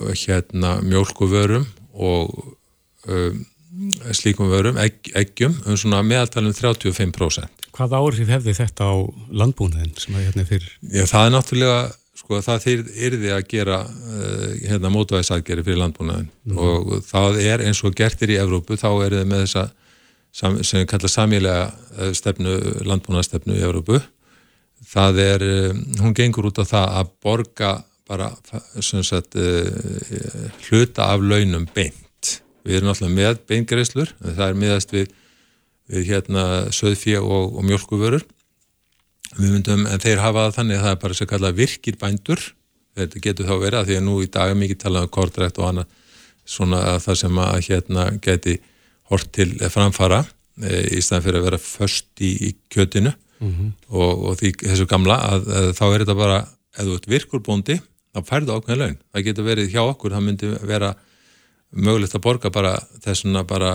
og 0.00 0.16
hérna 0.18 0.80
mjölkuvörum 0.84 1.66
og 1.94 2.56
um, 3.08 3.46
slíkum 4.12 4.50
vörum, 4.50 4.78
egg, 4.80 5.12
eggjum 5.16 5.54
um 5.66 5.78
svona 5.78 6.02
meðaltalum 6.06 6.54
35%. 6.56 7.68
Hvað 7.76 7.96
áhrif 8.00 8.30
hefði 8.34 8.56
þetta 8.58 8.90
á 8.90 8.94
landbúnaðin 9.42 9.94
sem 10.00 10.16
að 10.18 10.26
hérna 10.26 10.46
fyrir? 10.48 10.72
Já, 10.82 11.04
það 11.06 11.26
er 11.26 11.34
náttúrulega, 11.36 11.76
sko, 12.18 12.40
það 12.44 12.66
yrði 13.08 13.34
að 13.36 13.44
gera 13.52 13.82
uh, 13.86 14.48
hérna 14.64 14.92
mótvæðisageri 14.94 15.66
fyrir 15.66 15.82
landbúnaðin 15.84 16.30
mm. 16.50 16.58
og 16.58 16.96
það 17.06 17.40
er 17.44 17.64
eins 17.68 17.84
og 17.86 17.94
gertir 17.96 18.34
í 18.34 18.40
Evrópu, 18.42 18.78
þá 18.80 18.90
er 19.06 19.20
það 19.20 19.30
með 19.30 19.46
þessa 19.46 19.66
sem 20.32 20.56
við 20.62 20.88
kalla 20.90 21.10
samílega 21.10 21.68
uh, 21.70 22.10
stefnu, 22.16 22.56
landbúnaðstefnu 22.86 23.58
í 23.58 23.62
Evrópu. 23.66 24.00
Það 24.90 25.22
er, 25.24 25.46
um, 25.70 25.80
hún 26.00 26.16
gengur 26.16 26.48
út 26.50 26.60
á 26.62 26.64
það 26.64 26.98
að 27.00 27.14
borga 27.22 27.72
bara, 28.10 28.30
sagt, 28.82 29.36
uh, 29.38 30.50
hluta 30.68 31.12
af 31.14 31.22
launum 31.22 31.66
beint 31.74 32.06
Við 32.66 32.76
erum 32.76 32.92
alltaf 32.92 33.12
með 33.12 33.38
beingreislur, 33.48 34.10
það 34.20 34.42
er 34.46 34.58
miðast 34.58 34.92
við, 34.92 35.12
við 35.90 36.10
hérna 36.10 36.44
söðfíja 36.74 37.22
og, 37.24 37.56
og 37.56 37.64
mjölkuvörur. 37.66 38.24
Við 39.38 39.54
myndum, 39.54 39.86
en 39.88 40.02
þeir 40.02 40.20
hafa 40.20 40.48
það 40.48 40.56
þannig 40.58 40.76
að 40.76 40.84
það 40.84 40.92
er 40.92 41.00
bara 41.04 41.16
sem 41.16 41.30
kallað 41.30 41.60
virkir 41.60 41.96
bændur, 42.00 42.44
þetta 42.98 43.22
getur 43.24 43.48
þá 43.48 43.54
verið 43.62 43.78
að 43.80 43.88
því 43.88 43.96
að 43.96 44.04
nú 44.08 44.16
í 44.20 44.28
dag 44.34 44.52
er 44.52 44.60
mikið 44.60 44.80
talað 44.82 45.06
um 45.06 45.12
kortrækt 45.14 45.60
og 45.60 45.68
annað 45.70 45.96
svona 46.50 46.80
að 46.92 47.00
það 47.06 47.18
sem 47.20 47.40
að 47.40 47.58
hérna 47.68 48.06
geti 48.24 48.56
hort 49.10 49.32
til 49.34 49.52
framfara 49.72 50.22
e, 50.62 50.96
í 50.96 51.02
staðan 51.02 51.26
fyrir 51.26 51.40
að 51.40 51.46
vera 51.48 51.60
först 51.62 52.22
í, 52.22 52.32
í 52.48 52.50
kjötinu 52.72 53.12
mm 53.12 53.52
-hmm. 53.52 53.70
og, 53.88 54.24
og 54.30 54.40
því 54.40 54.54
þessu 54.62 54.88
gamla 54.90 55.20
að, 55.34 55.52
að 55.60 55.70
þá 55.78 55.84
er 55.88 56.04
þetta 56.04 56.18
bara, 56.18 56.40
ef 56.76 56.88
þú 56.88 56.96
ert 56.96 57.12
virkurbóndi, 57.14 57.78
þá 58.14 58.20
færðu 58.26 58.56
ákveðin 58.56 58.82
laun. 58.82 58.98
Það 59.12 59.26
getur 59.28 59.48
verið 59.48 59.72
hjá 59.74 59.82
okkur, 59.84 60.16
það 60.16 60.26
myndi 60.26 60.52
vera 60.66 60.94
mögulegt 61.70 62.14
að 62.18 62.24
borga 62.24 62.50
bara 62.50 62.72
þessuna 63.04 63.44
bara 63.46 63.74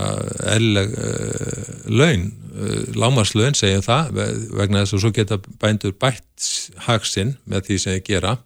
elleg 0.52 0.92
uh, 1.00 1.70
laun, 1.88 2.26
uh, 2.52 2.82
lámarslaun 2.96 3.56
segjum 3.56 3.86
það, 3.86 4.12
vegna 4.52 4.84
þess 4.84 4.98
að 4.98 5.04
svo 5.06 5.12
geta 5.16 5.40
bændur 5.62 5.96
bætt 5.96 6.50
haksinn 6.90 7.38
með 7.48 7.70
því 7.70 7.80
sem 7.80 7.96
þið 7.96 8.06
gera 8.10 8.38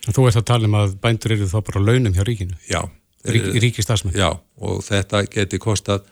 Þú 0.00 0.26
ert 0.30 0.38
að 0.40 0.46
tala 0.48 0.68
um 0.68 0.76
að 0.80 0.94
bændur 1.00 1.34
eru 1.34 1.48
þá 1.48 1.58
bara 1.66 1.82
launum 1.84 2.14
hjá 2.16 2.24
ríkinu? 2.24 2.56
Já. 2.70 2.80
Rík, 3.28 3.50
ríkistafsmenn? 3.60 4.16
Já, 4.16 4.30
og 4.64 4.78
þetta 4.86 5.26
geti 5.28 5.58
kostað 5.60 6.06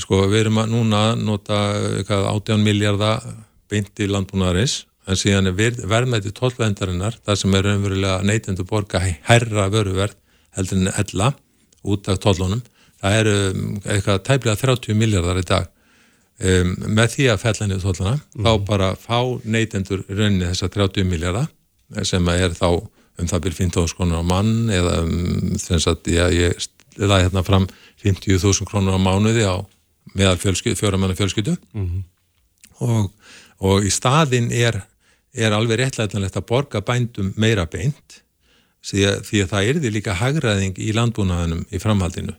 sko, 0.00 0.24
við 0.30 0.44
erum 0.44 0.60
að 0.62 0.74
núna 0.74 1.02
nota 1.18 1.60
eitthvað, 2.00 2.26
18 2.32 2.64
miljardar 2.64 3.24
beint 3.70 4.02
í 4.02 4.10
landbúnaðarins 4.10 4.84
en 5.04 5.18
síðan 5.20 5.50
er 5.50 5.56
verðmætti 5.84 6.32
tólvendarinnar, 6.32 7.18
það 7.24 7.40
sem 7.40 7.56
er 7.58 7.70
umverulega 7.74 8.22
neytendu 8.24 8.64
borga 8.68 9.02
herra 9.02 9.68
vöruverð 9.72 10.16
heldur 10.56 10.80
en 10.80 10.92
ella 10.94 11.32
út 11.84 12.08
af 12.08 12.20
tollunum 12.24 12.62
það 13.02 13.18
eru 13.20 13.34
um, 13.50 13.64
eitthvað 13.82 14.22
tæplega 14.28 14.56
30 14.60 14.98
miljardar 14.98 15.40
í 15.40 15.46
dag 15.48 15.68
um, 16.40 16.74
með 16.96 17.16
því 17.16 17.28
að 17.32 17.42
fella 17.44 17.68
niður 17.68 17.86
tolluna 17.88 18.14
mm. 18.16 18.46
þá 18.46 18.52
bara 18.70 18.90
fá 19.00 19.18
neytendur 19.44 20.04
rauninni 20.08 20.48
þessa 20.48 20.70
30 20.72 21.10
miljardar 21.10 21.50
sem 22.06 22.28
er 22.32 22.56
þá 22.56 22.68
um 22.74 23.28
það 23.30 23.44
byrjum 23.44 23.70
15.000 23.74 23.98
krónur 23.98 24.24
á 24.24 24.24
mann 24.26 24.72
eða 24.74 24.96
um, 25.04 25.54
þess 25.60 25.90
að 25.90 26.10
já, 26.14 26.24
ég 26.34 26.68
laði 26.98 27.28
hérna 27.28 27.44
fram 27.46 27.68
50.000 28.02 28.70
krónur 28.70 28.96
á 28.96 29.00
mánuði 29.02 29.44
á 29.46 29.60
meðal 30.12 30.36
fjóramanna 30.38 31.16
fjölskyldu 31.16 31.56
mm 31.72 31.86
-hmm. 31.86 32.02
og, 32.84 33.12
og 33.58 33.84
í 33.84 33.90
staðin 33.90 34.50
er, 34.52 34.82
er 35.32 35.56
alveg 35.56 35.80
réttlætanlegt 35.80 36.36
að 36.36 36.46
borga 36.48 36.80
bændum 36.80 37.32
meira 37.36 37.66
beint 37.66 38.20
því 38.84 39.04
að, 39.08 39.20
því 39.28 39.42
að 39.42 39.50
það 39.52 39.68
er 39.68 39.80
því 39.80 39.90
líka 39.90 40.18
hagraðing 40.20 40.78
í 40.78 40.92
landbúnaðinum 40.92 41.64
í 41.72 41.78
framhaldinu. 41.80 42.34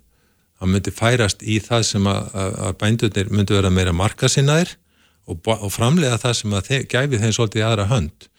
Það 0.59 0.70
myndi 0.72 0.91
færast 0.91 1.41
í 1.43 1.59
það 1.59 1.82
sem 1.84 2.07
að, 2.07 2.30
að 2.36 2.78
bændunir 2.80 3.32
myndi 3.34 3.53
vera 3.57 3.70
meira 3.70 3.93
markasinnaðir 3.93 4.78
og, 5.26 5.41
og 5.47 5.72
framlega 5.74 6.18
það 6.22 6.34
sem 6.34 6.53
að 6.53 6.68
þeir, 6.70 6.86
gæfi 6.86 7.18
þeim 7.18 7.34
svolítið 7.34 7.61
í 7.61 7.66
aðra 7.66 7.88
hönd. 7.89 8.30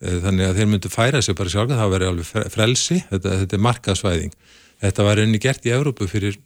Eh, 0.00 0.16
þannig 0.24 0.48
að 0.48 0.56
þeir 0.56 0.70
myndi 0.72 0.88
færa 0.88 1.22
sig 1.22 1.36
bara 1.36 1.52
sjálf 1.52 1.76
það 1.76 1.92
veri 1.92 2.08
alveg 2.08 2.50
frelsi, 2.50 3.02
þetta, 3.10 3.36
þetta 3.42 3.56
er 3.56 3.64
markasvæðing 3.68 4.34
þetta 4.80 5.06
var 5.06 5.20
einni 5.20 5.40
gert 5.42 5.66
í 5.68 5.74
Európu 5.74 6.08
fyrir 6.10 6.38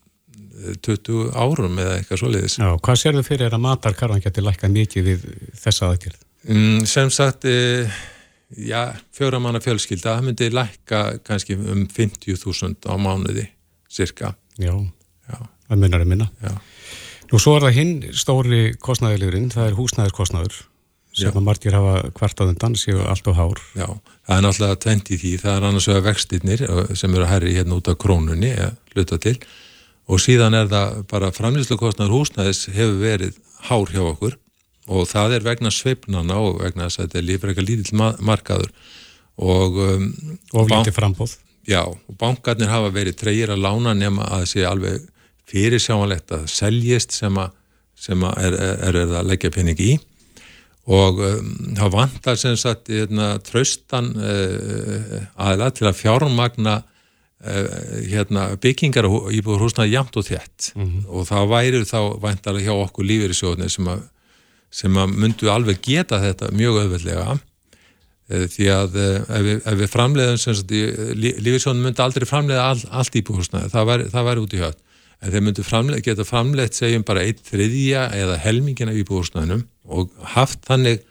20 0.85 1.31
árum 1.35 1.79
eða 1.83 1.99
eitthvað 1.99 2.21
svoleiðis. 2.23 2.57
Já, 2.61 2.69
hvað 2.87 3.01
sér 3.01 3.19
þau 3.19 3.27
fyrir 3.27 3.55
að 3.55 3.65
matarkarðan 3.65 4.25
getur 4.25 4.47
lækkað 4.47 4.75
mikið 4.75 5.09
við 5.09 5.25
þessa 5.61 5.91
aðgjörð? 5.91 6.21
Mm, 6.45 6.85
sem 6.89 7.11
sagt, 7.15 7.47
e, 7.49 7.87
já, 8.69 8.81
fjóramanna 9.17 9.63
fjölskylda, 9.65 10.19
myndi 10.25 10.51
lækka 10.53 11.03
kannski 11.27 11.57
um 11.59 11.87
50.000 11.91 12.85
á 12.87 12.95
mánuði, 13.01 13.49
cirka. 13.91 14.35
Já, 14.61 14.75
já. 15.29 15.41
það 15.69 15.83
munar 15.87 16.05
að 16.05 16.13
minna. 16.13 16.31
Já. 16.45 16.55
Nú 17.33 17.41
svo 17.41 17.57
er 17.59 17.67
það 17.67 17.79
hinn 17.81 17.97
stóri 18.15 18.63
kostnæðilegurinn, 18.79 19.51
það 19.55 19.71
er 19.71 19.77
húsnæðiskostnæður 19.81 20.63
sem 21.15 21.31
já. 21.31 21.35
að 21.35 21.45
margir 21.47 21.75
hafa 21.75 22.09
hvert 22.15 22.41
á 22.43 22.45
þendan 22.45 22.75
séu 22.79 23.03
allt 23.07 23.27
á 23.31 23.33
hár. 23.39 23.61
Já, 23.79 23.87
það 24.27 24.37
er 24.37 24.45
náttúrulega 24.45 24.81
20 24.85 25.21
því, 25.23 25.37
það 25.43 25.57
er 25.57 25.69
annars 25.69 25.91
vegar 25.91 26.09
vextinnir 26.09 26.65
sem 26.99 27.15
eru 27.15 27.25
að 27.25 27.31
herri 27.33 27.55
hérna 27.57 27.79
út 27.79 27.91
af 27.91 27.99
krónunni, 28.03 28.51
eða 28.55 28.75
luta 28.99 29.19
til 29.23 29.39
og 29.39 29.47
síðan 30.21 30.57
er 30.59 30.69
það 30.69 30.99
bara 31.09 31.33
framlýslukostnar 31.33 32.13
húsnæðis 32.13 32.67
hefur 32.75 32.99
verið 33.01 33.39
hár 33.69 33.93
hjá 33.93 34.03
okkur. 34.05 34.37
Og 34.93 35.09
það 35.09 35.39
er 35.39 35.47
vegna 35.47 35.73
sveipnana 35.73 36.37
og 36.45 36.61
vegna 36.61 36.91
þess 36.91 37.01
að 37.01 37.07
þetta 37.07 37.19
er 37.19 37.27
lífur 37.31 37.51
eitthvað 37.51 37.69
lítill 37.71 38.03
markaður. 38.21 38.73
Og 39.41 39.81
um, 39.81 40.07
og 40.53 40.69
lítið 40.71 40.95
frambóð 40.95 41.39
já, 41.67 41.81
og 41.89 42.17
bankarnir 42.21 42.69
hafa 42.69 42.93
verið 42.93 43.17
treyir 43.19 43.51
að 43.51 43.65
lána 43.65 43.95
nema 43.97 44.27
að 44.29 44.43
það 44.43 44.51
sé 44.51 44.67
alveg 44.69 45.07
fyrir 45.49 45.81
sjámanlegt 45.81 46.35
að 46.37 46.45
seljist 46.53 47.17
sem 47.17 47.41
að, 47.41 47.55
sem 47.97 48.27
að 48.29 48.43
er, 48.45 48.59
er, 48.61 48.99
er 49.01 49.15
að 49.23 49.31
leggja 49.33 49.53
pening 49.55 49.81
í. 49.81 49.95
Og 50.93 51.23
um, 51.25 51.53
það 51.81 51.95
vantar 51.97 52.37
sem 52.39 52.59
sagt 52.61 52.93
hérna, 52.93 53.39
tröstan 53.41 54.13
uh, 54.21 55.23
aðla 55.41 55.73
til 55.73 55.89
að 55.89 56.03
fjármagna 56.03 56.83
Eh, 56.85 56.94
hérna, 57.45 58.47
byggingar 58.61 59.09
íbúður 59.35 59.67
húsnaði 59.67 59.95
jamt 59.95 60.17
og 60.17 60.27
þett 60.27 60.71
mm 60.75 60.85
-hmm. 60.85 61.03
og 61.09 61.27
það 61.29 61.51
væri 61.51 61.83
þá 61.85 62.01
væntalega 62.23 62.71
hjá 62.71 62.85
okkur 62.85 63.09
lífeyrisjóðni 63.11 63.69
sem, 63.71 63.91
sem 64.71 64.97
að 64.97 65.13
myndu 65.13 65.51
alveg 65.53 65.83
geta 65.83 66.21
þetta 66.23 66.53
mjög 66.53 66.81
öðvöldlega 66.85 67.39
eh, 68.31 68.47
því 68.49 68.71
að 68.73 68.97
eh, 68.97 69.21
ef 69.29 69.43
við, 69.49 69.61
ef 69.67 69.79
við 69.83 69.93
framleiðum 69.97 70.39
lífeyrisjóðni 71.45 71.85
myndi 71.85 72.03
aldrei 72.03 72.27
framleiða 72.27 72.65
all, 72.71 72.83
allt 72.91 73.21
íbúður 73.21 73.45
húsnaði, 73.45 73.71
það 73.71 73.89
væri, 73.91 74.09
væri 74.31 74.41
út 74.41 74.55
í 74.55 74.63
höfn 74.65 74.81
en 75.21 75.33
þeir 75.33 75.45
myndu 75.45 75.65
framleið, 75.65 76.05
geta 76.05 76.25
framleiðt 76.25 76.75
segjum 76.81 77.05
bara 77.05 77.25
eitt 77.25 77.45
þriðja 77.45 78.09
eða 78.13 78.41
helmingina 78.41 78.93
íbúður 78.93 79.25
húsnaðinum 79.25 79.67
og 79.85 80.11
haft 80.35 80.65
þannig 80.65 81.05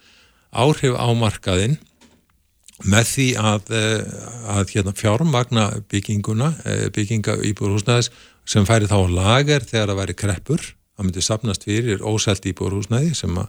áhrif 0.54 0.98
á 0.98 1.08
markaðinn 1.14 1.78
með 2.82 3.10
því 3.14 3.28
að, 3.38 3.74
eh, 3.78 4.06
að 4.58 4.72
hérna, 4.74 4.94
fjármagna 4.98 5.66
bygginguna, 5.92 6.54
eh, 6.66 6.90
bygginga 6.90 7.38
íbúrhúsnæðis 7.46 8.10
sem 8.46 8.66
færi 8.66 8.90
þá 8.90 9.00
lager 9.10 9.62
þegar 9.62 9.92
það 9.92 10.00
væri 10.02 10.16
kreppur, 10.16 10.62
það 10.98 11.06
myndi 11.06 11.22
sapnast 11.22 11.64
fyrir 11.64 12.00
óselt 12.02 12.44
íbúrhúsnæði 12.50 13.16
sem 13.16 13.36
að 13.38 13.48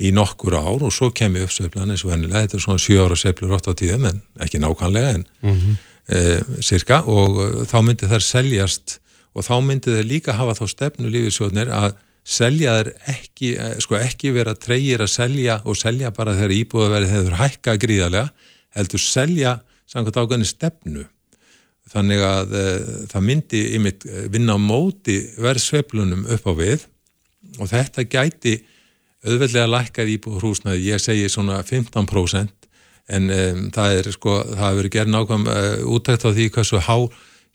í 0.00 0.12
nokkur 0.16 0.56
ár 0.56 0.82
og 0.86 0.92
svo 0.94 1.10
kemur 1.12 1.44
uppsveiflan 1.44 1.92
eins 1.92 2.04
og 2.06 2.14
vennilega, 2.14 2.46
þetta 2.46 2.56
er 2.56 2.64
svona 2.64 2.80
7 2.80 3.00
ára 3.04 3.16
seiflur 3.20 3.56
8 3.58 3.74
á 3.74 3.74
tíðum 3.76 4.06
en 4.08 4.22
ekki 4.40 4.60
nákvæmlega 4.62 5.14
en 5.14 5.24
mm 5.42 5.56
-hmm. 5.58 5.74
e, 6.08 6.62
cirka 6.62 7.02
og 7.04 7.66
þá 7.68 7.78
myndi 7.84 8.08
þær 8.08 8.24
seljast 8.24 9.00
og 9.34 9.44
þá 9.44 9.60
myndi 9.60 9.92
þær 9.92 10.08
líka 10.08 10.32
hafa 10.32 10.56
þá 10.56 10.68
stefnu 10.68 11.10
lífisjóðnir 11.10 11.68
að 11.68 11.98
selja 12.24 12.78
þær 12.78 12.92
ekki, 13.12 13.50
sko 13.78 13.96
ekki 13.96 14.32
vera 14.32 14.54
treyir 14.54 15.00
að 15.04 15.12
selja 15.12 15.60
og 15.64 15.76
selja 15.76 16.10
bara 16.10 16.34
þegar 16.34 16.56
íbúðaverið 16.56 17.10
hefur 17.10 17.36
hækka 17.36 17.76
gríðarlega 17.76 18.30
heldur 18.76 19.02
selja 19.02 19.58
samkvæmt 19.90 20.20
ákveðinu 20.20 20.48
stefnu. 20.48 21.04
Þannig 21.90 22.22
að 22.22 22.52
e, 22.54 22.64
það 23.10 23.24
myndi 23.26 23.60
ymitt 23.74 24.04
eh, 24.06 24.26
vinna 24.30 24.54
á 24.54 24.58
móti 24.62 25.16
verðsveiflunum 25.42 26.28
upp 26.36 26.44
á 26.46 26.52
við 26.54 26.84
og 27.58 27.70
þetta 27.72 28.06
gæti 28.06 28.60
auðveldlega 29.26 29.66
lækkað 29.68 30.12
íbúð 30.14 30.38
hrúsnaði, 30.40 30.86
ég 30.92 31.02
segi 31.02 31.26
svona 31.32 31.58
15% 31.66 32.68
en 33.10 33.26
um, 33.34 33.64
það 33.74 33.96
er 33.98 34.08
sko, 34.14 34.36
það 34.46 34.62
hefur 34.62 34.78
verið 34.78 34.94
gerð 34.94 35.12
nákvæm 35.14 35.46
uh, 35.50 35.92
útækt 35.96 36.26
á 36.26 36.30
því 36.30 36.46
hversu 36.54 36.80
há 36.86 36.96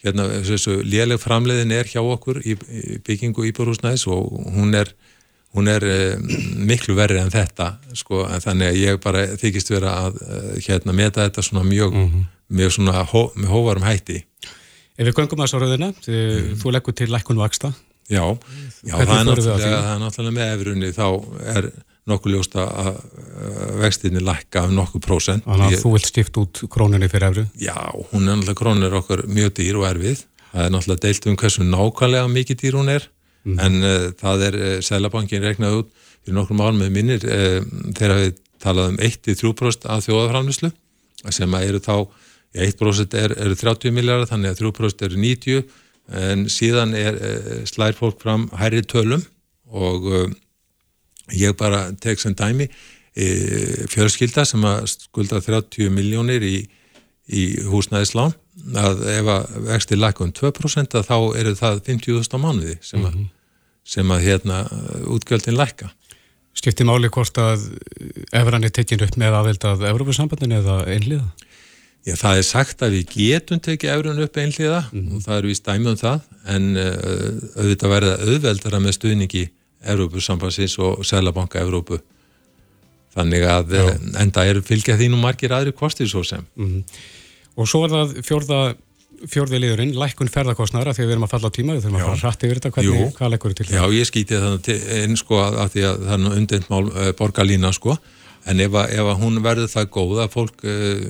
hérna, 0.04 0.28
þessu 0.46 0.80
léleg 0.84 1.22
framleiðin 1.22 1.74
er 1.76 1.90
hjá 1.90 2.02
okkur 2.04 2.42
í, 2.44 2.58
í 2.60 3.00
byggingu 3.06 3.48
íbúðrúsnaðis 3.50 4.06
og 4.12 4.36
hún 4.56 4.76
er 4.78 4.92
hún 5.56 5.72
er 5.72 5.88
uh, 5.88 6.36
miklu 6.70 6.96
verri 6.98 7.20
en 7.22 7.34
þetta 7.34 7.72
sko, 7.96 8.26
en 8.28 8.44
þannig 8.44 8.72
að 8.72 8.80
ég 8.82 9.02
bara 9.04 9.26
þykist 9.42 9.74
vera 9.74 9.98
að 10.06 10.22
uh, 10.22 10.54
hérna 10.68 10.96
meta 10.96 11.26
þetta 11.26 11.46
svona 11.46 11.66
mjög, 11.68 11.96
mm 11.96 12.08
-hmm. 12.12 12.30
mjög 12.62 12.78
svona 12.78 13.04
hó, 13.04 13.22
með 13.36 13.52
hóvarum 13.56 13.88
hætti. 13.88 14.24
Ef 14.96 15.10
við 15.10 15.18
göngum 15.18 15.44
að 15.44 15.52
svo 15.52 15.60
rauðina, 15.60 15.92
mm. 15.92 16.56
þú 16.62 16.72
leggur 16.72 16.96
til 16.96 17.12
lækkun 17.12 17.42
vaksta 17.42 17.74
Já, 18.06 18.22
já 18.86 19.00
það, 19.02 19.30
er 19.34 19.40
það 19.42 19.64
er 19.66 20.02
náttúrulega 20.04 20.34
með 20.36 20.50
efrunni 20.54 20.90
þá 20.94 21.08
er 21.56 21.68
nokkuð 22.06 22.36
ljósta 22.36 22.66
að 22.70 23.00
vextinni 23.82 24.22
lækka 24.22 24.68
af 24.68 24.76
nokkuð 24.78 25.02
prósent. 25.02 25.46
Þannig 25.48 25.66
að 25.66 25.74
ég, 25.74 25.82
þú 25.82 25.94
vilt 25.96 26.10
stifta 26.12 26.44
út 26.44 26.62
króninni 26.70 27.10
fyrir 27.10 27.32
efru 27.32 27.46
Já, 27.58 27.80
hún 28.12 28.28
er 28.28 28.38
náttúrulega 28.38 28.60
krónir 28.60 28.98
okkur 29.02 29.26
mjög 29.26 29.56
dýr 29.58 29.80
og 29.82 29.88
erfið. 29.90 30.22
Það 30.52 30.68
er 30.68 30.76
náttúrulega 30.76 31.06
deilt 31.08 31.28
um 31.32 31.40
hversu 31.42 31.66
nákvæmlega 31.66 32.32
mikið 32.36 32.62
dýr 32.62 32.78
hún 32.78 32.94
er 32.94 33.10
mm. 33.46 33.60
en 33.62 33.78
uh, 33.84 34.10
það 34.20 34.46
er 34.50 34.58
uh, 34.60 34.74
Sælabankin 34.86 35.46
regnað 35.46 35.80
út 35.82 35.92
fyrir 36.26 36.38
nokkrum 36.40 36.64
árum 36.66 36.82
með 36.82 36.94
minnir 36.96 37.26
uh, 37.30 37.62
þegar 37.98 38.22
við 38.24 38.42
talaðum 38.64 39.00
1-3% 39.04 39.90
af 39.92 40.06
þjóðaframlýslu 40.08 40.72
sem 41.34 41.58
eru 41.60 41.82
þá 41.84 41.96
1% 42.66 43.18
er, 43.20 43.34
eru 43.44 43.58
30 43.60 43.94
miljardar 43.94 44.30
þannig 44.30 44.54
að 44.54 44.62
3% 44.64 45.06
eru 45.08 45.20
90 45.22 45.66
en 46.22 46.46
síðan 46.54 46.94
er 46.96 47.16
slær 47.66 47.96
fólk 47.98 48.20
fram 48.22 48.46
hærri 48.56 48.84
tölum 48.86 49.24
og 49.74 50.06
ég 51.34 51.56
bara 51.58 51.88
tek 51.98 52.22
sem 52.22 52.36
dæmi 52.38 52.68
fjörskilda 53.90 54.46
sem 54.46 54.64
að 54.70 54.86
skulda 54.92 55.42
30 55.42 55.90
miljónir 55.98 56.46
í, 56.46 56.60
í 57.26 57.46
húsnæðislán 57.66 58.38
að 58.78 59.02
ef 59.16 59.32
að 59.34 59.58
vexti 59.66 59.98
lækum 59.98 60.32
2% 60.38 61.02
þá 61.10 61.18
eru 61.42 61.56
það 61.58 61.82
50.000 61.90 62.38
á 62.38 62.40
mánuði 62.40 62.78
sem 62.86 63.02
að 63.02 63.10
mm 63.10 63.18
-hmm 63.18 63.35
sem 63.86 64.12
að 64.12 64.26
hérna 64.26 64.64
útgjöldin 65.14 65.58
lækka. 65.58 65.92
Skipti 66.56 66.86
máli 66.88 67.12
hvort 67.12 67.36
að 67.38 67.66
efran 68.36 68.64
er 68.64 68.72
tekinn 68.74 69.04
upp 69.04 69.18
með 69.20 69.36
aðveld 69.40 69.68
að 69.68 69.84
Európa-sambandinu 69.90 70.62
eða 70.62 70.78
einliða? 70.88 71.28
Já, 72.06 72.14
það 72.22 72.40
er 72.40 72.46
sagt 72.46 72.84
að 72.86 72.96
við 72.96 73.14
getum 73.16 73.60
tekið 73.66 73.92
efran 73.92 74.22
upp 74.24 74.38
einliða 74.38 74.82
mm. 74.92 75.06
og 75.18 75.24
það 75.26 75.38
eru 75.40 75.52
við 75.52 75.60
stæmið 75.60 75.92
um 75.92 76.00
það 76.02 76.28
en 76.54 76.68
uh, 76.78 77.30
auðvitað 77.58 77.94
verða 77.96 78.18
auðveldara 78.22 78.82
með 78.84 78.98
stuðningi 79.00 79.44
Európa-sambandsins 79.94 80.78
og 80.86 81.02
Sælabanka 81.06 81.62
Európu. 81.62 82.00
Þannig 83.16 83.46
að 83.48 83.76
Já. 83.76 83.84
Eh, 83.84 84.08
enda 84.22 84.46
er 84.46 84.62
fylgjað 84.66 85.04
þín 85.04 85.18
og 85.18 85.22
margir 85.24 85.54
aðri 85.56 85.76
kostið 85.76 86.12
svo 86.12 86.24
sem. 86.28 86.46
Mm. 86.60 86.82
Og 87.56 87.70
svo 87.72 87.86
er 87.86 87.94
það 87.94 88.16
fjörða 88.28 88.62
fjórði 89.32 89.62
liðurinn, 89.62 89.94
lækkun 90.00 90.30
ferðarkostnara 90.32 90.94
þegar 90.96 91.10
við 91.10 91.16
erum 91.16 91.26
að 91.28 91.32
falla 91.36 91.50
á 91.50 91.56
tíma, 91.56 91.76
við 91.76 91.86
þurfum 91.86 91.98
að 92.00 92.06
fara 92.10 92.22
hrætt 92.22 92.46
yfir 92.46 92.60
þetta 92.60 92.72
hvernig, 92.76 93.16
hvað 93.18 93.32
lækkur 93.34 93.54
er 93.54 93.58
til 93.60 93.66
það? 93.70 93.78
Já, 93.78 93.96
ég 93.96 94.10
skýti 94.10 94.42
það 94.44 94.70
einn 95.00 95.18
sko 95.20 95.40
að 95.46 95.74
því 95.74 95.88
að 95.90 96.04
það 96.06 96.14
er 96.16 96.38
undendmál 96.42 96.84
uh, 96.86 97.00
eh, 97.06 97.10
borgarlína 97.20 97.72
sko 97.76 97.98
en 98.46 98.62
ef 98.62 98.78
að, 98.78 98.94
ef 98.94 99.10
að 99.10 99.24
hún 99.24 99.42
verður 99.46 99.72
það 99.72 99.90
góð 99.96 100.22
að 100.26 100.36
fólk 100.36 100.68
uh, 100.70 101.08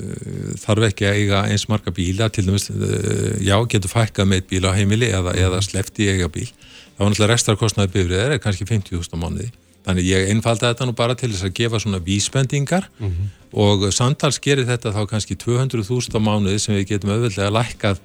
þarf 0.61 0.87
ekki 0.89 1.09
að 1.09 1.19
eiga 1.19 1.43
eins 1.51 1.67
marga 1.71 1.95
bíla, 1.95 2.29
til 2.31 2.47
dæmis 2.47 2.69
uh, 2.71 3.35
já, 3.43 3.57
getur 3.71 3.91
fækkað 3.91 4.31
með 4.31 4.47
bíla 4.53 4.71
á 4.71 4.77
heimili 4.77 5.11
eða, 5.11 5.35
mm. 5.35 5.43
eða 5.49 5.61
slefti 5.65 6.09
eiga 6.13 6.31
bíl, 6.31 6.47
þá 6.95 7.03
er 7.03 7.11
náttúrulega 7.11 7.33
restarkostnaði 7.33 7.95
bifrið 7.97 8.25
er 8.25 8.41
kannski 8.43 8.67
50.000 8.69 9.19
mánuði 9.19 9.51
Þannig 9.85 10.07
ég 10.09 10.29
einfalda 10.33 10.71
þetta 10.71 10.87
nú 10.89 10.95
bara 10.97 11.15
til 11.17 11.29
þess 11.31 11.45
að 11.45 11.57
gefa 11.59 11.79
svona 11.81 12.01
vísbendingar 12.01 12.87
mm 12.97 13.09
-hmm. 13.09 13.33
og 13.53 13.87
samtals 13.93 14.39
gerir 14.41 14.65
þetta 14.65 14.93
þá 14.95 15.01
kannski 15.09 15.35
200.000 15.37 16.17
á 16.17 16.19
mánuði 16.19 16.59
sem 16.59 16.75
við 16.75 16.87
getum 16.89 17.13
auðvitað 17.13 17.53
lækkað 17.53 17.99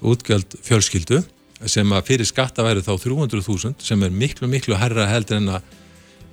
útgjöld 0.00 0.56
fjölskyldu 0.64 1.22
sem 1.68 1.92
að 1.92 2.06
fyrir 2.08 2.26
skatta 2.26 2.64
væri 2.64 2.80
þá 2.80 2.96
300.000 2.96 3.84
sem 3.84 4.02
er 4.02 4.10
miklu 4.10 4.48
miklu 4.48 4.78
herra 4.80 5.06
heldur 5.06 5.36
en 5.36 5.48
að 5.48 5.62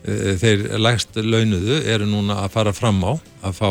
e, 0.08 0.36
þeir 0.40 0.80
lægst 0.80 1.20
launuðu 1.20 1.82
eru 1.84 2.08
núna 2.08 2.40
að 2.46 2.54
fara 2.56 2.74
fram 2.74 3.04
á 3.04 3.14
að 3.44 3.54
fá 3.60 3.70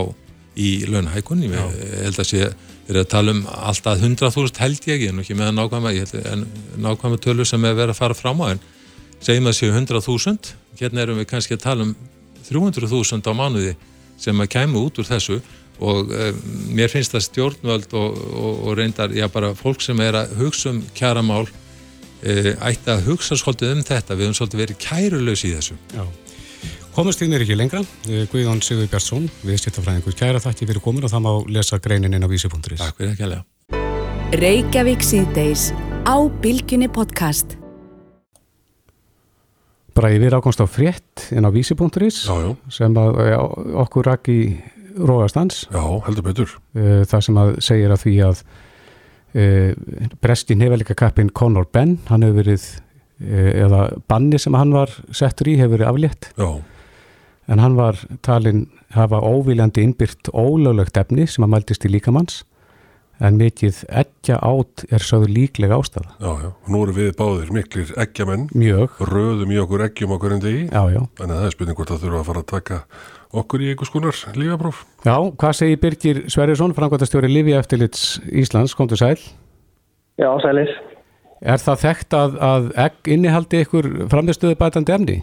í 0.56 0.70
launahækun 0.88 1.44
ég 1.44 1.56
held 2.02 2.20
að 2.20 2.28
sé, 2.28 2.50
er 2.88 3.00
að 3.00 3.10
tala 3.12 3.32
um 3.32 3.42
alltaf 3.46 4.00
100.000 4.00 4.62
held 4.62 4.88
ég, 4.88 5.04
ég 5.04 5.10
er 5.10 5.16
nú 5.16 5.24
ekki 5.24 5.36
með 5.36 5.52
nákvæma 5.56 5.92
nákvæma 6.76 7.20
tölu 7.20 7.44
sem 7.44 7.64
er 7.64 7.76
verið 7.76 7.96
að 7.96 8.00
fara 8.00 8.16
fram 8.16 8.40
á 8.44 8.46
en 8.54 8.62
segjum 9.24 9.50
að 9.50 9.58
séu 9.58 9.72
100.000 9.72 10.54
hérna 10.80 11.04
erum 11.04 11.20
við 11.20 11.30
kannski 11.30 11.56
að 11.56 11.64
tala 11.64 11.86
um 11.86 11.94
300.000 12.48 13.22
á 13.26 13.32
mánuði 13.36 13.76
sem 14.20 14.40
að 14.40 14.52
kæmu 14.54 14.82
út 14.86 15.00
úr 15.00 15.08
þessu 15.08 15.40
og 15.82 16.12
um, 16.12 16.42
mér 16.76 16.92
finnst 16.92 17.12
það 17.14 17.24
stjórnvöld 17.26 17.96
og, 17.98 18.20
og, 18.32 18.52
og 18.68 18.76
reyndar, 18.78 19.12
já 19.12 19.26
bara 19.32 19.52
fólk 19.56 19.82
sem 19.84 19.98
er 20.04 20.16
að 20.22 20.36
hugsa 20.40 20.72
um 20.72 20.78
kjaramál 20.96 21.44
e, 22.22 22.54
ætti 22.54 22.92
að 22.92 23.10
hugsa 23.10 23.36
svolítið 23.36 23.74
um 23.74 23.82
þetta. 23.84 24.16
Við 24.16 24.28
höfum 24.28 24.38
svolítið 24.38 24.62
verið 24.62 24.78
kærulös 24.86 25.44
í 25.44 25.52
þessu. 25.52 25.76
Já, 25.92 26.06
komast 26.96 27.20
þín 27.20 27.36
er 27.36 27.44
ekki 27.44 27.58
lengra. 27.58 27.82
Eh, 28.08 28.24
Guðjón 28.32 28.64
Sigur 28.64 28.88
Björnsson, 28.88 29.28
við 29.44 29.60
stjórnfræðingur 29.66 30.16
kæra 30.16 30.40
þakki 30.46 30.70
fyrir 30.72 30.84
komin 30.84 31.04
og 31.04 31.12
það 31.12 31.26
má 31.28 31.32
lesa 31.58 31.80
greinin 31.82 32.16
inn 32.16 32.24
á 32.24 32.28
vísi.is 32.30 32.80
Takk 32.80 32.96
fyrir 32.96 33.12
ekki 33.12 33.28
alveg. 33.28 33.44
Reykjavík 34.40 35.04
síðdeis 35.06 35.70
á 36.08 36.16
Bilginni 36.40 36.88
podcast 36.88 37.58
Bræði 39.96 40.20
við 40.20 40.36
ákomst 40.36 40.60
á 40.60 40.66
frétt 40.68 41.26
inn 41.32 41.46
á 41.48 41.50
vísi.is 41.54 42.22
sem 42.26 42.96
að 43.00 43.20
já, 43.30 43.38
okkur 43.84 44.08
rak 44.10 44.28
í 44.28 44.40
rógastans. 44.96 45.64
Já, 45.72 45.84
heldur 46.06 46.26
betur. 46.26 46.56
Það 46.76 47.22
sem 47.24 47.40
að 47.40 47.52
segir 47.64 47.92
að 47.92 48.02
því 48.04 48.14
að 48.26 48.42
e, 49.36 49.46
breski 50.24 50.56
nefnleika 50.56 50.96
kappin 50.96 51.32
Conor 51.32 51.68
Benn, 51.72 51.98
hann 52.10 52.24
hefur 52.24 52.42
verið, 52.42 52.66
e, 53.20 53.44
eða 53.66 53.82
banni 54.08 54.40
sem 54.40 54.56
hann 54.56 54.74
var 54.76 54.92
settur 55.16 55.52
í 55.52 55.56
hefur 55.60 55.78
verið 55.78 55.90
aflétt. 55.92 56.30
Já. 56.36 56.50
En 57.46 57.62
hann 57.62 57.76
var 57.78 58.00
talin 58.26 58.66
hafa 58.96 59.20
óviljandi 59.22 59.84
innbyrt 59.84 60.32
ólöglegt 60.32 60.98
efni 60.98 61.28
sem 61.30 61.44
að 61.46 61.52
mæltist 61.54 61.84
í 61.86 61.92
líkamanns 61.92 62.42
en 63.24 63.38
mikið 63.40 63.82
eggja 64.02 64.38
átt 64.44 64.84
er 64.92 65.04
sáðu 65.04 65.28
líklega 65.32 65.78
ástæða. 65.78 66.16
Já, 66.20 66.30
já, 66.44 66.48
og 66.52 66.72
nú 66.72 66.80
eru 66.84 66.96
við 66.96 67.12
báðir 67.18 67.52
miklir 67.54 67.92
eggjamenn. 68.02 68.48
Mjög. 68.56 68.98
Röðum 69.08 69.54
í 69.54 69.60
okkur 69.62 69.84
eggjum 69.86 70.16
okkur 70.16 70.36
en 70.36 70.42
degi. 70.44 70.64
Já, 70.68 70.82
já. 70.92 71.00
Þannig 71.20 71.36
að 71.36 71.40
það 71.40 71.46
er 71.48 71.54
spurning 71.56 71.78
hvort 71.78 71.92
það 71.92 72.02
þurfa 72.04 72.20
að 72.20 72.28
fara 72.30 72.42
að 72.42 72.50
taka 72.52 72.80
okkur 73.36 73.64
í 73.64 73.70
einhvers 73.72 73.92
konar 73.94 74.20
lífapróf. 74.36 74.82
Já, 75.06 75.16
hvað 75.40 75.56
segir 75.60 75.80
Birgir 75.82 76.20
Sverjesson, 76.32 76.76
frangværtastjóri 76.76 77.30
Livi 77.30 77.56
Eftirlits 77.56 78.20
Íslands, 78.30 78.76
kom 78.76 78.90
til 78.90 79.00
sæl? 79.00 79.16
Já, 80.20 80.30
sælis. 80.44 80.72
Er 81.44 81.60
það 81.60 81.82
þekkt 81.82 82.16
að, 82.16 82.36
að 82.40 82.68
egg 82.86 83.10
innihaldi 83.12 83.64
ykkur 83.64 83.88
framstöðu 84.12 84.56
bætandi 84.60 84.94
efni? 84.94 85.16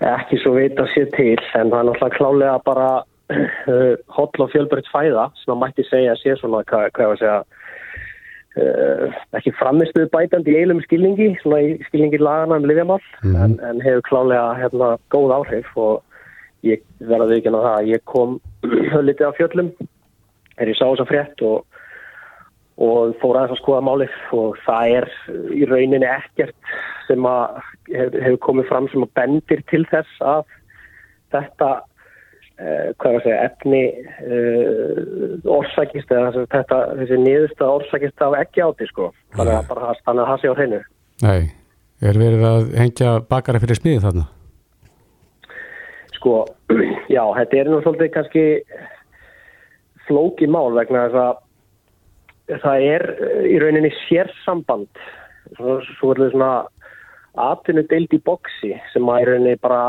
Ekki 0.00 0.38
svo 0.40 0.54
veit 0.56 0.78
að 0.80 0.92
sé 0.94 1.06
til, 1.12 1.36
en 1.56 1.72
það 1.72 1.78
er 1.78 1.88
náttúrulega 1.88 2.16
klálega 2.16 2.58
bara 2.64 2.90
uh, 3.30 3.94
hotl 4.16 4.44
og 4.44 4.52
fjölbreytt 4.54 4.90
fæða 4.92 5.30
sem 5.42 5.54
að 5.54 5.62
mætti 5.62 5.86
segja 5.88 6.16
sé 6.20 6.36
svona, 6.40 6.62
hvað, 6.70 6.90
hvað 6.96 7.14
að 7.14 7.22
segja 7.22 7.38
uh, 8.60 9.18
ekki 9.38 9.54
framistuðu 9.58 10.10
bætandi 10.14 10.54
í 10.54 10.60
eilum 10.62 10.82
skilningi 10.84 11.32
svona 11.42 11.62
í 11.64 11.72
skilningi 11.88 12.20
lagana 12.22 12.60
um 12.60 12.68
livjamál 12.68 13.00
mm. 13.22 13.36
en, 13.44 13.58
en 13.70 13.82
hefur 13.84 14.06
klálega 14.10 14.52
hérna 14.60 14.92
góð 15.14 15.34
áhrif 15.38 15.72
og 15.80 16.02
ég 16.66 16.84
verðaði 17.00 17.40
ekki 17.40 17.54
að 17.54 17.66
það 17.68 17.90
ég 17.94 18.06
kom 18.10 18.38
litið 19.08 19.32
á 19.32 19.38
fjöllum 19.38 19.74
er 20.60 20.72
ég 20.72 20.76
sá 20.76 20.86
þess 20.86 21.04
að 21.06 21.12
frétt 21.14 21.44
og 21.46 21.66
og 22.80 23.12
fór 23.20 23.36
aðeins 23.36 23.58
að 23.58 23.60
skoða 23.60 23.80
málið 23.84 24.14
og 24.32 24.60
það 24.64 24.94
er 24.96 25.06
í 25.52 25.66
rauninni 25.68 26.08
ekkert 26.08 26.70
sem 27.04 27.26
að 27.28 27.58
hefur 27.90 28.24
hef 28.24 28.38
komið 28.46 28.68
fram 28.70 28.88
sem 28.88 29.04
að 29.04 29.12
bendir 29.18 29.62
til 29.68 29.82
þess 29.90 30.22
að 30.24 30.54
þetta 31.34 31.68
hvað 32.60 33.14
var 33.14 33.18
að 33.20 33.24
segja, 33.24 33.44
efni 33.48 33.82
uh, 34.26 35.36
orsakist 35.48 36.12
eða 36.12 36.44
þetta, 36.52 36.80
þessi 36.98 37.18
niðursta 37.22 37.70
orsakist 37.78 38.24
af 38.26 38.36
ekki 38.40 38.64
áti 38.66 38.88
sko, 38.90 39.10
þannig 39.36 39.56
að 39.56 39.70
bara 39.70 39.94
þannig 40.04 40.24
að 40.34 40.42
sé 40.42 40.52
á 40.52 40.58
hreinu. 40.58 40.80
Nei, 41.24 41.40
er 42.04 42.20
verið 42.20 42.46
að 42.50 42.70
hengja 42.82 43.14
bakara 43.30 43.62
fyrir 43.62 43.80
smiðið 43.80 44.06
þarna? 44.08 44.26
Sko, 46.18 46.34
já, 47.16 47.22
þetta 47.38 47.62
er 47.62 47.72
nú 47.72 47.80
svolítið 47.84 48.12
kannski 48.18 48.44
flóki 50.08 50.50
mál 50.50 50.74
vegna 50.76 51.06
þess 51.06 51.22
að 51.22 52.60
það 52.64 52.84
er 52.90 53.06
í 53.46 53.56
rauninni 53.62 53.92
sérsamband 54.08 55.02
svo, 55.56 55.78
svo 55.96 56.12
er 56.12 56.22
þetta 56.24 56.30
svona 56.34 56.52
atvinnu 57.50 57.84
deild 57.88 58.14
í 58.16 58.22
boksi 58.26 58.74
sem 58.92 59.10
að 59.10 59.22
í 59.22 59.28
rauninni 59.28 59.60
bara 59.62 59.82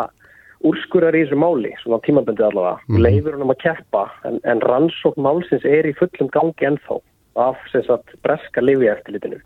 úrskurar 0.67 1.15
í 1.17 1.23
þessu 1.23 1.39
máli, 1.41 1.71
svona 1.81 2.01
tímaböndið 2.05 2.47
allavega, 2.49 2.81
mm. 2.89 2.99
leifur 3.05 3.35
hann 3.35 3.45
um 3.47 3.53
að 3.53 3.63
keppa 3.63 4.03
en, 4.29 4.37
en 4.49 4.61
rannsókn 4.69 5.25
málsins 5.25 5.65
er 5.65 5.89
í 5.89 5.95
fullum 5.97 6.29
gangi 6.33 6.67
ennþá 6.69 6.99
af 7.41 7.57
sem 7.71 7.83
sagt 7.87 8.13
breska 8.25 8.63
lifiðeftilitinu 8.63 9.39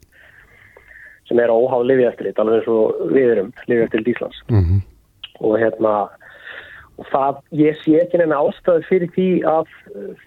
sem 1.30 1.39
er 1.41 1.53
óháð 1.53 1.88
lifiðeftilit, 1.89 2.39
alveg 2.39 2.59
eins 2.59 2.70
og 2.70 3.13
við 3.13 3.32
erum 3.34 3.51
lifiðeftilit 3.66 4.11
Íslands 4.13 4.41
mm 4.49 4.61
-hmm. 4.61 4.82
og 5.39 5.59
hérna 5.61 5.93
og 6.95 7.07
það, 7.11 7.39
ég 7.51 7.80
sé 7.84 7.95
ekki 7.99 8.18
neina 8.18 8.39
ástæðu 8.39 8.84
fyrir 8.89 9.09
því 9.16 9.30
að 9.51 9.72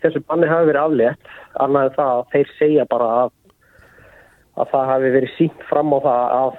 þessu 0.03 0.24
banni 0.28 0.49
hafi 0.49 0.70
verið 0.70 0.82
aflétt, 0.82 1.30
annað 1.64 1.95
það 1.97 2.14
að 2.16 2.24
þeir 2.32 2.49
segja 2.59 2.84
bara 2.91 3.09
að 3.24 3.30
að 4.59 4.70
það 4.72 4.91
hafi 4.91 5.11
verið 5.14 5.34
sínt 5.36 5.62
fram 5.68 5.93
á 5.95 5.99
það 6.07 6.24
að 6.39 6.53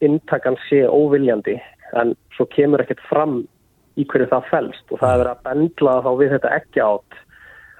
intakan 0.00 0.56
sé 0.68 0.82
óviljandi 0.88 1.56
en 2.00 2.14
svo 2.36 2.46
kemur 2.52 2.82
ekkert 2.82 3.02
fram 3.08 3.42
í 4.00 4.06
hverju 4.08 4.30
það 4.30 4.48
fælst 4.50 4.94
og 4.94 5.02
það 5.02 5.12
er 5.12 5.20
verið 5.22 5.32
að 5.32 5.44
bendla 5.48 5.98
þá 6.04 6.10
við 6.20 6.32
þetta 6.36 6.54
ekki 6.56 6.84
átt 6.84 7.20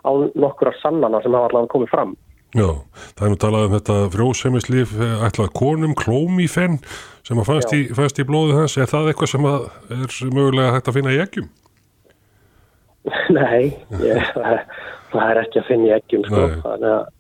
á 0.03 0.11
nokkura 0.45 0.75
sannana 0.83 1.23
sem 1.23 1.35
hafa 1.37 1.49
allavega 1.51 1.73
komið 1.73 1.93
fram. 1.93 2.13
Já, 2.53 2.69
það 3.17 3.25
er 3.25 3.33
nú 3.33 3.39
talað 3.41 3.65
um 3.65 3.75
þetta 3.79 3.95
frjósemislíf 4.13 4.91
ætlað 5.01 5.55
konum 5.57 5.95
klómífenn 5.97 6.77
sem 7.25 7.41
að 7.41 7.49
fannst 7.49 7.73
í, 7.73 7.81
fannst 7.97 8.21
í 8.21 8.27
blóðu 8.29 8.59
hans, 8.59 8.77
er 8.77 8.91
það 8.91 9.09
eitthvað 9.13 9.33
sem 9.33 9.49
er 9.49 10.19
mögulega 10.37 10.75
hægt 10.77 10.91
að 10.91 10.99
finna 10.99 11.15
í 11.15 11.23
eggjum? 11.23 11.49
Nei, 13.39 13.73
ég, 14.05 14.29
það, 15.15 15.25
er 15.31 15.43
ekki 15.47 15.63
að 15.63 15.69
finna 15.71 15.89
í 15.89 15.97
eggjum 15.97 16.29
sko, 16.29 16.47
þannig 16.67 16.95
að 16.99 17.11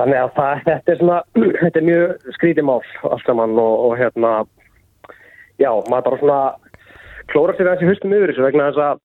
Þannig 0.00 0.16
að 0.16 0.30
það, 0.36 0.60
þetta 0.64 0.92
er 0.92 0.98
svona, 1.00 1.16
þetta 1.60 1.80
er 1.80 1.84
mjög 1.84 2.32
skrítið 2.36 2.66
mál 2.68 2.78
allt 3.10 3.26
saman 3.26 3.58
og, 3.60 3.72
og 3.88 3.96
hérna 3.98 4.30
já, 5.60 5.70
maður 5.90 6.06
bara 6.08 6.20
svona 6.20 6.40
klóra 7.30 7.56
sér 7.56 7.72
í 7.76 7.88
höstum 7.88 8.14
yfir 8.16 8.32
þessu 8.32 8.46
vegna 8.46 8.70
þess 8.70 8.84
að 8.86 9.02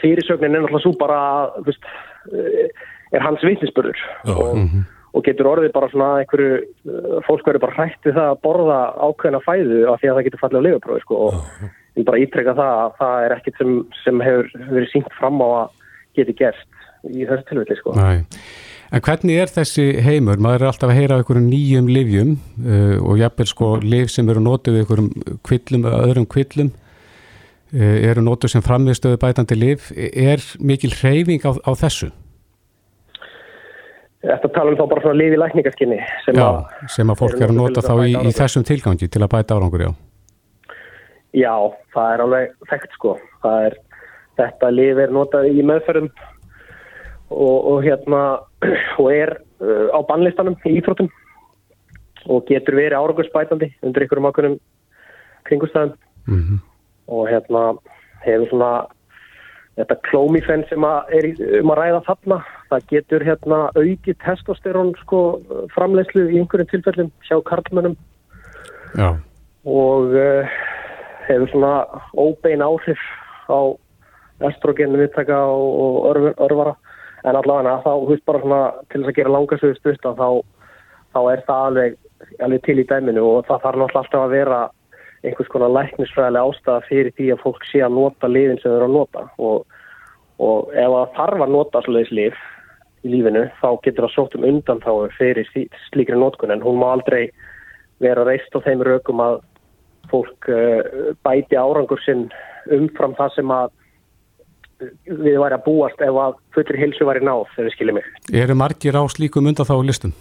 fyrirsögnin 0.00 0.56
er 0.56 0.64
náttúrulega 0.64 0.84
svo 0.84 0.94
bara, 1.00 1.20
veist, 1.66 1.86
eh, 2.32 2.68
er 3.12 3.24
hans 3.24 3.44
vitnisbörður 3.44 3.98
og, 4.24 4.56
mm 4.56 4.66
-hmm. 4.68 4.84
og 5.12 5.24
getur 5.24 5.50
orðið 5.52 5.72
bara 5.72 5.90
svona 5.92 6.10
einhverju, 6.22 6.56
eh, 6.62 7.20
fólk 7.26 7.46
verður 7.46 7.64
bara 7.66 7.76
hrætt 7.76 8.02
við 8.04 8.16
það 8.18 8.30
að 8.30 8.42
borða 8.46 8.80
ákveðna 9.06 9.40
fæðu 9.46 9.80
af 9.92 10.00
því 10.00 10.08
að 10.08 10.16
það 10.16 10.26
getur 10.26 10.42
fallið 10.42 10.60
á 10.60 10.66
lifaprófi, 10.66 11.00
sko, 11.00 11.14
og 11.26 11.34
ég 11.96 12.04
bara 12.04 12.22
ítrekka 12.22 12.54
það 12.56 12.74
að 12.82 12.92
það 13.00 13.24
er 13.24 13.36
ekkit 13.36 13.56
sem, 13.58 13.86
sem 14.04 14.20
hefur 14.20 14.46
verið 14.72 14.92
sínt 14.92 15.12
fram 15.18 15.40
á 15.44 15.48
að 15.60 15.68
geti 16.16 16.32
gerst 16.32 16.68
í 17.04 17.26
þessu 17.26 17.44
tilfelli, 17.48 17.76
sko. 17.76 17.92
Næ. 17.96 18.24
En 18.92 19.00
hvernig 19.00 19.38
er 19.40 19.48
þessi 19.48 19.86
heimur? 20.04 20.40
Maður 20.42 20.66
er 20.66 20.68
alltaf 20.68 20.90
að 20.92 20.98
heyra 20.98 21.16
einhverjum 21.16 21.46
nýjum 21.48 21.86
livjum 21.88 22.32
uh, 22.36 22.98
og 23.00 23.20
jafnvel 23.22 23.48
sko 23.48 23.68
liv 23.80 24.10
sem 24.12 24.28
eru 24.28 24.42
nótið 24.44 24.82
einhverjum 24.82 25.38
kvillum, 25.48 25.86
öðrum 25.88 26.26
kvillum 26.28 26.68
uh, 27.72 27.94
eru 28.10 28.24
nótið 28.26 28.52
sem 28.52 28.66
framviðstöðu 28.66 29.20
bætandi 29.22 29.56
liv. 29.56 29.86
Er 29.96 30.44
mikil 30.60 30.92
hreyfing 30.98 31.40
á, 31.48 31.56
á 31.56 31.72
þessu? 31.86 32.10
Þetta 34.22 34.52
tala 34.54 34.74
um 34.74 34.78
þá 34.78 34.84
bara 34.92 35.06
svona 35.06 35.18
liv 35.22 35.34
í 35.34 35.40
lækningaskinni 35.40 35.98
sem, 36.26 36.36
já, 36.36 36.46
sem 36.92 37.08
að 37.10 37.24
fólk 37.24 37.40
er 37.40 37.48
að 37.48 37.58
nota 37.58 37.82
þá 37.82 37.94
í, 38.04 38.12
í 38.12 38.36
þessum 38.36 38.68
tilgangi 38.68 39.08
til 39.10 39.24
að 39.24 39.32
bæta 39.32 39.56
árangur, 39.56 39.88
já. 39.88 39.90
Já, 41.32 41.56
það 41.96 42.12
er 42.12 42.26
alveg 42.28 42.54
þekkt 42.68 42.94
sko. 43.00 43.16
Það 43.40 43.66
er, 43.70 43.80
þetta 44.36 44.72
liv 44.76 45.00
er 45.00 45.16
notað 45.16 45.48
í 45.48 45.64
meðferðum 45.64 46.12
og, 47.32 47.56
og 47.72 47.84
hérna 47.88 48.24
og 48.98 49.08
er 49.12 49.36
uh, 49.60 49.88
á 49.92 49.98
bannlistanum 50.08 50.56
í 50.66 50.76
íþróttum 50.78 51.10
og 52.30 52.46
getur 52.46 52.78
verið 52.78 52.98
árangursbætandi 52.98 53.72
undir 53.82 54.06
ykkurum 54.06 54.28
ákveðnum 54.30 54.58
kringustæðum 55.48 55.94
mm 56.26 56.42
-hmm. 56.42 56.58
og 57.08 57.28
hérna 57.28 57.62
hefur 58.24 58.48
svona 58.48 58.72
þetta 59.76 59.96
klómifenn 60.08 60.64
sem 60.68 60.84
að 60.84 61.14
er 61.16 61.26
um 61.60 61.70
að 61.72 61.78
ræða 61.80 62.00
þarna, 62.06 62.38
það 62.70 62.88
getur 62.92 63.24
hérna 63.24 63.58
auki 63.74 64.14
testosterón 64.24 64.92
sko 65.00 65.40
framlegslu 65.74 66.28
í 66.28 66.38
einhverjum 66.38 66.68
tilfellum 66.68 67.10
hjá 67.28 67.40
karlmönnum 67.48 67.96
Já. 68.94 69.16
og 69.64 70.12
uh, 70.12 70.44
hefur 71.28 71.48
svona 71.48 71.86
óbein 72.14 72.62
áhrif 72.62 73.00
á 73.48 73.60
estrogenum 74.50 75.00
viðtaka 75.00 75.38
og, 75.46 76.04
og 76.04 76.16
örvara 76.36 76.76
en 77.22 77.38
allavega 77.38 77.78
þá, 77.84 77.90
þú 77.92 78.10
veist 78.10 78.24
bara 78.28 78.42
svona 78.42 78.62
til 78.90 79.00
þess 79.00 79.12
að 79.12 79.18
gera 79.18 79.34
langarsöðu 79.36 79.78
stutt 79.78 80.06
þá, 80.06 80.28
þá 81.14 81.20
er 81.32 81.42
það 81.48 81.66
alveg, 81.70 81.98
alveg 82.42 82.64
til 82.66 82.78
í 82.82 82.86
dæminu 82.90 83.26
og 83.26 83.44
það 83.48 83.66
þarf 83.66 83.82
náttúrulega 83.82 84.02
alltaf 84.02 84.24
að 84.24 84.34
vera 84.36 84.62
einhvers 85.22 85.50
konar 85.52 85.70
læknisfræðilega 85.76 86.50
ástæða 86.50 86.88
fyrir 86.88 87.12
því 87.18 87.28
að 87.32 87.44
fólk 87.44 87.66
sé 87.70 87.82
að 87.84 87.94
nota 87.98 88.30
liðin 88.30 88.58
sem 88.58 88.72
þau 88.72 88.78
eru 88.78 88.88
að 88.88 88.96
nota. 88.96 89.22
Og, 89.38 89.78
og 90.42 90.72
ef 90.74 90.94
það 90.96 91.14
þarf 91.18 91.44
að 91.44 91.54
nota 91.54 91.82
svolítið 91.84 92.18
lif 92.18 92.40
í 93.02 93.12
lífinu 93.12 93.44
þá 93.60 93.68
getur 93.84 94.06
það 94.06 94.14
sótt 94.16 94.36
um 94.38 94.46
undan 94.50 94.82
þá 94.82 94.92
fyrir 95.18 95.50
slíkri 95.90 96.18
notkun. 96.18 96.54
En 96.54 96.64
hún 96.64 96.80
má 96.82 96.88
aldrei 96.90 97.30
vera 98.02 98.26
reist 98.26 98.54
á 98.54 98.58
þeim 98.66 98.82
rökum 98.86 99.22
að 99.22 99.38
fólk 100.10 100.50
uh, 100.50 101.14
bæti 101.22 101.58
árangur 101.58 102.02
sinn 102.02 102.26
umfram 102.74 103.14
það 103.18 103.36
sem 103.36 103.54
að 103.54 103.70
við 105.06 105.38
væri 105.40 105.56
að 105.56 105.64
búast 105.66 106.02
ef 106.04 106.20
að 106.24 106.36
fullur 106.54 106.78
hilsu 106.80 107.08
væri 107.08 107.24
náð, 107.24 107.46
þegar 107.54 107.68
við 107.68 107.74
skiljum 107.76 107.98
mig. 107.98 108.06
Eru 108.42 108.56
margir 108.58 108.98
á 108.98 109.02
slíkum 109.12 109.48
undan 109.50 109.68
þá 109.68 109.76
listum? 109.86 110.14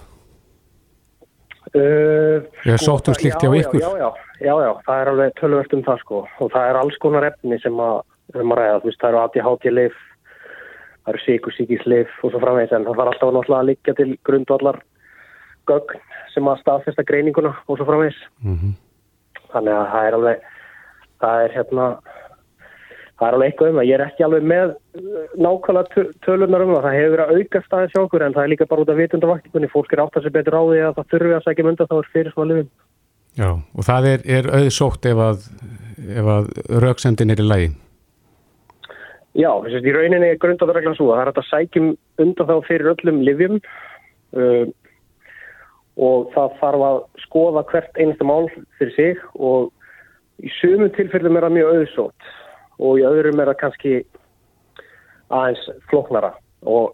Uh, 1.71 2.43
Ég 2.67 2.73
er 2.75 2.81
sótt 2.83 3.07
um 3.07 3.15
slíkt 3.15 3.39
hjá 3.39 3.51
ykkur. 3.55 3.79
Já, 3.79 3.91
já, 3.95 4.09
já, 4.43 4.53
já, 4.59 4.71
það 4.83 5.01
er 5.01 5.11
alveg 5.11 5.35
tölvöld 5.39 5.75
um 5.77 5.83
það 5.85 5.99
sko 6.01 6.17
og 6.27 6.49
það 6.51 6.69
er 6.69 6.79
alls 6.81 6.97
konar 6.99 7.27
efni 7.29 7.59
sem 7.63 7.77
að, 7.79 8.01
um 8.35 8.51
að 8.51 8.59
ræða, 8.59 8.79
þú 8.81 8.89
veist, 8.89 8.99
það 8.99 9.11
eru 9.11 9.21
ADHD-leif, 9.21 9.99
það 11.05 11.13
eru 11.13 11.21
síkusíkisleif 11.25 12.17
og 12.19 12.33
svo 12.33 12.41
framvegis 12.43 12.75
en 12.75 12.87
það 12.89 12.99
var 12.99 13.11
alltaf 13.13 13.31
náttúrulega 13.31 13.61
að 13.63 13.69
liggja 13.71 13.95
til 14.01 14.09
grundvallar 14.27 14.81
gögn 15.69 16.03
sem 16.33 16.49
að 16.51 16.59
staðfesta 16.65 17.07
greininguna 17.07 17.53
og 17.67 17.79
svo 17.79 17.87
framvegis. 17.87 18.19
Mm 18.43 18.57
-hmm. 18.57 18.73
Þannig 19.53 19.73
að 19.77 19.87
það 19.93 20.07
er 20.07 20.17
alveg, 20.19 20.43
það 21.21 21.43
er 21.45 21.55
hérna, 21.55 21.85
það 23.21 23.27
er 23.27 23.35
alveg 23.37 23.51
eitthvað 23.51 23.69
um 23.71 23.79
það. 23.79 23.87
Ég 23.87 23.95
er 23.97 24.03
ekki 24.07 24.25
alveg 24.25 24.47
með 24.49 24.71
nákvæmlega 25.45 26.05
tölunar 26.25 26.63
um 26.65 26.71
það. 26.73 26.85
Það 26.87 26.97
hefur 26.97 27.13
verið 27.13 27.25
að 27.25 27.35
auka 27.37 27.61
staðið 27.67 27.91
sjá 27.93 27.99
okkur 28.01 28.25
en 28.25 28.35
það 28.37 28.47
er 28.47 28.51
líka 28.55 28.67
bara 28.71 28.85
út 28.85 28.91
af 28.91 28.97
vitundavaktingunni. 28.97 29.69
Fólk 29.69 29.93
er 29.93 30.01
átt 30.01 30.17
að 30.17 30.25
sé 30.25 30.33
betur 30.33 30.57
á 30.57 30.63
því 30.65 30.81
að 30.87 30.97
það 30.97 31.13
þurfi 31.13 31.37
að 31.37 31.45
segja 31.45 31.67
mynda 31.67 31.87
þá 31.91 31.95
er 31.99 32.09
fyrir 32.15 32.33
svona 32.33 32.49
lifin. 32.51 32.71
Já, 33.37 33.49
og 33.53 33.87
það 33.87 34.09
er, 34.09 34.25
er 34.39 34.51
auðsótt 34.57 35.07
ef 35.07 35.23
að, 35.23 35.47
ef 36.17 36.33
að 36.35 36.51
rauksendin 36.83 37.31
er 37.31 37.43
í 37.43 37.47
lægi? 37.47 37.71
Já, 39.37 39.51
þess 39.63 39.77
að 39.77 39.87
í 39.87 39.95
rauninni 39.95 40.33
er 40.33 40.41
grundaðurreglan 40.41 40.97
svo 40.97 41.13
að 41.13 41.21
það 41.21 41.21
er 41.21 41.31
að 41.31 41.47
sækjum 41.47 41.91
undan 42.25 42.49
þá 42.49 42.55
fyrir 42.67 42.89
öllum 42.91 43.21
livjum 43.23 43.61
uh, 43.61 44.65
og 46.01 46.27
það 46.33 46.57
þarf 46.59 46.83
að 46.89 46.99
skoða 47.23 47.63
hvert 47.69 48.01
einasta 48.01 48.27
mál 48.27 48.49
fyrir 48.79 48.93
sig 48.97 49.23
og 49.39 49.71
í 50.43 50.51
sumum 50.57 50.91
tilfellum 50.97 51.39
er 51.39 51.47
það 51.47 51.55
mjög 51.59 51.71
auðsótt 51.77 52.29
og 52.81 52.99
í 52.99 53.05
öðrum 53.07 53.41
er 53.41 53.51
það 53.51 53.59
kannski 53.61 53.93
aðeins 55.31 55.67
floknara 55.89 56.33
og, 56.67 56.91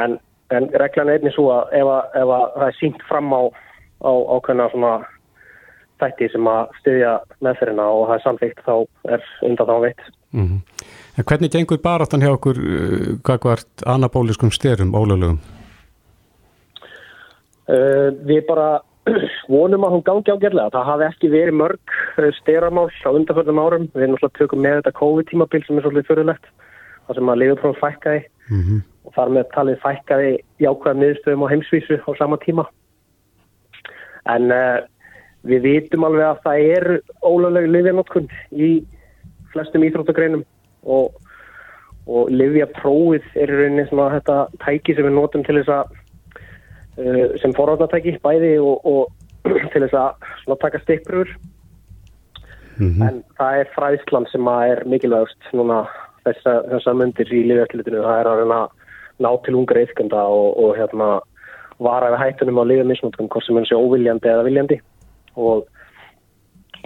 en, 0.00 0.18
en 0.54 0.68
reglan 0.80 1.10
er 1.10 1.20
einnig 1.20 1.34
svo 1.34 1.48
að 1.54 1.74
ef, 1.80 1.90
að 1.96 2.20
ef 2.22 2.34
að 2.36 2.46
það 2.58 2.66
er 2.68 2.78
sínt 2.78 3.06
fram 3.08 3.32
á, 3.34 3.42
ákveðna 4.02 4.68
svona 4.72 4.92
þætti 6.02 6.28
sem 6.32 6.50
að 6.50 6.76
styðja 6.80 7.14
meðferðina 7.44 7.88
og 7.94 8.04
það 8.08 8.14
er 8.16 8.24
samþygt 8.26 8.62
þá 8.66 8.74
er 9.16 9.26
undan 9.48 9.70
þá 9.70 9.74
veitt. 9.86 10.06
Mm 10.32 10.46
-hmm. 10.46 11.24
Hvernig 11.28 11.52
gengur 11.52 11.82
baráttan 11.82 12.22
hjá 12.24 12.32
okkur 12.32 12.58
hvað 13.24 13.42
hvart 13.44 13.84
anabóliskum 13.86 14.50
styrum 14.50 14.94
ólöglegum? 14.94 15.38
Uh, 17.68 18.10
við 18.26 18.46
bara 18.48 18.80
vonum 19.52 19.86
að 19.86 19.94
hún 19.96 20.04
gangi 20.06 20.32
ágjörlega. 20.32 20.72
Það 20.74 20.88
hafi 20.90 21.06
ekki 21.08 21.32
verið 21.32 21.58
mörg 21.60 21.96
styramál 22.40 22.88
á 22.88 23.10
undanförnum 23.12 23.60
árum. 23.62 23.88
Við 23.92 24.06
erum 24.06 24.16
náttúrulega 24.16 24.38
tökum 24.38 24.62
með 24.64 24.78
þetta 24.80 24.98
COVID-tímabil 25.00 25.64
sem 25.66 25.78
er 25.78 25.86
svolítið 25.86 26.08
fyrirlegt. 26.10 26.46
Það 27.06 27.18
sem 27.18 27.32
að 27.32 27.40
liðuprófum 27.42 27.80
fækkaði 27.82 28.22
mm 28.22 28.62
-hmm. 28.62 28.80
og 29.04 29.14
þar 29.16 29.34
með 29.36 29.44
talið 29.54 29.82
fækkaði 29.82 30.32
jákvæða 30.64 31.00
miðstöðum 31.02 31.44
á 31.44 31.52
heimsvísu 31.52 32.00
á 32.02 32.10
sama 32.18 32.38
tíma. 32.42 32.66
En 34.30 34.50
uh, 34.54 34.78
við 35.42 35.62
vitum 35.66 36.04
alveg 36.04 36.26
að 36.26 36.42
það 36.44 36.58
er 36.76 36.86
ólöglegu 37.22 37.72
liðjanótkun 37.72 38.28
í 38.52 38.70
flestum 39.52 39.84
íþróttagreinum 39.84 40.44
og, 40.84 41.10
og 42.06 42.30
liðjaprófið 42.30 43.26
er 43.34 43.50
í 43.50 43.58
rauninni 43.58 43.88
svona 43.88 44.12
þetta 44.14 44.36
tæki 44.64 44.94
sem 44.94 45.08
við 45.08 45.16
notum 45.18 45.44
til 45.44 45.58
þess 45.58 45.74
að 45.74 45.84
uh, 47.02 47.26
sem 47.42 47.54
forvarnatæki 47.58 48.18
bæði 48.22 48.54
og, 48.62 48.86
og 48.86 49.21
til 49.44 49.82
þess 49.82 49.98
að 49.98 50.58
taka 50.60 50.78
stikkpröfur 50.84 51.34
mm 52.78 52.88
-hmm. 52.88 53.08
en 53.08 53.24
það 53.38 53.58
er 53.60 53.74
fræðslan 53.76 54.30
sem 54.32 54.46
er 54.46 54.84
mikilvægast 54.86 55.52
núna 55.52 55.84
þessa, 56.24 56.62
þessa 56.70 56.94
myndir 56.94 57.32
í 57.32 57.42
liðjaftlutinu 57.50 58.02
það 58.06 58.20
er 58.20 58.30
að 58.30 58.40
reyna 58.40 58.60
ná 59.20 59.30
til 59.44 59.54
ungar 59.54 59.78
eitthkenda 59.78 60.24
og, 60.24 60.56
og 60.58 60.76
hérna 60.76 61.20
vara 61.82 62.10
við 62.12 62.22
hættunum 62.22 62.60
á 62.62 62.64
liðjamisnóttum 62.70 63.28
hvort 63.28 63.46
sem 63.46 63.58
hann 63.58 63.68
sé 63.68 63.78
óviljandi 63.78 64.30
eða 64.30 64.46
viljandi. 64.46 64.78
Og 65.36 65.66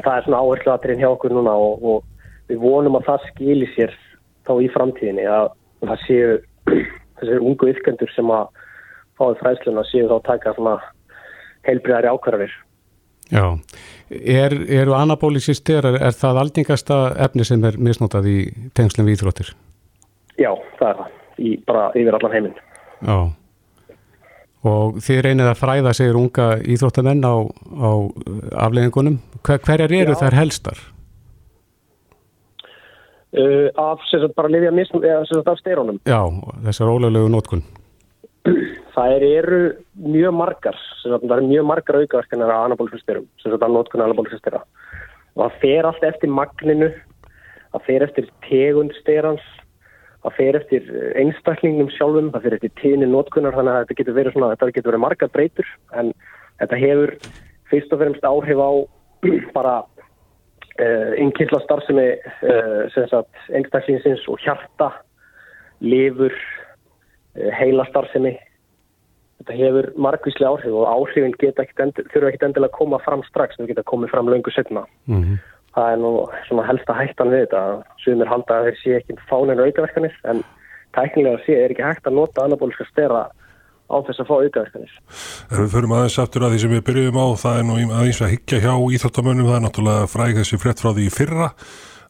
það 0.02 0.12
er 0.16 0.26
svona 0.26 0.42
áherslu 0.42 0.72
aðrinn 0.72 1.02
hjá 1.02 1.09
okkur 1.11 1.34
núna 1.36 1.54
og, 1.57 1.84
og 1.84 2.50
við 2.50 2.61
vonum 2.62 2.98
að 2.98 3.09
það 3.11 3.26
skilir 3.30 3.72
sér 3.74 3.96
þá 4.46 4.52
í 4.62 4.68
framtíðinni 4.74 5.26
að 5.30 5.48
það 5.84 6.04
séu 6.07 6.36
þessir 7.20 7.42
ungu 7.42 7.72
ykkendur 7.72 8.12
sem 8.14 8.30
að 8.32 8.62
fáið 9.18 9.40
fræðsluna 9.42 9.86
séu 9.90 10.09
þá 10.11 10.16
að 10.18 10.28
taka 10.30 10.54
svona 10.57 10.76
heilbriðari 11.66 12.10
ákvarðanir. 12.12 12.56
Já, 13.26 13.46
er, 14.10 14.54
eru 14.70 14.94
anabólisistir, 14.94 15.82
er, 15.82 15.98
er 16.08 16.14
það 16.14 16.42
aldingasta 16.44 16.98
efni 17.26 17.46
sem 17.46 17.64
er 17.66 17.78
misnótað 17.82 18.28
í 18.30 18.36
tengslum 18.78 19.08
við 19.08 19.18
íþróttir? 19.18 19.50
Já, 20.38 20.52
það 20.78 20.88
er 20.92 21.00
það, 21.00 21.16
í, 21.38 21.56
bara 21.66 21.88
yfir 21.98 22.18
allan 22.18 22.36
heiminn. 22.36 22.60
Já, 23.02 23.18
og 24.66 25.00
þið 25.04 25.22
reynið 25.26 25.50
að 25.50 25.60
fræða 25.60 25.94
segir 25.96 26.18
unga 26.18 26.46
íþróttamenn 26.62 27.24
á, 27.26 27.34
á 27.46 27.90
afleggingunum. 28.66 29.18
Hver, 29.46 29.60
hverjar 29.66 29.94
eru 29.94 30.14
Já. 30.14 30.20
þær 30.22 30.38
helstar? 30.40 30.84
Uh, 33.36 33.68
af 33.76 34.00
sem 34.08 34.22
sagt 34.22 34.36
bara 34.38 34.48
lifja 34.48 34.72
misnum, 34.72 35.02
eða 35.04 35.26
sem 35.28 35.36
sagt 35.40 35.50
af 35.52 35.58
steirónum. 35.60 35.98
Já, 36.08 36.22
þessar 36.64 36.94
ólöglegu 36.94 37.28
nótkun. 37.32 37.66
Það 38.97 39.22
eru 39.28 39.61
mjög 40.01 40.32
margar, 40.32 40.78
það 41.03 41.32
eru 41.36 41.44
mmjög 41.44 41.66
margar 41.68 41.99
aukaverkanar 42.01 42.53
af 42.55 42.62
anabólisisteirum, 42.70 43.26
sem 43.42 43.53
sagt 43.53 43.66
af 43.66 43.74
nótkun 43.74 44.05
anabólisistera. 44.05 44.62
Og 45.36 45.42
það 45.42 45.59
fer 45.61 45.88
allt 45.88 46.07
eftir 46.09 46.32
magninu, 46.32 46.88
það 47.74 47.84
fer 47.90 48.07
eftir 48.07 48.30
tegund 48.47 48.94
steirans, 49.03 49.44
það 50.24 50.38
fer 50.38 50.59
eftir 50.62 50.88
einstaklingnum 51.20 51.90
sjálfum, 51.92 52.32
það 52.32 52.47
fer 52.47 52.57
eftir 52.57 52.72
tíðni 52.80 53.11
nótkunar, 53.11 53.59
þannig 53.59 53.74
að 53.74 53.84
þetta 53.84 53.99
getur 54.01 54.16
verið 54.16 54.38
svona, 54.38 54.55
þetta 54.55 54.76
getur 54.78 54.90
verið 54.92 55.05
margar 55.05 55.32
breytur, 55.34 55.74
en 55.92 56.14
þetta 56.62 56.80
hefur 56.80 57.14
fyrst 57.70 57.92
og 57.92 58.01
fremst 58.01 58.26
áhrif 58.26 58.64
á 58.64 58.70
bara 59.59 59.76
uh, 59.84 61.12
innkysla 61.20 61.61
starfsemi 61.64 62.09
uh, 62.16 62.82
sem 62.94 63.09
sagt 63.12 63.49
einstaklingsins 63.53 64.24
og 64.32 64.40
hjarta, 64.44 64.90
lifur, 65.84 66.34
uh, 67.36 67.51
heila 67.61 67.86
starfsemi. 67.92 68.36
Þetta 69.41 69.57
hefur 69.59 69.91
margvíslega 70.01 70.51
áhrif 70.51 70.72
og 70.72 70.87
áhrifin 70.89 71.34
endilega, 71.37 72.07
þurfa 72.12 72.30
ekkit 72.30 72.47
endilega 72.49 72.72
að 72.72 72.78
koma 72.78 73.01
fram 73.05 73.22
strax, 73.28 73.59
þau 73.59 73.68
geta 73.68 73.84
komið 73.87 74.14
fram 74.14 74.30
löngu 74.32 74.53
setna. 74.55 74.87
Mm 75.07 75.22
-hmm. 75.22 75.39
Það 75.76 75.93
er 75.93 75.99
nú 76.01 76.12
svona 76.49 76.66
helsta 76.66 76.93
hættan 76.97 77.32
við 77.32 77.43
þetta. 77.45 77.82
Sumir 78.05 78.30
halda 78.32 78.55
að 78.59 78.64
þeir 78.66 78.78
sé 78.82 78.97
ekki 78.97 79.18
fánin 79.28 79.61
aukaverkanir 79.61 80.14
en 80.24 80.45
tæknilega 80.97 81.43
sé 81.45 81.53
er 81.64 81.70
ekki 81.70 81.84
hægt 81.84 82.07
að 82.07 82.16
nota 82.16 82.45
anabóliska 82.45 82.84
stera 82.89 83.26
á 83.87 83.97
þess 84.07 84.22
að 84.22 84.28
fá 84.30 84.37
aukaverkanir. 84.41 84.95
Við 85.51 85.68
förum 85.74 85.93
aðeins 85.93 86.18
aftur 86.18 86.47
að 86.47 86.55
því 86.55 86.59
sem 86.62 86.72
við 86.74 86.87
byrjuðum 86.89 87.20
á, 87.22 87.26
það 87.45 87.59
er 87.59 87.64
nú 87.68 87.76
aðeins 87.99 88.22
að 88.22 88.32
higgja 88.34 88.62
hjá 88.64 88.74
íþróttamönnum, 88.97 89.51
það 89.51 89.59
er 89.59 89.64
náttúrulega 89.66 90.09
fræg 90.14 90.41
þessi 90.41 90.59
frétt 90.62 90.82
frá 90.82 90.91
því 90.97 91.07
fyrra, 91.18 91.49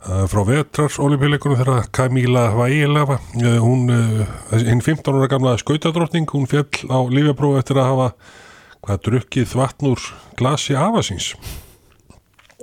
frá 0.05 0.43
vetrars 0.47 0.99
olimpíuleikunum 1.03 1.59
þegar 1.59 1.89
Camila 1.95 2.49
Vaileva, 2.55 3.19
uh, 3.41 3.59
hún, 3.65 3.89
uh, 3.91 4.55
hinn 4.55 4.83
15 4.85 5.15
ára 5.15 5.29
gamla 5.33 5.57
skautadrottning, 5.61 6.29
hún 6.31 6.49
fjall 6.51 6.69
á 6.93 6.99
lífjaprófi 7.11 7.63
eftir 7.63 7.81
að 7.81 7.89
hafa, 7.91 8.09
hvað, 8.87 9.01
drukkið 9.09 9.55
vatn 9.59 9.91
úr 9.93 10.09
glasi 10.39 10.77
afasins. 10.79 11.33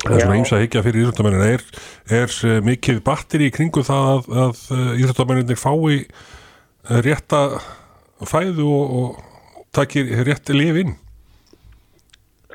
Það 0.04 0.16
er 0.18 0.26
svona 0.26 0.38
eins 0.40 0.52
að 0.52 0.64
higgja 0.66 0.84
fyrir 0.84 1.06
íþróttamönnin. 1.06 1.46
Er, 1.48 1.68
er 2.12 2.64
mikið 2.68 3.04
batteri 3.06 3.48
í 3.48 3.54
kringu 3.56 3.86
það 3.88 4.10
að, 4.12 4.34
að 4.46 4.98
íþróttamönninir 5.00 5.60
fái 5.62 6.02
rétta 7.04 7.46
fæðu 8.28 8.68
og, 8.68 8.98
og 9.00 9.64
takir 9.76 10.12
rétti 10.28 10.56
lifin? 10.56 10.98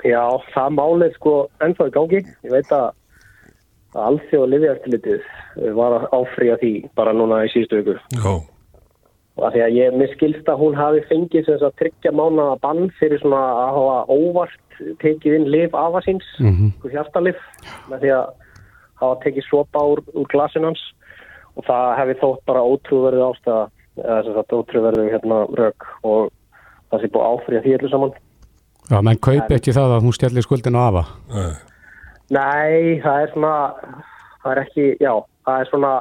Já, 0.06 0.22
það 0.52 0.74
málið 0.76 1.16
sko 1.16 1.34
ennþá 1.64 1.88
í 1.88 1.94
gangi. 1.94 2.20
Ég 2.46 2.52
veit 2.52 2.72
að, 2.74 2.90
að 3.94 4.04
alþjóð 4.08 4.42
og 4.44 4.48
liðjaftilitið 4.52 5.20
var 5.78 5.96
að 5.98 6.06
áfrýja 6.18 6.56
því 6.60 6.72
bara 6.98 7.12
núna 7.16 7.44
í 7.46 7.52
síðustu 7.52 7.80
viku. 7.80 7.94
Já. 8.18 8.34
Og 9.38 9.44
að 9.46 9.52
því 9.54 9.62
að 9.64 9.76
ég 9.78 9.96
miskilst 10.00 10.48
að 10.50 10.58
hún 10.58 10.74
hafi 10.74 11.00
fengið 11.08 11.44
sem 11.46 11.54
þess 11.54 11.68
að 11.68 11.76
tryggja 11.78 12.12
mánaða 12.12 12.58
bann 12.64 12.90
fyrir 12.98 13.20
svona 13.22 13.38
að 13.38 13.72
hafa 13.78 13.98
óvart 14.10 14.78
tekið 15.02 15.36
inn 15.38 15.48
lif 15.50 15.74
afasins, 15.74 16.26
mm 16.38 16.46
Mhm. 16.46 16.70
-hmm. 16.82 16.90
hjartalif, 16.90 17.38
með 17.90 17.98
því 18.02 18.10
að 18.18 18.26
hafa 19.00 19.20
tekið 19.24 19.44
sopa 19.50 19.78
úr, 19.78 20.00
úr 20.14 20.26
glasin 20.26 20.64
hans 20.64 20.82
og 21.56 21.64
það 21.64 21.96
hefði 21.98 22.14
þótt 22.22 22.42
bara 22.46 22.66
ótrúverið 22.66 23.22
ástæða 23.30 23.70
eða 23.98 24.22
þess 24.22 24.38
að 24.38 24.58
ótrúverðu 24.58 25.10
hérna 25.10 25.38
rauk 25.58 25.86
og 26.02 26.30
það 26.90 27.00
sé 27.00 27.08
búið 27.14 27.28
áfrið 27.30 27.62
því 27.62 27.76
öllu 27.78 27.90
saman. 27.90 28.12
Já, 28.90 29.00
menn 29.02 29.18
kaupi 29.20 29.54
ekki 29.54 29.72
það 29.76 29.96
að 29.96 30.02
hún 30.02 30.14
stjallir 30.16 30.42
skuldinu 30.46 30.78
afa. 30.78 31.04
Nei, 31.34 31.52
það 33.04 33.22
er 33.22 33.30
svona, 33.32 33.52
það 34.42 34.50
er 34.52 34.62
ekki, 34.64 34.86
já, 35.00 35.12
það 35.48 35.62
er 35.62 35.70
svona, 35.70 35.92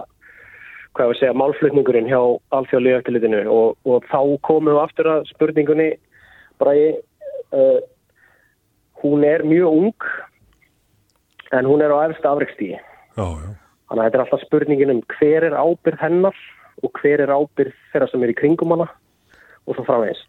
hvað 0.97 1.11
ég 1.13 1.19
segja, 1.21 1.37
málflutningurinn 1.39 2.09
hjá 2.09 2.19
alþjóðlega 2.57 3.01
eftirlitinu 3.01 3.43
og, 3.53 3.77
og 3.87 4.07
þá 4.11 4.19
komum 4.47 4.73
við 4.73 4.81
aftur 4.81 5.11
að 5.13 5.29
spurningunni 5.31 5.89
ég, 6.75 6.99
uh, 7.53 7.79
hún 9.03 9.23
er 9.23 9.45
mjög 9.47 9.79
ung 9.85 10.09
en 11.55 11.69
hún 11.69 11.83
er 11.85 11.93
á 11.95 12.09
eftir 12.09 12.27
afreikstígi. 12.27 12.79
Já, 13.15 13.23
já. 13.23 13.51
Þannig 13.87 14.01
að 14.01 14.07
þetta 14.07 14.17
er 14.17 14.23
alltaf 14.25 14.43
spurningin 14.43 14.91
um 14.91 15.03
hver 15.15 15.45
er 15.47 15.55
ábyrð 15.55 16.01
hennar 16.01 16.39
og 16.83 16.99
hver 16.99 17.23
er 17.23 17.31
ábyrð 17.31 17.75
þeirra 17.93 18.09
sem 18.11 18.25
er 18.25 18.33
í 18.33 18.35
kringum 18.35 18.73
hana 18.75 18.89
og 19.63 19.77
svo 19.77 19.85
framvegis. 19.87 20.19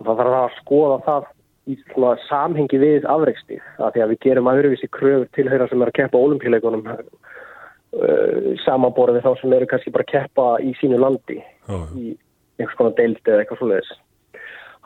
Og 0.00 0.08
það 0.08 0.22
þarf 0.22 0.38
að 0.40 0.56
skoða 0.58 0.96
það 1.06 1.28
í 1.70 1.76
svona 1.92 2.14
samhengi 2.26 2.80
við 2.80 3.06
afreikstíð. 3.10 3.62
Það 3.78 3.94
því 3.94 4.04
að 4.04 4.12
við 4.12 4.22
gerum 4.26 4.50
aðurvísi 4.50 4.90
kröfur 4.96 5.28
til 5.36 5.46
þeirra 5.48 5.68
sem 5.70 5.82
er 5.82 5.92
að 5.92 5.98
keppa 5.98 6.22
ólimpíuleikunum 6.24 6.86
uh, 6.90 8.50
samanborið 8.64 9.18
við 9.18 9.26
þá 9.26 9.32
sem 9.40 9.56
eru 9.56 9.70
kannski 9.70 9.94
bara 9.94 10.06
að 10.06 10.12
keppa 10.14 10.46
í 10.64 10.74
sínu 10.80 11.00
landi 11.00 11.38
já. 11.40 11.78
í 11.96 12.14
einhvers 12.60 12.78
konar 12.78 12.96
deild 12.98 13.20
eða 13.24 13.44
eitthvað 13.44 13.62
svoleiðis. 13.62 13.92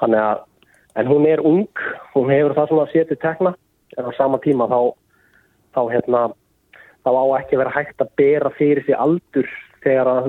Þannig 0.02 0.22
að, 0.22 0.42
en 1.00 1.10
hún 1.10 1.28
er 1.30 1.42
ung, 1.42 1.84
hún 2.14 2.32
hefur 2.32 2.56
það 2.58 2.70
svona 2.72 2.90
sétið 2.92 3.22
tekna, 3.22 3.54
en 3.98 4.10
á 4.10 4.12
sama 4.18 4.40
tíma 4.42 4.68
þá, 4.70 4.80
þá 5.74 5.80
hérna, 5.92 6.24
þá 7.06 7.10
á 7.10 7.24
ekki 7.38 7.56
að 7.56 7.62
vera 7.64 7.74
hægt 7.74 8.04
að 8.04 8.12
bera 8.20 8.52
fyrir 8.58 8.86
því 8.86 8.98
aldur 9.06 9.50
þegar 9.84 10.10
að 10.10 10.28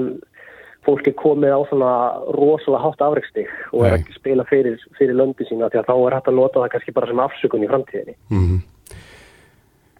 fólk 0.86 1.08
er 1.10 1.16
komið 1.20 1.56
á 1.58 1.62
svona 1.70 1.92
rosalega 2.38 2.84
hátt 2.86 3.02
afreikstig 3.02 3.50
og 3.74 3.86
er 3.88 3.98
ekki 3.98 4.14
að 4.14 4.20
spila 4.22 4.46
fyrir, 4.50 4.78
fyrir 5.00 5.18
löndi 5.18 5.48
sína 5.50 5.70
því 5.74 5.82
að 5.82 5.90
þá 5.90 5.96
er 5.98 6.16
hægt 6.20 6.30
að 6.32 6.38
nota 6.40 6.62
það 6.64 6.72
kannski 6.76 6.94
bara 6.96 7.10
sem 7.12 7.24
afsökun 7.26 7.66
í 7.66 7.70
framtíðinni. 7.74 8.18
Mm 8.30 8.64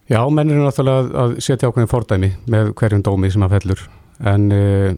Já, 0.06 0.20
menn 0.30 0.52
eru 0.54 0.62
náttúrulega 0.62 1.18
að- 1.18 1.40
setja 1.42 1.66
ákveðin 1.72 1.90
fordæmi 1.90 2.28
með 2.46 2.68
hverjum 2.78 3.02
dómi 3.02 3.32
sem 3.34 3.42
að 3.42 3.56
fellur. 3.56 3.80
En 4.22 4.52
uh, 4.54 4.94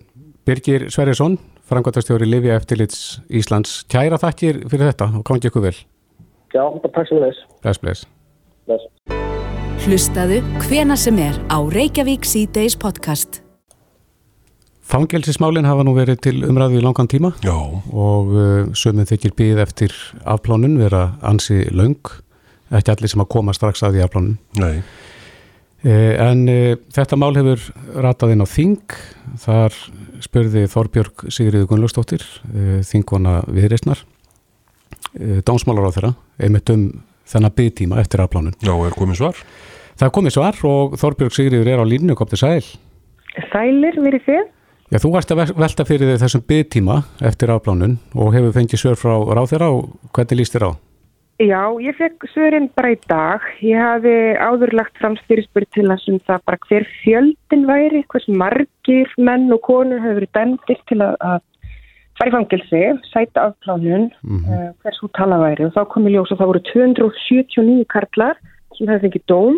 Birgir 0.46 0.90
Sverjesson, 0.92 1.38
frangvæntastjóri 1.64 2.28
Livja 2.28 2.58
Eftirlits 2.60 3.22
Íslands, 3.32 3.86
kæra 3.88 4.20
þakkir 4.20 4.68
fyrir 4.68 4.92
þetta 4.92 5.08
og 5.16 5.24
gangi 5.24 5.48
ykkur 5.48 5.64
vel. 5.64 5.76
Já, 6.52 6.64
bara 6.68 6.92
takk 6.92 7.08
sem 7.08 7.24
þess. 7.24 7.40
Bless, 7.64 7.80
bless. 7.80 8.06
Bless. 8.68 8.84
Hlustaðu 9.88 10.42
hvena 10.68 10.98
sem 11.00 11.16
er 11.24 11.40
á 11.48 11.58
Reykjavík 11.64 12.28
C-Days 12.28 12.76
podcast. 12.76 13.47
Fangelsismálin 14.88 15.68
hafa 15.68 15.84
nú 15.84 15.92
verið 15.98 16.22
til 16.24 16.38
umræðu 16.48 16.80
í 16.80 16.84
langan 16.86 17.10
tíma 17.12 17.34
Já, 17.44 17.52
og 17.92 18.30
uh, 18.32 18.70
sömum 18.78 19.08
þykir 19.10 19.34
byggð 19.36 19.60
eftir 19.66 19.96
afplánun 20.24 20.78
vera 20.80 21.10
ansi 21.28 21.66
löng, 21.76 22.00
ekki 22.72 22.94
allir 22.94 23.12
sem 23.12 23.24
að 23.24 23.32
koma 23.36 23.56
strax 23.56 23.84
að 23.84 23.98
því 23.98 24.06
afplánun. 24.06 24.38
nei. 24.62 24.78
Eh, 25.86 26.16
En 26.24 26.48
uh, 26.50 26.78
þetta 26.96 27.20
mál 27.20 27.36
hefur 27.38 27.68
ratað 28.02 28.34
inn 28.34 28.42
á 28.42 28.48
Þing, 28.50 28.96
þar 29.44 29.76
spurði 30.24 30.64
Þorbjörg 30.72 31.28
Sigriður 31.36 31.68
Gunnlaugstóttir, 31.70 32.24
uh, 32.50 32.80
Þingona 32.88 33.42
viðreistnar, 33.46 34.02
uh, 35.20 35.38
dónsmálar 35.46 35.92
á 35.92 35.96
þeirra, 36.00 36.14
einmitt 36.42 36.72
um 36.74 36.90
þennan 37.28 37.54
byggtíma 37.60 38.00
eftir 38.02 38.24
afplánun. 38.24 38.56
Já, 38.64 38.72
er 38.88 38.96
komið 38.96 39.20
svar? 39.20 39.44
Það 40.00 40.08
er 40.08 40.16
komið 40.16 40.38
svar 40.40 40.60
og 40.72 40.98
Þorbjörg 41.02 41.36
Sigriður 41.36 41.74
er 41.76 41.84
á 41.84 41.86
línu, 41.86 42.16
kom 42.16 42.32
til 42.32 42.40
sæl. 42.40 42.64
Sælir 43.52 44.00
verið 44.02 44.24
þið? 44.32 44.46
Já, 44.88 45.02
þú 45.04 45.10
varst 45.12 45.32
að 45.34 45.42
vel- 45.42 45.56
velta 45.60 45.84
fyrir 45.84 46.08
þig 46.14 46.22
þessum 46.22 46.44
byggtíma 46.48 46.98
eftir 47.28 47.52
afplánun 47.52 47.98
og 48.16 48.34
hefur 48.34 48.54
fengið 48.56 48.80
svör 48.80 48.96
frá 48.96 49.16
ráþeira 49.36 49.68
og 49.68 49.90
hvernig 50.16 50.40
líst 50.40 50.56
þér 50.56 50.72
á? 50.72 50.72
Já, 51.38 51.70
ég 51.78 51.94
fekk 51.94 52.24
svörin 52.32 52.70
bara 52.74 52.96
í 52.96 52.98
dag. 53.06 53.42
Ég 53.62 53.78
hafi 53.78 54.14
áður 54.42 54.72
lagt 54.74 54.98
fram 54.98 55.18
styrspur 55.20 55.68
til 55.76 55.86
að 55.86 56.00
sem 56.02 56.18
það 56.26 56.40
bara 56.50 56.58
hver 56.66 56.88
fjöldin 57.04 57.68
væri, 57.68 58.02
hvers 58.10 58.28
margir 58.28 59.12
menn 59.20 59.52
og 59.54 59.62
konur 59.62 60.02
hefur 60.02 60.18
verið 60.18 60.34
dæmdir 60.34 60.80
til 60.90 60.98
að, 61.06 61.14
að 61.20 61.44
fara 62.18 62.32
í 62.32 62.36
fangilsi, 62.38 62.82
sæta 63.12 63.52
afplánun, 63.52 64.10
mm 64.24 64.40
-hmm. 64.40 64.74
hvers 64.82 65.00
hún 65.04 65.14
tala 65.14 65.38
væri 65.38 65.66
og 65.68 65.76
þá 65.76 65.84
kom 65.94 66.08
í 66.08 66.16
ljós 66.16 66.32
að 66.32 66.40
það 66.40 66.50
voru 66.52 66.64
279 66.74 67.86
karlar 67.86 68.36
sem 68.78 68.88
hefði 68.88 69.06
fengið 69.06 69.26
dóm, 69.30 69.56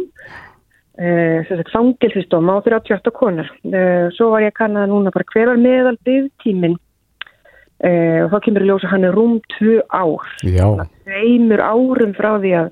uh, 1.00 1.64
fangilsisdóma 1.72 2.60
á 2.60 2.64
38 2.68 3.16
konur. 3.16 3.50
Uh, 3.64 4.12
svo 4.18 4.32
var 4.34 4.45
ég 4.45 4.54
að 4.54 4.60
kanna 4.62 4.86
núna 4.89 5.14
bara 5.16 5.28
hver 5.34 5.52
var 5.54 5.64
meðal 5.64 5.97
byggtíminn 6.08 6.78
uh, 6.78 8.20
og 8.26 8.36
þá 8.36 8.38
kemur 8.45 8.66
í 8.66 8.70
ljós 8.70 8.86
að 8.86 8.93
hann 8.93 9.10
er 9.10 9.18
rúm 9.18 9.39
2 9.58 9.82
ár 9.89 10.30
Já, 10.43 10.68
tveimur 11.08 11.64
árum 11.64 12.16
frá 12.18 12.32
því 12.38 12.54
að 12.60 12.72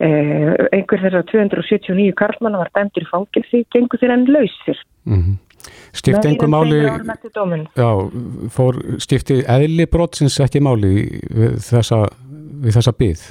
eh, 0.00 0.54
einhver 0.72 1.02
þessar 1.02 1.26
279 1.28 2.14
karlmanna 2.16 2.62
var 2.62 2.70
dæmdur 2.76 3.04
í 3.04 3.10
fangilsi, 3.10 3.64
gengur 3.74 4.00
þeir 4.00 4.16
enn 4.16 4.28
lausir. 4.32 4.82
mm 5.04 5.38
skipti 5.92 6.16
Meira 6.16 6.30
einhver 6.30 6.48
máli... 6.48 6.78
Já, 7.76 7.90
fór 8.54 8.78
skipti 9.02 9.40
eðli 9.44 9.86
brottsins 9.90 10.38
ekki 10.40 10.62
máli 10.64 10.94
við 11.28 11.58
þessa, 11.66 12.04
við 12.64 12.78
þessa 12.78 12.94
byggð? 12.96 13.26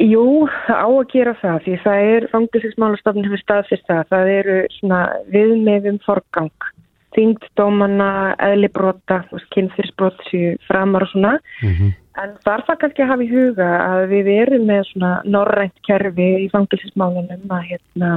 Jú, 0.00 0.26
það 0.66 0.80
á 0.80 0.88
að 0.88 1.08
gera 1.12 1.32
það 1.42 1.56
því 1.64 1.78
það 1.84 2.10
er 2.10 2.26
fangilsinsmálastofn 2.32 3.26
hefur 3.26 3.42
staðfyrst 3.44 3.88
það. 3.90 4.04
Það 4.12 4.34
eru 4.34 4.58
svona 4.78 5.00
viðmeðum 5.34 5.98
forgang. 6.06 6.68
Þyngd 7.16 7.48
dómanna, 7.58 8.10
eðli 8.46 8.70
brota, 8.72 9.24
kynfyrsbrot 9.52 10.22
séu 10.30 10.54
framar 10.68 11.04
og 11.08 11.12
svona. 11.12 11.34
Mm 11.64 11.92
En 12.18 12.32
þarf 12.44 12.66
það 12.66 12.78
kannski 12.82 13.04
að 13.04 13.10
hafa 13.12 13.24
í 13.24 13.30
huga 13.30 13.68
að 13.84 14.02
við 14.10 14.28
erum 14.34 14.66
með 14.68 14.82
svona 14.90 15.10
norrænt 15.24 15.76
kerfi 15.86 16.28
í 16.42 16.48
fangilsinsmálunum 16.52 17.54
að 17.54 17.68
hérna 17.68 18.10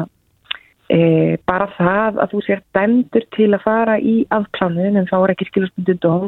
e, 0.90 1.00
bara 1.48 1.70
það 1.78 2.20
að 2.24 2.34
þú 2.34 2.42
sér 2.48 2.64
dæmdur 2.76 3.28
til 3.38 3.52
að 3.54 3.64
fara 3.68 4.00
í 4.02 4.16
afplánun 4.34 4.98
en 5.00 5.10
þá 5.12 5.16
er 5.20 5.36
ekki 5.36 5.50
skilurspundu 5.52 5.96
dóm 6.04 6.28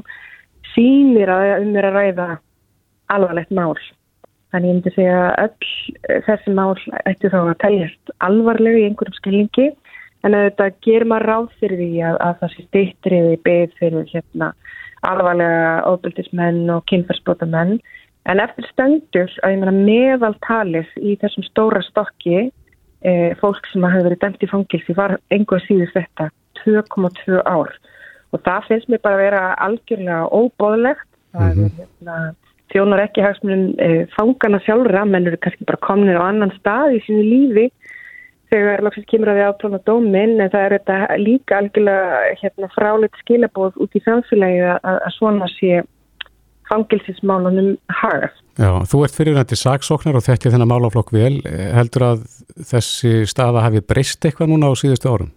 sýnir 0.75 1.31
að 1.33 1.65
um 1.65 1.73
er 1.81 1.89
að 1.89 1.97
ræða 1.99 2.29
alvarlegt 3.15 3.53
mál. 3.55 3.75
Þannig 4.55 4.69
ég 4.69 4.75
myndi 4.77 4.91
segja 4.95 5.15
að 5.19 5.33
öll 5.43 5.71
eh, 6.07 6.19
þessi 6.23 6.51
mál 6.55 6.77
ættu 7.09 7.31
þá 7.33 7.39
að 7.41 7.57
teljast 7.59 8.11
alvarlegu 8.23 8.79
í 8.79 8.85
einhverjum 8.87 9.17
skilningi. 9.17 9.65
En 10.23 10.37
þetta 10.37 10.69
gerir 10.85 11.05
maður 11.11 11.27
ráð 11.27 11.49
fyrir 11.59 11.81
því 11.81 11.89
að, 12.07 12.19
að 12.23 12.37
það 12.39 12.53
sé 12.53 12.63
stýttriði 12.69 13.39
beð 13.43 13.73
fyrir 13.81 14.05
hérna 14.13 14.47
alvarlega 15.05 15.73
óbyldismenn 15.91 16.71
og 16.71 16.85
kynferðsbótamenn 16.89 17.75
en 18.31 18.41
eftir 18.41 18.65
stendur 18.71 19.33
að 19.43 19.53
ég 19.53 19.59
meina 19.61 19.73
meðaltalið 19.75 20.95
í 21.03 21.17
þessum 21.21 21.45
stóra 21.49 21.81
stokki 21.85 22.47
e, 22.47 23.11
fólk 23.41 23.67
sem 23.69 23.85
hafa 23.85 24.07
verið 24.07 24.23
dæmt 24.23 24.47
í 24.47 24.49
fangilsi 24.49 24.95
var 24.97 25.17
einhver 25.35 25.61
síður 25.67 25.91
þetta 25.93 26.31
2,2 26.63 27.43
ár. 27.45 27.75
Og 28.33 28.41
það 28.47 28.71
finnst 28.71 28.89
mér 28.89 29.03
bara 29.03 29.19
að 29.19 29.25
vera 29.27 29.43
algjörlega 29.67 30.23
óbóðlegt 30.31 31.05
það 31.35 31.53
mm 31.53 31.67
er 31.67 31.77
hérna 31.83 32.17
þjónar 32.73 33.05
ekki 33.05 33.23
hagsmunum 33.25 33.73
e, 33.79 34.05
fangana 34.15 34.59
sjálfra 34.65 35.05
menn 35.09 35.29
eru 35.29 35.39
kannski 35.41 35.67
bara 35.67 35.81
komnir 35.85 36.19
á 36.19 36.23
annan 36.27 36.53
stað 36.57 36.97
í 36.97 37.01
sínu 37.05 37.25
lífi 37.25 37.65
þegar 38.53 38.83
loksins 38.85 39.07
kemur 39.09 39.31
að 39.31 39.39
við 39.39 39.49
áplána 39.49 39.81
dómin 39.87 40.37
en 40.39 40.51
það 40.53 40.65
er 40.65 40.75
þetta 40.77 41.17
líka 41.21 41.59
algjörlega 41.59 42.21
hérna, 42.41 42.71
fráleitt 42.75 43.21
skilabóð 43.23 43.79
út 43.83 43.97
í 43.97 44.03
samfélagi 44.05 44.63
að, 44.75 44.89
að 44.95 45.13
svona 45.17 45.49
sé 45.55 45.81
fangilsismálunum 46.69 47.75
hagast. 47.93 48.41
Já, 48.57 48.71
þú 48.89 49.01
ert 49.05 49.17
fyrirvændi 49.17 49.57
saksóknar 49.59 50.17
og 50.17 50.25
þekkja 50.25 50.53
þennan 50.53 50.71
málaflokk 50.71 51.11
vel. 51.13 51.35
Heldur 51.45 52.07
að 52.07 52.23
þessi 52.71 53.25
staða 53.29 53.65
hafi 53.67 53.83
breyst 53.85 54.25
eitthvað 54.25 54.53
núna 54.53 54.71
á 54.71 54.73
síðustu 54.79 55.11
árum? 55.11 55.33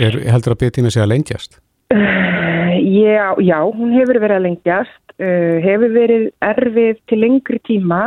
Er, 0.00 0.16
heldur 0.32 0.54
að 0.54 0.62
byggtími 0.64 0.92
sé 0.94 1.02
að 1.04 1.12
lengjast? 1.12 1.60
Já, 2.80 3.34
já, 3.42 3.58
hún 3.66 3.92
hefur 3.92 4.20
verið 4.22 4.36
að 4.38 4.44
lengjast, 4.46 5.14
uh, 5.18 5.56
hefur 5.64 5.92
verið 5.92 6.28
erfið 6.40 7.00
til 7.10 7.18
lengri 7.20 7.58
tíma. 7.68 8.02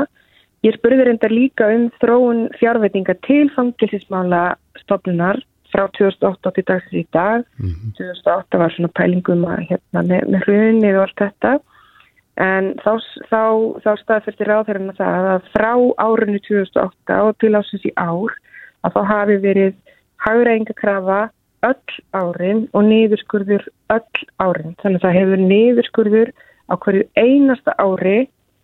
Ég 0.65 0.77
spurði 0.79 1.05
reyndar 1.05 1.33
líka 1.33 1.67
um 1.69 1.89
þróun 2.01 2.47
fjárveitinga 2.57 3.17
til 3.27 3.51
fangilsismála 3.53 4.55
stofnunar 4.81 5.41
frá 5.73 5.85
2008 5.97 6.53
til 6.55 6.65
dagsins 6.65 7.03
í 7.03 7.05
dag. 7.13 7.45
Mm 7.59 7.69
-hmm. 7.69 7.93
2008 7.97 8.57
var 8.57 8.71
svona 8.71 8.91
pælingum 8.95 9.45
að 9.45 9.67
hérna 9.69 10.01
með, 10.09 10.21
með 10.31 10.39
hrunið 10.45 10.95
og 10.95 11.01
allt 11.01 11.19
þetta. 11.23 11.59
En 12.35 12.73
þá, 12.83 12.93
þá, 13.31 13.43
þá 13.83 13.91
staðfyrsti 14.01 14.43
ráðherrana 14.43 14.93
það 14.97 15.25
að 15.35 15.41
frá 15.53 15.73
árunni 15.97 16.39
2008 16.39 17.21
og 17.23 17.37
til 17.39 17.55
ásins 17.55 17.85
í 17.85 17.91
ár 17.95 18.31
að 18.83 18.93
þá 18.95 19.01
hafi 19.05 19.37
verið 19.37 19.73
hagræðingakrafa 20.25 21.29
öll 21.65 21.97
árin 22.15 22.63
og 22.73 22.87
niðurskurður 22.89 23.67
öll 23.93 24.23
árin. 24.41 24.75
Þannig 24.81 25.01
að 25.01 25.05
það 25.05 25.17
hefur 25.19 25.43
niðurskurður 25.51 26.31
á 26.69 26.73
hverju 26.85 27.05
einasta 27.17 27.75
ári 27.81 28.17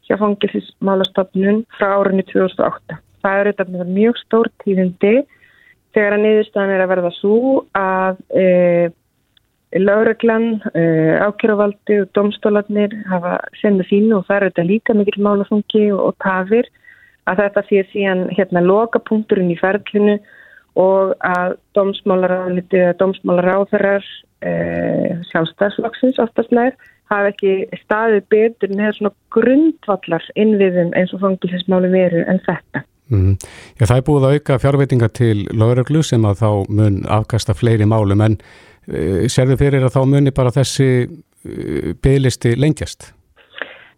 hjá 0.07 0.17
fangilsismálastofnun 0.21 1.61
frá 1.77 1.91
árunni 1.97 2.25
2008. 2.31 2.97
Það 3.21 3.41
er 3.41 3.51
þetta 3.51 3.91
mjög 3.91 4.17
stór 4.23 4.49
tíðindi 4.63 5.13
þegar 5.95 6.17
að 6.17 6.25
niðurstaðan 6.25 6.73
er 6.75 6.83
að 6.85 6.91
verða 6.95 7.13
svo 7.19 7.37
að 7.77 8.21
e, 8.33 8.45
lauraglan, 9.79 10.59
uh, 10.75 11.21
ákjörvaldi 11.23 12.01
og 12.03 12.09
domstólarnir 12.15 12.91
hafa 13.07 13.37
sendu 13.61 13.85
sínu 13.87 14.17
og 14.17 14.25
það 14.27 14.35
er 14.35 14.45
þetta 14.49 14.67
líka 14.67 14.95
mikil 14.97 15.23
málafungi 15.23 15.85
og, 15.93 16.01
og 16.09 16.15
tafir 16.23 16.67
að 17.29 17.43
þetta 17.45 17.63
sé 17.69 17.83
síðan 17.91 18.25
hérna 18.35 18.63
lokapunkturinn 18.65 19.53
í 19.53 19.59
ferðlinu 19.61 20.17
og 20.79 21.15
að 21.25 21.57
eða 21.71 22.93
domsmálaráðherrar 23.01 24.05
uh, 24.05 25.19
sjálfstæðsflokksins 25.31 26.21
oftastlega 26.23 26.75
hafa 27.11 27.33
ekki 27.33 27.81
staðið 27.81 28.23
betur 28.31 28.71
neða 28.71 28.95
svona 28.95 29.13
grundvallar 29.35 30.25
innviðum 30.39 30.93
eins 30.95 31.11
og 31.15 31.23
fangilsismáli 31.25 31.91
veru 31.91 32.23
en 32.31 32.39
þetta. 32.47 32.85
Mm. 33.11 33.33
Já, 33.75 33.83
það 33.83 33.97
er 33.97 34.05
búið 34.07 34.27
að 34.27 34.35
auka 34.37 34.59
fjárveitinga 34.63 35.09
til 35.11 35.37
lauruglu 35.51 36.03
sem 36.07 36.23
að 36.27 36.43
þá 36.45 36.51
mun 36.71 37.01
afkasta 37.11 37.55
fleiri 37.57 37.87
málum 37.89 38.23
en 38.23 38.37
uh, 38.39 39.25
sérðu 39.27 39.59
fyrir 39.59 39.83
að 39.87 39.97
þá 39.97 40.03
muni 40.13 40.35
bara 40.35 40.53
þessi 40.55 40.91
uh, 41.03 41.91
bygglisti 41.99 42.55
lengjast? 42.55 43.11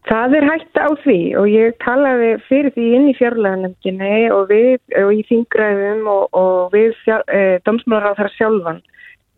Það 0.04 0.34
er 0.36 0.46
hægt 0.50 0.80
á 0.84 0.90
því 1.00 1.20
og 1.40 1.46
ég 1.48 1.76
talaði 1.80 2.34
fyrir 2.50 2.74
því 2.76 2.88
inn 2.98 3.06
í 3.08 3.16
fjárleganemginni 3.16 4.18
og 4.36 4.50
við 4.50 4.98
og 5.00 5.14
í 5.16 5.22
þingræðum 5.30 6.10
og, 6.12 6.26
og 6.36 6.74
við 6.74 6.92
eh, 7.32 7.62
domsmálar 7.64 8.12
á 8.12 8.20
þar 8.20 8.34
sjálfan 8.36 8.82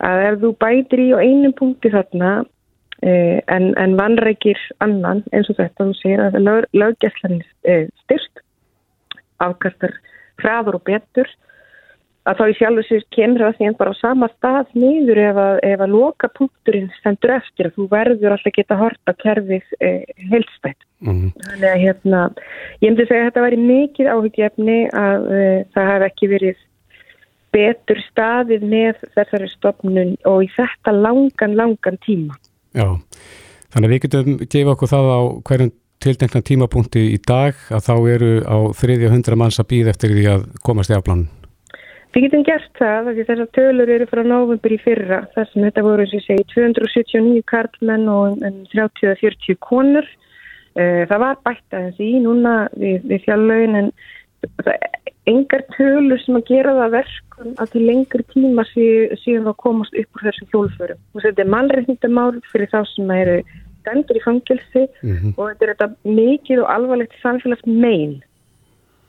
að 0.05 0.23
ef 0.29 0.39
þú 0.41 0.51
bætir 0.65 1.03
í 1.03 1.07
á 1.13 1.21
einum 1.21 1.53
punkti 1.59 1.91
þarna 1.93 2.31
eh, 3.05 3.37
en, 3.45 3.69
en 3.77 3.93
vannreikir 3.99 4.57
annan 4.81 5.21
eins 5.31 5.51
og 5.53 5.61
þetta 5.61 5.85
þú 5.85 5.97
segir 6.01 6.25
að 6.25 6.39
lög, 6.41 6.67
löggæslan 6.73 7.43
eh, 7.69 7.85
styrst 8.01 8.41
afkastar 9.45 9.93
hraður 10.41 10.79
og 10.79 10.87
betur 10.89 11.29
að 12.26 12.39
þá 12.39 12.45
í 12.49 12.56
sjálf 12.57 12.88
sér 12.88 13.03
kemur 13.14 13.43
það 13.45 13.57
því 13.57 13.68
en 13.69 13.77
bara 13.80 13.93
á 13.93 14.02
sama 14.02 14.30
stað 14.34 14.72
niður 14.73 15.22
ef 15.22 15.39
að, 15.43 15.60
ef 15.69 15.84
að 15.85 15.93
loka 15.93 16.30
punkturinn 16.38 16.88
stendur 16.97 17.35
eftir 17.38 17.69
að 17.69 17.76
þú 17.77 17.88
verður 17.91 18.35
alltaf 18.35 18.56
geta 18.56 18.77
horta 18.80 19.15
kerfið 19.22 19.76
eh, 19.80 20.02
heilstætt. 20.31 20.81
Mm 21.06 21.14
-hmm. 21.14 21.31
Þannig 21.45 21.69
að 21.69 21.84
hérna, 21.84 22.22
ég 22.81 22.89
myndi 22.89 23.06
segja 23.06 23.22
að 23.22 23.30
þetta 23.30 23.45
væri 23.45 23.61
mikið 23.61 24.11
áhugjöfni 24.14 24.80
að 24.89 25.30
eh, 25.38 25.60
það 25.76 25.91
hef 25.91 26.07
ekki 26.10 26.31
verið 26.34 26.57
betur 27.56 28.02
staðið 28.10 28.68
með 28.73 29.07
þessari 29.15 29.47
stopnun 29.53 30.18
og 30.26 30.43
í 30.43 30.49
þetta 30.57 30.91
langan, 30.91 31.56
langan 31.56 31.97
tíma. 32.03 32.35
Já, 32.76 32.97
þannig 33.72 33.88
að 33.88 33.93
við 33.93 34.02
getum 34.02 34.38
gefa 34.49 34.73
okkur 34.73 34.91
það 34.91 35.06
á 35.14 35.22
hverjum 35.47 35.72
tildenkna 36.03 36.41
tímapunkti 36.41 37.02
í 37.14 37.18
dag 37.23 37.56
að 37.72 37.88
þá 37.88 37.95
eru 38.11 38.31
á 38.43 38.57
þriðja 38.76 39.14
hundra 39.14 39.38
manns 39.39 39.61
að 39.61 39.69
býða 39.72 39.93
eftir 39.93 40.14
því 40.14 40.26
að 40.34 40.45
komast 40.65 40.91
í 40.91 40.97
afplanun? 40.97 41.30
Við 42.15 42.29
getum 42.29 42.43
gert 42.47 42.77
það 42.79 43.09
því 43.11 43.23
þessar 43.27 43.47
tölur 43.57 43.89
eru 43.91 44.05
frá 44.07 44.21
nógumbur 44.23 44.71
í 44.71 44.77
fyrra 44.79 45.17
þar 45.33 45.49
sem 45.51 45.65
þetta 45.65 45.81
voru, 45.83 46.03
og 46.05 46.13
ég 46.15 46.23
segi, 46.23 46.45
279 46.53 47.41
karlmenn 47.51 48.05
og 48.07 48.37
30-40 48.71 49.57
konur. 49.59 50.07
Eh, 50.79 51.03
það 51.09 51.19
var 51.25 51.41
bætt 51.43 51.75
aðeins 51.75 51.99
í 51.99 52.13
núna 52.23 52.53
við, 52.79 53.03
við 53.09 53.25
fjallauðin 53.25 53.79
en 53.81 53.89
engar 55.27 55.65
tölur 55.75 56.21
sem 56.23 56.37
að 56.39 56.47
gera 56.53 56.75
það 56.77 56.95
verkum 56.95 57.53
að 57.59 57.71
til 57.73 57.83
lengri 57.89 58.25
tíma 58.31 58.65
síðan 58.71 59.47
þá 59.49 59.53
komast 59.65 59.97
upp 59.99 60.15
úr 60.19 60.25
þessum 60.29 60.51
hjólförum. 60.53 61.01
Þetta 61.19 61.43
er 61.43 61.51
mannreitnindamál 61.51 62.29
fyrir 62.51 62.71
þá 62.71 62.79
sem 62.93 63.11
eru 63.15 63.37
stendur 63.81 64.19
í 64.19 64.23
fangilsi 64.23 64.85
mm 64.85 65.15
-hmm. 65.17 65.33
og 65.35 65.51
þetta 65.51 65.65
er 65.65 65.73
þetta 65.73 65.89
mikið 66.21 66.63
og 66.63 66.71
alvarlegt 66.77 67.19
samfélags 67.23 67.67
megin 67.67 68.21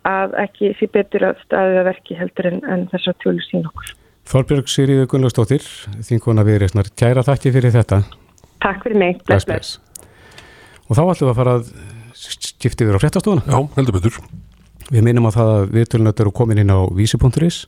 að 0.07 0.37
ekki 0.47 0.73
sé 0.79 0.89
betur 0.93 1.29
að 1.31 1.41
staðið 1.45 1.81
að 1.81 1.89
verki 1.91 2.19
heldur 2.19 2.51
en, 2.51 2.61
en 2.71 2.85
þess 2.93 3.11
að 3.11 3.19
tjólu 3.25 3.47
sín 3.47 3.67
okkur. 3.67 3.95
Þorbjörg 4.27 4.71
Sýriður 4.71 5.11
Gunnlaustóttir, 5.13 5.67
þinkona 6.07 6.45
viðreysnar, 6.47 6.91
kæra 6.99 7.23
þakki 7.27 7.53
fyrir 7.55 7.75
þetta. 7.75 8.01
Takk 8.65 8.83
fyrir 8.83 8.99
mig. 8.99 9.21
Bless, 9.29 9.47
bless. 9.47 9.77
Og 10.87 10.99
þá 10.99 11.03
ætlum 11.05 11.29
við 11.29 11.33
að 11.33 11.39
fara 11.41 11.55
að 11.61 11.71
skipta 12.17 12.87
yfir 12.87 12.99
á 12.99 13.03
fréttastofuna. 13.03 13.47
Já, 13.47 13.59
heldur 13.77 13.99
betur. 13.99 14.19
Við 14.91 15.07
minnum 15.07 15.27
á 15.27 15.35
það 15.35 15.53
að 15.53 15.65
viðtölunat 15.77 16.23
eru 16.23 16.33
komin 16.35 16.63
inn 16.63 16.75
á 16.75 16.79
vísi.is. 16.95 17.65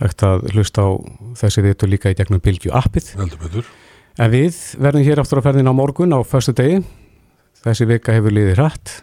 Hægt 0.00 0.24
að 0.26 0.46
hlusta 0.54 0.86
á 0.86 0.90
þessi 1.42 1.64
viðtöl 1.66 1.90
líka 1.92 2.10
í 2.10 2.16
gegnum 2.18 2.42
Bilgju 2.42 2.72
appið. 2.74 3.12
Heldur 3.18 3.42
betur. 3.42 3.68
En 4.20 4.32
við 4.32 4.56
verðum 4.80 5.06
hér 5.06 5.22
aftur 5.22 5.42
á 5.42 5.46
ferðin 5.46 5.70
á 5.70 5.74
morgun 5.74 6.14
á 6.16 6.20
förstu 6.26 6.54
degi. 6.56 6.80
Þessi 7.64 7.86
vika 7.90 8.14
hefur 8.16 8.34
liðið 8.34 8.58
hratt. 8.58 8.94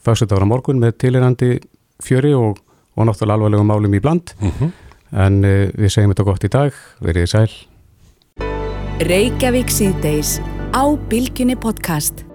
Förstu 0.00 0.26
dagur 0.30 0.48
á 0.48 0.52
morgun 0.52 0.80
með 0.82 0.96
tilirandi 1.04 1.50
fjöri 2.04 2.34
og, 2.36 2.58
og 2.96 3.06
náttúrulega 3.08 3.38
alvarlegum 3.38 3.70
málum 3.72 3.94
í 3.94 4.00
bland. 4.00 4.34
Mm 4.40 4.50
-hmm. 4.50 4.70
En 5.12 5.44
uh, 5.44 5.68
við 5.74 5.88
segjum 5.88 6.12
þetta 6.12 6.24
gott 6.24 6.44
í 6.44 6.48
dag. 6.48 6.72
Verðið 7.00 7.26
sæl. 7.26 7.50
Reykjavík 9.00 9.70
síðdeis 9.70 10.40
á 10.72 10.84
Bilginni 11.08 11.56
podcast. 11.56 12.29